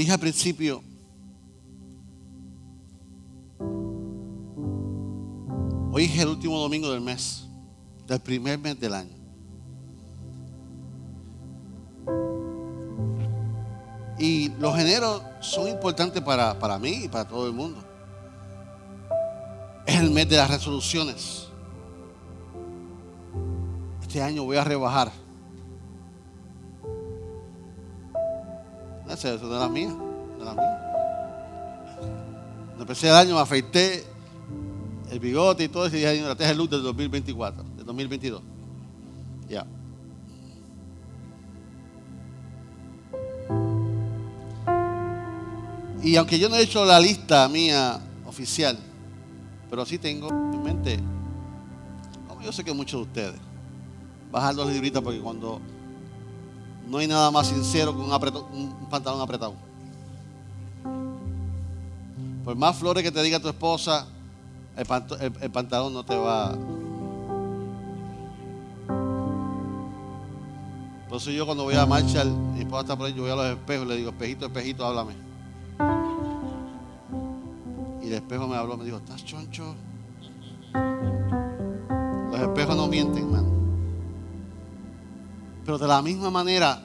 Dije 0.08 0.14
al 0.14 0.20
principio, 0.22 0.82
hoy 5.91 6.05
es 6.05 6.18
el 6.18 6.30
último 6.30 6.58
domingo 6.58 6.89
del 6.89 7.01
mes, 7.01 7.43
del 8.08 8.22
primer 8.22 8.58
mes 8.58 8.80
del 8.80 8.93
año. 8.93 9.18
Y 14.18 14.47
los 14.60 14.78
generos 14.78 15.22
son 15.41 15.68
importantes 15.68 16.24
para, 16.24 16.58
para 16.58 16.80
mí 16.80 17.03
y 17.03 17.08
para 17.10 17.28
todo 17.28 17.45
el 17.45 17.51
mundo. 17.51 17.84
Es 19.86 19.99
el 19.99 20.10
mes 20.10 20.30
de 20.30 20.38
las 20.38 20.49
resoluciones. 20.49 21.49
Este 24.01 24.22
año 24.22 24.45
voy 24.45 24.55
a 24.55 24.64
rebajar 24.64 25.12
Eso 29.18 29.34
es 29.34 29.41
de 29.41 29.47
la 29.47 29.68
mía. 29.68 29.89
De 30.38 30.45
la 30.45 30.53
mía. 30.53 30.78
Empecé 32.80 33.07
el 33.07 33.15
año 33.15 33.34
me 33.34 33.41
afeité 33.41 34.05
el 35.09 35.20
bigote 35.20 35.63
y 35.63 35.70
todo 35.70 35.88
ese 35.88 35.97
día 35.97 36.13
la 36.13 36.36
teja 36.36 36.51
de 36.51 36.55
luz 36.55 36.70
del 36.70 36.84
2024, 36.84 37.63
del 37.78 37.86
2022. 37.86 38.43
Ya. 39.49 39.65
Y 46.03 46.15
aunque 46.15 46.38
yo 46.38 46.47
no 46.47 46.55
he 46.55 46.61
hecho 46.61 46.86
la 46.86 46.99
lista 46.99 47.49
mía 47.49 47.99
oficial, 48.28 48.78
pero 49.68 49.84
sí 49.84 49.97
tengo 49.97 50.30
en 50.30 50.63
mente, 50.63 50.99
yo 52.43 52.51
sé 52.51 52.63
que 52.63 52.72
muchos 52.72 52.99
de 52.99 53.07
ustedes, 53.07 53.41
bajar 54.32 54.53
los 54.53 54.72
libritos 54.72 55.01
porque 55.01 55.20
cuando 55.20 55.59
no 56.88 56.99
hay 56.99 57.07
nada 57.07 57.29
más 57.31 57.47
sincero 57.47 57.93
que 57.93 58.01
un, 58.01 58.88
pantalón 58.89 59.21
apretado. 59.21 59.53
Por 62.43 62.55
más 62.55 62.77
flores 62.77 63.03
que 63.03 63.11
te 63.11 63.21
diga 63.21 63.39
tu 63.39 63.49
esposa, 63.49 64.07
el, 64.77 65.51
pantalón 65.51 65.93
no 65.93 66.05
te 66.05 66.15
va. 66.15 66.55
Por 71.09 71.17
eso 71.17 71.31
yo 71.31 71.45
cuando 71.45 71.63
voy 71.63 71.75
a 71.75 71.85
marchar, 71.85 72.25
mi 72.25 72.61
esposa 72.61 72.81
está 72.81 72.95
por 72.97 73.07
ahí, 73.07 73.13
yo 73.13 73.23
voy 73.23 73.31
a 73.31 73.35
los 73.35 73.45
espejos 73.47 73.85
y 73.85 73.89
le 73.89 73.97
digo, 73.97 74.09
espejito, 74.11 74.45
espejito, 74.45 74.85
háblame. 74.85 75.13
Y 78.01 78.07
el 78.07 78.13
espejo 78.13 78.47
me 78.47 78.55
habló, 78.55 78.77
me 78.77 78.85
dijo, 78.85 78.97
¿estás 78.97 79.25
choncho? 79.25 79.75
Los 82.31 82.39
espejos 82.39 82.75
no 82.77 82.88
mienten, 82.88 83.23
hermano. 83.23 83.57
Pero 85.68 85.78
de 85.78 85.86
la 85.86 86.01
misma 86.01 86.32
manera 86.32 86.82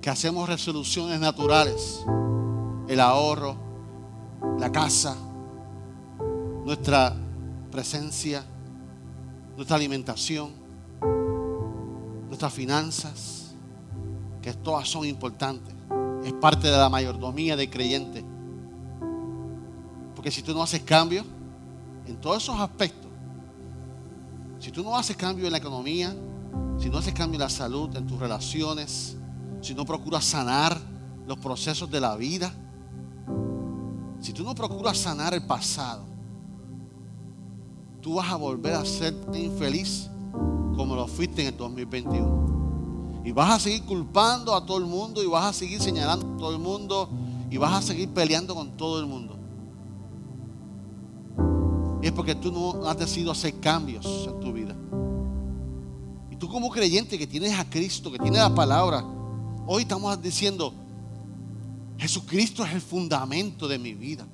que 0.00 0.08
hacemos 0.08 0.48
resoluciones 0.48 1.20
naturales, 1.20 2.02
el 2.88 2.98
ahorro, 2.98 3.56
la 4.58 4.72
casa, 4.72 5.14
nuestra 6.64 7.14
presencia, 7.70 8.42
nuestra 9.54 9.76
alimentación, 9.76 10.50
nuestras 12.28 12.54
finanzas, 12.54 13.52
que 14.40 14.54
todas 14.54 14.88
son 14.88 15.04
importantes. 15.04 15.74
Es 16.24 16.32
parte 16.32 16.68
de 16.68 16.76
la 16.78 16.88
mayordomía 16.88 17.54
del 17.54 17.68
creyente. 17.68 18.24
Porque 20.14 20.30
si 20.30 20.40
tú 20.40 20.54
no 20.54 20.62
haces 20.62 20.80
cambio 20.80 21.22
en 22.06 22.16
todos 22.16 22.42
esos 22.44 22.58
aspectos, 22.58 23.10
si 24.58 24.70
tú 24.70 24.82
no 24.82 24.96
haces 24.96 25.18
cambio 25.18 25.44
en 25.44 25.52
la 25.52 25.58
economía, 25.58 26.16
si 26.78 26.88
no 26.88 26.98
haces 26.98 27.12
cambio 27.12 27.36
en 27.36 27.40
la 27.40 27.48
salud, 27.48 27.94
en 27.96 28.06
tus 28.06 28.18
relaciones, 28.18 29.16
si 29.60 29.74
no 29.74 29.84
procuras 29.84 30.24
sanar 30.24 30.78
los 31.26 31.38
procesos 31.38 31.90
de 31.90 32.00
la 32.00 32.16
vida, 32.16 32.52
si 34.20 34.32
tú 34.32 34.44
no 34.44 34.54
procuras 34.54 34.96
sanar 34.96 35.34
el 35.34 35.44
pasado, 35.44 36.04
tú 38.00 38.14
vas 38.14 38.30
a 38.30 38.36
volver 38.36 38.74
a 38.74 38.84
ser 38.84 39.14
infeliz 39.34 40.08
como 40.76 40.94
lo 40.94 41.08
fuiste 41.08 41.42
en 41.42 41.48
el 41.48 41.56
2021. 41.56 43.22
Y 43.24 43.32
vas 43.32 43.50
a 43.50 43.58
seguir 43.58 43.82
culpando 43.84 44.54
a 44.54 44.64
todo 44.64 44.78
el 44.78 44.86
mundo 44.86 45.22
y 45.22 45.26
vas 45.26 45.44
a 45.44 45.52
seguir 45.52 45.82
señalando 45.82 46.34
a 46.34 46.38
todo 46.38 46.52
el 46.52 46.58
mundo 46.58 47.10
y 47.50 47.56
vas 47.56 47.72
a 47.72 47.82
seguir 47.82 48.08
peleando 48.10 48.54
con 48.54 48.76
todo 48.76 49.00
el 49.00 49.06
mundo. 49.06 49.36
Y 52.00 52.06
es 52.06 52.12
porque 52.12 52.36
tú 52.36 52.52
no 52.52 52.88
has 52.88 52.96
decidido 52.96 53.32
hacer 53.32 53.58
cambios 53.58 54.06
en 54.28 54.40
tu 54.40 54.52
vida 54.52 54.67
tú 56.38 56.48
como 56.48 56.70
creyente 56.70 57.18
que 57.18 57.26
tienes 57.26 57.58
a 57.58 57.68
Cristo, 57.68 58.10
que 58.10 58.18
tienes 58.18 58.40
la 58.40 58.54
palabra, 58.54 59.04
hoy 59.66 59.82
estamos 59.82 60.20
diciendo, 60.22 60.72
Jesucristo 61.98 62.64
es 62.64 62.72
el 62.72 62.80
fundamento 62.80 63.66
de 63.66 63.78
mi 63.78 63.94
vida. 63.94 64.26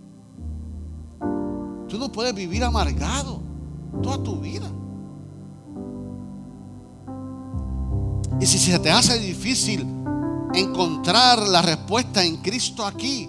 Tú 1.89 1.99
no 1.99 2.13
puedes 2.13 2.35
vivir 2.35 2.63
amargado 2.63 3.41
toda 4.03 4.23
tu 4.23 4.41
vida. 4.41 4.71
Y 8.41 8.47
si 8.47 8.59
se 8.59 8.79
te 8.79 8.91
hace 8.91 9.19
difícil 9.19 9.87
encontrar 10.55 11.39
la 11.39 11.63
respuesta 11.63 12.25
en 12.25 12.37
Cristo 12.39 12.85
aquí, 12.85 13.29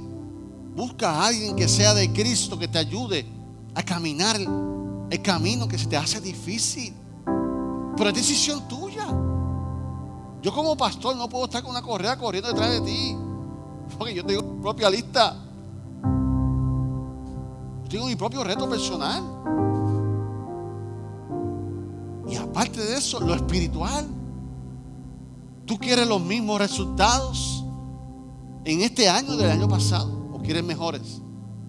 busca 0.76 1.11
a 1.11 1.28
alguien 1.28 1.55
que 1.55 1.67
sea 1.67 1.93
de 1.93 2.11
Cristo 2.11 2.59
que 2.59 2.67
te 2.67 2.78
ayude 2.78 3.26
a 3.73 3.84
caminar 3.84 4.38
el 5.09 5.21
camino 5.21 5.67
que 5.67 5.78
se 5.78 5.88
te 5.88 5.95
hace 5.95 6.19
difícil. 6.19 6.93
Pero 7.98 8.10
es 8.10 8.16
decisión 8.16 8.68
tuya. 8.68 9.08
Yo 10.41 10.54
como 10.54 10.76
pastor 10.76 11.16
no 11.16 11.30
puedo 11.30 11.46
estar 11.46 11.62
con 11.64 11.72
una 11.72 11.82
correa 11.82 12.18
corriendo 12.18 12.50
detrás 12.50 12.72
de 12.72 12.82
ti. 12.82 13.16
Porque 13.98 14.14
yo 14.14 14.26
tengo 14.26 14.43
mi 14.43 14.62
propia 14.62 14.89
lista. 14.89 15.36
Yo 17.84 17.89
tengo 17.89 18.06
mi 18.08 18.16
propio 18.16 18.43
reto 18.43 18.70
personal. 18.70 19.24
Y 22.28 22.36
aparte 22.36 22.80
de 22.82 22.98
eso, 22.98 23.20
lo 23.20 23.34
espiritual. 23.34 24.06
¿Tú 25.66 25.78
quieres 25.78 26.08
los 26.08 26.22
mismos 26.22 26.60
resultados 26.60 27.64
en 28.66 28.82
este 28.82 29.10
año 29.10 29.36
del 29.36 29.50
año 29.50 29.68
pasado? 29.68 30.12
¿O 30.34 30.39
quieres 30.41 30.64
mejores 30.64 31.22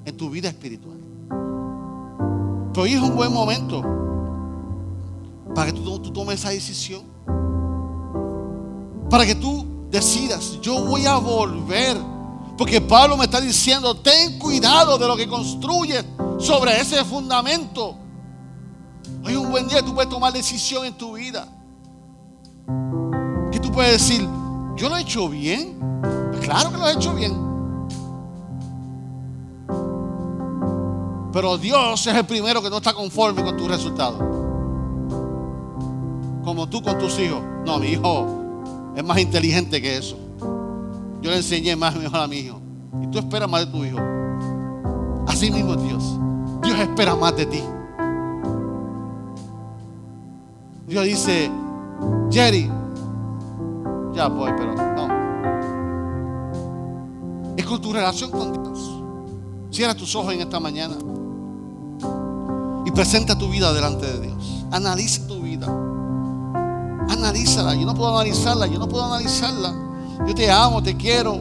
en 0.04 0.16
tu 0.16 0.28
vida 0.28 0.48
espiritual? 0.48 0.98
Pero 2.72 2.82
hoy 2.82 2.92
es 2.92 3.00
un 3.00 3.16
buen 3.16 3.32
momento 3.32 4.05
tú, 6.00 6.12
tomes 6.12 6.40
esa 6.40 6.50
decisión. 6.50 7.02
Para 9.10 9.24
que 9.24 9.34
tú 9.34 9.86
decidas, 9.90 10.60
yo 10.60 10.84
voy 10.84 11.06
a 11.06 11.16
volver. 11.16 11.96
Porque 12.56 12.80
Pablo 12.80 13.16
me 13.16 13.24
está 13.24 13.40
diciendo, 13.40 13.94
ten 13.96 14.38
cuidado 14.38 14.98
de 14.98 15.06
lo 15.06 15.16
que 15.16 15.28
construyes 15.28 16.04
sobre 16.38 16.80
ese 16.80 17.04
fundamento. 17.04 17.96
Es 19.26 19.36
un 19.36 19.50
buen 19.50 19.68
día, 19.68 19.82
tú 19.82 19.94
puedes 19.94 20.10
tomar 20.10 20.32
decisión 20.32 20.84
en 20.86 20.94
tu 20.94 21.14
vida. 21.14 21.46
Que 23.52 23.60
tú 23.60 23.70
puedes 23.72 23.92
decir, 23.92 24.26
yo 24.76 24.88
lo 24.88 24.96
he 24.96 25.02
hecho 25.02 25.28
bien. 25.28 25.78
Claro 26.40 26.70
que 26.70 26.78
lo 26.78 26.88
he 26.88 26.92
hecho 26.92 27.14
bien. 27.14 27.46
Pero 31.32 31.58
Dios 31.58 32.06
es 32.06 32.14
el 32.14 32.24
primero 32.24 32.62
que 32.62 32.70
no 32.70 32.78
está 32.78 32.94
conforme 32.94 33.44
con 33.44 33.56
tus 33.56 33.68
resultados. 33.68 34.35
Como 36.46 36.68
tú 36.68 36.80
con 36.80 36.96
tus 36.96 37.18
hijos. 37.18 37.42
No, 37.66 37.80
mi 37.80 37.88
hijo 37.88 38.24
es 38.94 39.04
más 39.04 39.18
inteligente 39.18 39.82
que 39.82 39.96
eso. 39.96 40.16
Yo 41.20 41.30
le 41.32 41.38
enseñé 41.38 41.74
más 41.74 41.96
mejor 41.96 42.20
a 42.20 42.28
mi 42.28 42.36
hijo. 42.36 42.60
Y 43.02 43.08
tú 43.08 43.18
esperas 43.18 43.50
más 43.50 43.66
de 43.66 43.72
tu 43.72 43.84
hijo. 43.84 43.98
Así 45.26 45.50
mismo 45.50 45.74
es 45.74 45.82
Dios. 45.82 46.04
Dios 46.62 46.78
espera 46.78 47.16
más 47.16 47.36
de 47.36 47.46
ti. 47.46 47.60
Dios 50.86 51.04
dice, 51.04 51.50
Jerry, 52.30 52.70
ya 54.14 54.28
voy, 54.28 54.52
pero 54.56 54.72
no. 54.76 55.08
Es 57.56 57.66
con 57.66 57.80
tu 57.80 57.92
relación 57.92 58.30
con 58.30 58.52
Dios. 58.52 59.02
Cierra 59.72 59.96
tus 59.96 60.14
ojos 60.14 60.32
en 60.32 60.42
esta 60.42 60.60
mañana 60.60 60.94
y 62.84 62.90
presenta 62.92 63.36
tu 63.36 63.48
vida 63.48 63.72
delante 63.72 64.06
de 64.06 64.28
Dios. 64.28 64.64
Analiza 64.70 65.26
tu 65.26 65.40
vida. 65.40 65.85
Analízala. 67.08 67.74
Yo 67.74 67.86
no 67.86 67.94
puedo 67.94 68.16
analizarla. 68.16 68.66
Yo 68.66 68.78
no 68.78 68.88
puedo 68.88 69.04
analizarla. 69.04 69.74
Yo 70.26 70.34
te 70.34 70.50
amo, 70.50 70.82
te 70.82 70.96
quiero. 70.96 71.40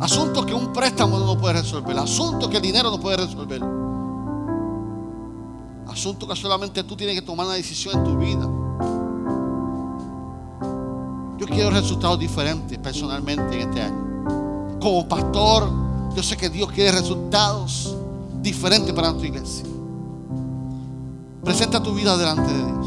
Asuntos 0.00 0.46
que 0.46 0.54
un 0.54 0.72
préstamo 0.72 1.18
no 1.18 1.36
puede 1.38 1.54
resolver. 1.54 1.98
Asuntos 1.98 2.48
que 2.48 2.56
el 2.56 2.62
dinero 2.62 2.90
no 2.90 3.00
puede 3.00 3.16
resolver. 3.16 3.62
Asuntos 5.88 6.28
que 6.28 6.36
solamente 6.36 6.84
tú 6.84 6.96
tienes 6.96 7.16
que 7.16 7.22
tomar 7.22 7.46
una 7.46 7.56
decisión 7.56 7.98
en 7.98 8.04
tu 8.04 8.16
vida. 8.16 8.48
Yo 11.38 11.46
quiero 11.46 11.70
resultados 11.70 12.18
diferentes 12.18 12.78
personalmente 12.78 13.60
en 13.60 13.68
este 13.68 13.82
año. 13.82 14.78
Como 14.80 15.08
pastor 15.08 15.88
yo 16.14 16.22
sé 16.22 16.36
que 16.36 16.48
Dios 16.48 16.70
quiere 16.72 16.92
resultados 16.92 17.94
diferentes 18.40 18.92
para 18.92 19.12
tu 19.12 19.24
iglesia. 19.24 19.64
Presenta 21.48 21.82
tu 21.82 21.94
vida 21.94 22.14
delante 22.18 22.52
de 22.52 22.62
Dios. 22.62 22.86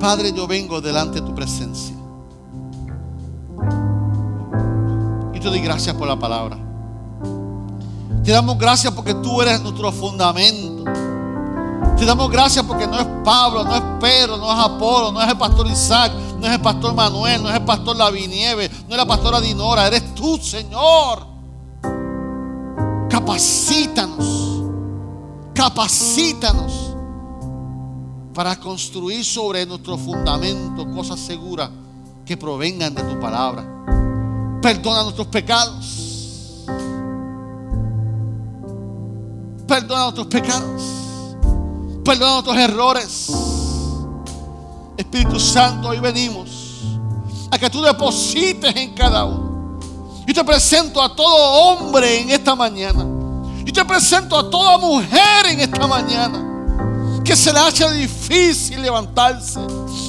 Padre, 0.00 0.32
yo 0.32 0.48
vengo 0.48 0.80
delante 0.80 1.20
de 1.20 1.26
tu 1.28 1.32
presencia. 1.32 1.94
Y 5.32 5.38
te 5.38 5.46
doy 5.46 5.60
gracias 5.60 5.94
por 5.94 6.08
la 6.08 6.18
palabra. 6.18 6.58
Te 8.24 8.32
damos 8.32 8.58
gracias 8.58 8.92
porque 8.92 9.14
tú 9.14 9.40
eres 9.40 9.62
nuestro 9.62 9.92
fundamento. 9.92 10.82
Te 11.96 12.04
damos 12.04 12.28
gracias 12.28 12.64
porque 12.64 12.88
no 12.88 12.98
es 12.98 13.06
Pablo, 13.24 13.62
no 13.62 13.76
es 13.76 13.82
Pedro, 14.00 14.36
no 14.36 14.52
es 14.52 14.58
Apolo, 14.58 15.12
no 15.12 15.22
es 15.22 15.28
el 15.28 15.38
pastor 15.38 15.68
Isaac, 15.68 16.10
no 16.40 16.46
es 16.48 16.54
el 16.54 16.60
pastor 16.60 16.92
Manuel, 16.92 17.40
no 17.40 17.50
es 17.50 17.54
el 17.54 17.64
pastor 17.64 17.94
Lavinieve, 17.94 18.68
no 18.88 18.94
es 18.94 18.96
la 18.96 19.06
pastora 19.06 19.40
Dinora, 19.40 19.86
eres 19.86 20.12
tú, 20.16 20.38
Señor. 20.38 21.24
Capacítanos, 23.08 24.61
capacítanos 25.54 26.96
para 28.34 28.56
construir 28.58 29.24
sobre 29.24 29.66
nuestro 29.66 29.98
fundamento 29.98 30.90
cosas 30.92 31.20
seguras 31.20 31.70
que 32.24 32.36
provengan 32.36 32.94
de 32.94 33.02
tu 33.02 33.20
palabra. 33.20 33.64
Perdona 34.62 35.02
nuestros 35.02 35.26
pecados. 35.26 36.64
Perdona 39.66 40.04
nuestros 40.04 40.26
pecados. 40.28 40.82
Perdona 42.04 42.32
nuestros 42.32 42.56
errores. 42.56 43.32
Espíritu 44.96 45.38
Santo, 45.40 45.88
hoy 45.88 46.00
venimos 46.00 46.50
a 47.50 47.58
que 47.58 47.68
tú 47.68 47.82
deposites 47.82 48.74
en 48.76 48.94
cada 48.94 49.24
uno. 49.24 49.78
Y 50.26 50.32
te 50.32 50.44
presento 50.44 51.02
a 51.02 51.14
todo 51.14 51.34
hombre 51.34 52.20
en 52.20 52.30
esta 52.30 52.54
mañana. 52.54 53.21
Y 53.64 53.72
te 53.72 53.84
presento 53.84 54.38
a 54.38 54.50
toda 54.50 54.78
mujer 54.78 55.46
en 55.48 55.60
esta 55.60 55.86
mañana. 55.86 56.48
Que 57.24 57.36
se 57.36 57.52
le 57.52 57.58
hace 57.58 57.90
difícil 57.92 58.82
levantarse. 58.82 59.60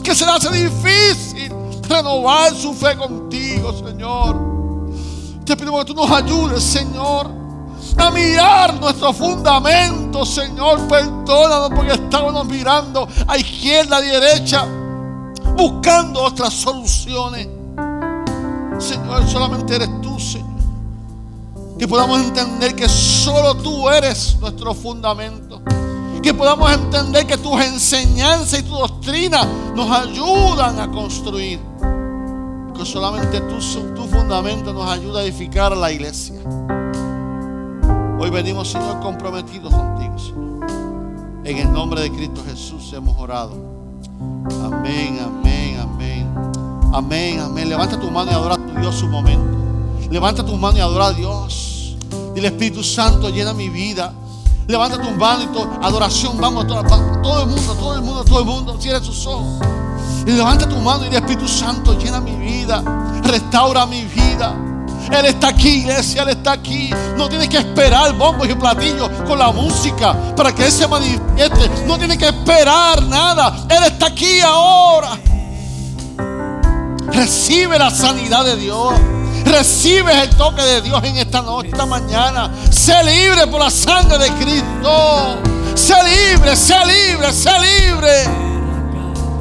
Que 0.04 0.16
se 0.16 0.26
le 0.26 0.32
hace 0.32 0.50
difícil 0.52 1.54
renovar 1.88 2.56
su 2.56 2.74
fe 2.74 2.96
contigo, 2.96 3.74
Señor. 3.74 4.54
Te 5.46 5.56
pido 5.56 5.78
que 5.80 5.86
tú 5.86 5.94
nos 5.94 6.10
ayudes, 6.10 6.64
Señor 6.64 7.44
a 7.98 8.12
mirar 8.12 8.80
nuestro 8.80 9.14
fundamento, 9.14 10.26
Señor. 10.26 10.88
Perdónanos 10.88 11.72
porque 11.76 11.94
estábamos 11.94 12.46
mirando 12.46 13.08
a 13.28 13.38
izquierda, 13.38 13.98
a 13.98 14.02
derecha, 14.02 14.66
buscando 15.56 16.24
otras 16.24 16.54
soluciones. 16.54 17.48
Señor, 18.80 19.28
solamente 19.28 19.76
eres 19.76 19.90
tú, 20.02 20.20
Señor. 20.20 20.53
Que 21.84 21.88
podamos 21.90 22.22
entender 22.22 22.74
que 22.78 22.88
solo 22.88 23.56
tú 23.56 23.90
eres 23.90 24.38
nuestro 24.40 24.74
fundamento. 24.74 25.62
Que 26.22 26.34
podamos 26.34 26.72
entender 26.72 27.28
que 27.28 27.36
tus 27.36 27.60
enseñanzas 27.60 28.62
y 28.62 28.64
tu 28.64 28.74
doctrina 28.74 29.44
nos 29.76 29.92
ayudan 29.92 30.80
a 30.80 30.90
construir. 30.90 31.60
Que 32.74 32.86
solamente 32.86 33.42
tú, 33.42 33.56
tu 33.96 34.08
fundamento 34.08 34.72
nos 34.72 34.90
ayuda 34.90 35.20
a 35.20 35.24
edificar 35.24 35.76
la 35.76 35.92
iglesia. 35.92 36.40
Hoy 38.18 38.30
venimos, 38.30 38.70
Señor, 38.70 39.02
comprometidos 39.02 39.74
contigo, 39.74 40.18
Señor. 40.18 40.66
En 41.44 41.58
el 41.58 41.74
nombre 41.74 42.00
de 42.00 42.12
Cristo 42.14 42.42
Jesús 42.48 42.94
hemos 42.94 43.20
orado. 43.20 43.58
Amén, 44.64 45.20
amén, 45.22 45.82
amén. 45.82 46.34
Amén, 46.94 47.42
amén. 47.42 47.68
Levanta 47.68 48.00
tu 48.00 48.10
mano 48.10 48.32
y 48.32 48.36
adora 48.36 48.56
a 48.56 48.58
tu 48.58 48.80
Dios 48.80 49.04
un 49.04 49.12
momento. 49.12 49.58
Levanta 50.10 50.46
tu 50.46 50.56
mano 50.56 50.78
y 50.78 50.82
adora 50.82 51.08
a 51.08 51.12
Dios. 51.12 51.72
Dile 52.34 52.48
Espíritu 52.48 52.84
Santo, 52.84 53.30
llena 53.30 53.54
mi 53.54 53.70
vida. 53.70 54.14
Levanta 54.68 55.02
tu 55.02 55.12
mano 55.12 55.44
y 55.44 55.86
adoración. 55.86 56.40
Vamos, 56.40 56.68
todo, 56.68 56.84
todo 57.22 57.42
el 57.44 57.48
mundo, 57.48 57.74
todo 57.76 57.96
el 57.96 58.02
mundo, 58.02 58.24
todo 58.24 58.40
el 58.40 58.46
mundo. 58.46 58.78
Cierra 58.80 59.04
sus 59.04 59.26
ojos. 59.28 59.60
Y 60.26 60.32
levanta 60.32 60.68
tu 60.68 60.78
mano 60.78 61.04
y 61.04 61.10
dile 61.10 61.18
Espíritu 61.18 61.48
Santo, 61.48 61.98
llena 61.98 62.20
mi 62.20 62.36
vida. 62.36 62.84
Restaura 63.24 63.86
mi 63.86 64.04
vida. 64.06 64.56
Él 65.12 65.26
está 65.26 65.50
aquí, 65.50 65.80
iglesia, 65.80 66.24
Él 66.24 66.30
está 66.30 66.54
aquí. 66.54 66.90
No 67.18 67.28
tiene 67.30 67.48
que 67.50 67.58
esperar 67.58 68.14
bombos 68.14 68.48
y 68.50 68.56
platillos 68.56 69.10
con 69.28 69.38
la 69.38 69.52
música 69.52 70.34
para 70.36 70.54
que 70.56 70.66
Él 70.66 70.72
se 70.72 70.88
manifieste. 70.88 71.70
No 71.86 71.98
tiene 71.98 72.18
que 72.18 72.28
esperar 72.28 73.04
nada. 73.04 73.66
Él 73.70 73.84
está 73.84 74.08
aquí 74.08 74.40
ahora. 74.40 75.20
Recibe 77.12 77.78
la 77.78 77.92
sanidad 77.92 78.46
de 78.46 78.56
Dios. 78.56 78.94
Recibe 79.54 80.20
el 80.20 80.30
toque 80.32 80.64
de 80.64 80.82
Dios 80.82 81.00
en 81.04 81.16
esta 81.16 81.44
noche, 81.44 81.68
esta 81.68 81.86
mañana. 81.86 82.50
Sé 82.72 82.92
libre 83.04 83.46
por 83.46 83.60
la 83.60 83.70
sangre 83.70 84.18
de 84.18 84.32
Cristo. 84.32 85.38
libre, 86.04 86.56
sea 86.56 86.84
libre, 86.84 87.32
sea 87.32 87.60
libre. 87.60 88.24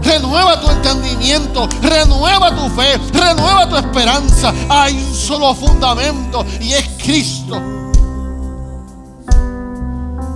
Renueva 0.03 0.61
tu 0.61 0.69
entendimiento, 0.69 1.67
renueva 1.81 2.55
tu 2.55 2.69
fe, 2.79 2.99
renueva 3.11 3.67
tu 3.67 3.77
esperanza. 3.77 4.53
Hay 4.69 5.03
un 5.03 5.15
solo 5.15 5.55
fundamento 5.55 6.45
y 6.61 6.75
es 6.75 6.87
Cristo. 7.03 7.57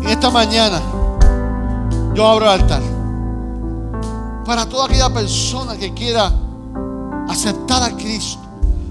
Y 0.01 0.07
esta 0.07 0.31
mañana 0.31 0.81
yo 2.15 2.27
abro 2.27 2.47
el 2.47 2.63
altar 2.63 2.81
para 4.47 4.65
toda 4.65 4.87
aquella 4.87 5.11
persona 5.11 5.77
que 5.77 5.93
quiera 5.93 6.33
aceptar 7.29 7.83
a 7.83 7.91
Cristo. 7.95 8.46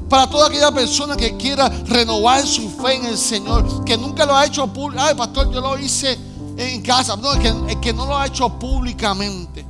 Para 0.09 0.29
toda 0.29 0.47
aquella 0.47 0.71
persona 0.71 1.15
que 1.15 1.35
quiera 1.35 1.69
renovar 1.87 2.45
su 2.45 2.69
fe 2.69 2.95
en 2.95 3.05
el 3.05 3.17
Señor, 3.17 3.83
que 3.83 3.97
nunca 3.97 4.25
lo 4.25 4.35
ha 4.35 4.45
hecho 4.45 4.67
público. 4.67 5.03
Ay, 5.03 5.15
pastor, 5.15 5.51
yo 5.51 5.61
lo 5.61 5.77
hice 5.77 6.17
en 6.57 6.81
casa. 6.81 7.15
No, 7.15 7.33
es 7.33 7.75
que 7.77 7.93
no 7.93 8.05
lo 8.05 8.17
ha 8.17 8.27
hecho 8.27 8.49
públicamente. 8.49 9.65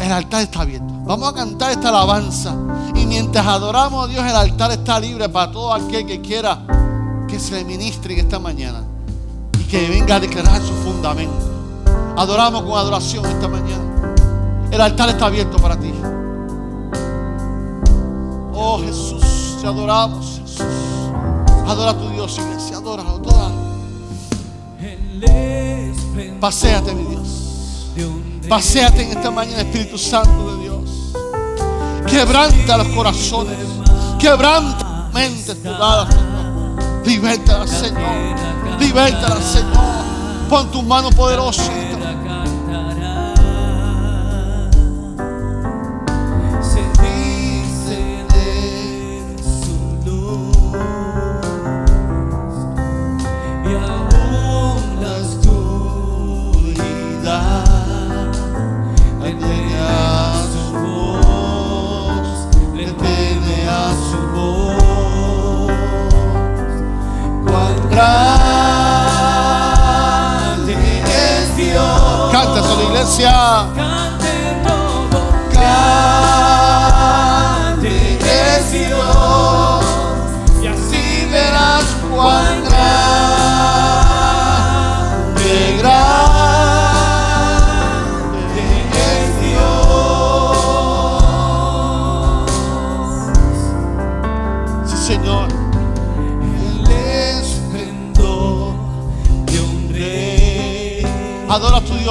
El 0.00 0.12
altar 0.12 0.42
está 0.42 0.60
abierto. 0.62 0.92
Vamos 1.04 1.28
a 1.28 1.34
cantar 1.34 1.70
esta 1.70 1.88
alabanza. 1.88 2.54
Y 2.94 3.06
mientras 3.06 3.46
adoramos 3.46 4.04
a 4.04 4.08
Dios, 4.08 4.24
el 4.24 4.36
altar 4.36 4.72
está 4.72 4.98
libre 5.00 5.28
para 5.28 5.50
todo 5.50 5.72
aquel 5.72 6.04
que 6.06 6.20
quiera 6.20 6.66
que 7.28 7.38
se 7.38 7.54
le 7.54 7.64
ministre 7.64 8.14
en 8.14 8.20
esta 8.20 8.38
mañana. 8.38 8.82
Y 9.58 9.64
que 9.64 9.88
venga 9.88 10.16
a 10.16 10.20
declarar 10.20 10.60
su 10.60 10.74
fundamento. 10.74 11.84
Adoramos 12.16 12.62
con 12.62 12.78
adoración 12.78 13.24
esta 13.24 13.48
mañana. 13.48 13.84
El 14.70 14.80
altar 14.80 15.10
está 15.10 15.26
abierto 15.26 15.58
para 15.58 15.78
ti. 15.78 15.92
Oh 18.76 18.78
Jesús, 18.78 19.56
te 19.62 19.66
adoramos, 19.66 20.38
Jesús. 20.42 20.66
Adora 21.66 21.92
a 21.92 21.94
tu 21.94 22.10
Dios, 22.10 22.36
iglesia. 22.36 22.76
Adóralo, 22.76 23.18
toda. 23.22 23.50
Paseate, 26.38 26.94
mi 26.94 27.04
Dios. 27.04 27.92
Paseate 28.46 29.02
en 29.02 29.16
esta 29.16 29.30
mañana, 29.30 29.62
Espíritu 29.62 29.96
Santo 29.96 30.56
de 30.56 30.62
Dios. 30.64 30.90
Quebranta 32.06 32.76
los 32.76 32.88
corazones. 32.88 33.56
Quebranta 34.18 35.08
mentes 35.14 35.62
turbadas, 35.62 36.14
Señor. 36.14 37.06
Liberta, 37.06 37.66
Señor. 37.66 38.78
Liberta, 38.78 39.40
Señor. 39.40 40.04
Pon 40.50 40.70
tu 40.70 40.82
mano 40.82 41.08
poderosa. 41.12 41.72
Iglesia. 73.06 73.66
Cante 73.74 74.34
todo. 74.66 75.18
Cante 75.52 76.26
es 78.18 78.72
Dios. 78.72 79.84
Y 80.62 80.66
así 80.66 81.28
verás 81.30 81.84
cuán 82.10 82.75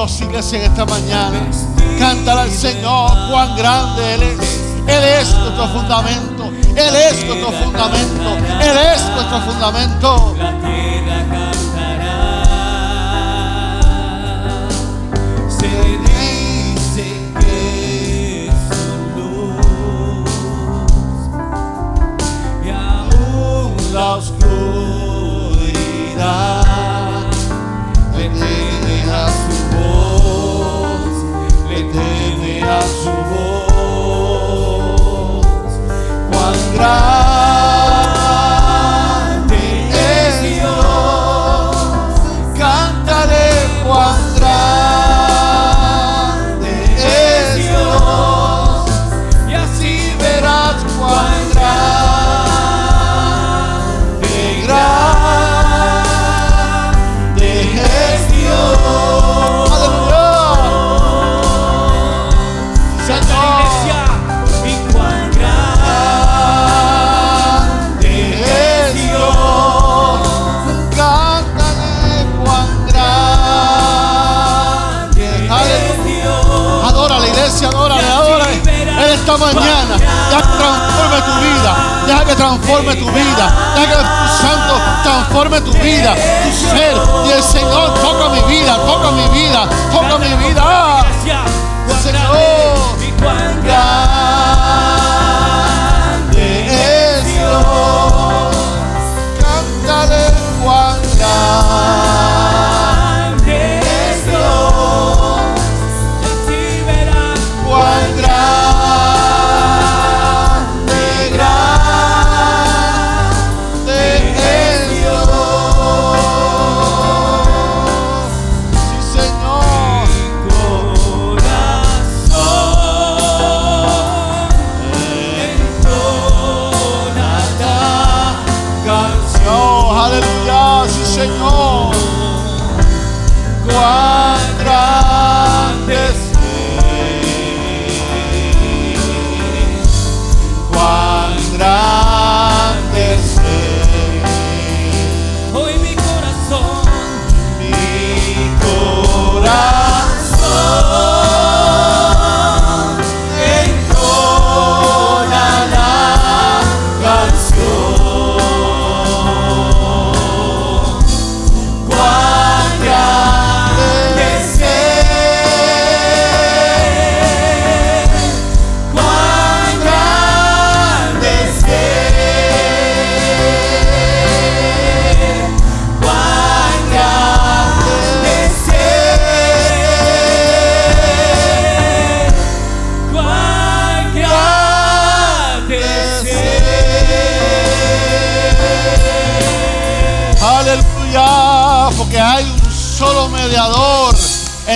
Dios, 0.06 0.22
iglesia, 0.22 0.60
en 0.60 0.72
esta 0.72 0.86
mañana. 0.86 1.50
Cántale 1.98 2.42
al 2.42 2.52
Señor 2.52 3.10
cuán 3.32 3.56
grande 3.56 4.14
Él 4.14 4.22
es. 4.22 4.62
Él 4.86 5.04
es 5.04 5.34
nuestro 5.34 5.68
fundamento. 5.70 6.52
Él 6.76 6.96
es 6.96 7.26
nuestro 7.26 7.52
fundamento. 7.52 8.38
Él 8.62 8.78
es 8.94 9.02
nuestro 9.16 9.42
fundamento. 9.42 10.36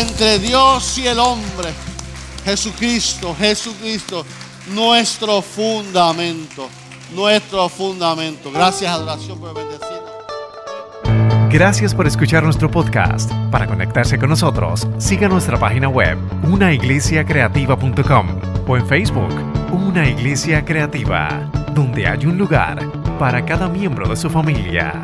Entre 0.09 0.39
Dios 0.39 0.97
y 0.97 1.07
el 1.07 1.19
hombre. 1.19 1.69
Jesucristo, 2.43 3.35
Jesucristo, 3.37 4.25
nuestro 4.73 5.41
fundamento, 5.41 6.67
nuestro 7.13 7.69
fundamento. 7.69 8.51
Gracias, 8.51 8.91
adoración, 8.91 9.39
por 9.39 9.53
bendecirnos. 9.53 10.09
Gracias 11.51 11.93
por 11.95 12.07
escuchar 12.07 12.43
nuestro 12.43 12.69
podcast. 12.69 13.31
Para 13.51 13.67
conectarse 13.67 14.17
con 14.17 14.29
nosotros, 14.29 14.87
siga 14.97 15.27
nuestra 15.27 15.57
página 15.59 15.89
web, 15.89 16.17
unaiglesiacreativa.com 16.43 18.27
o 18.67 18.77
en 18.77 18.87
Facebook, 18.87 19.33
Una 19.71 20.07
Iglesia 20.07 20.63
Creativa, 20.65 21.49
donde 21.73 22.07
hay 22.07 22.25
un 22.25 22.37
lugar 22.37 22.79
para 23.17 23.45
cada 23.45 23.67
miembro 23.67 24.07
de 24.07 24.15
su 24.15 24.29
familia. 24.29 25.01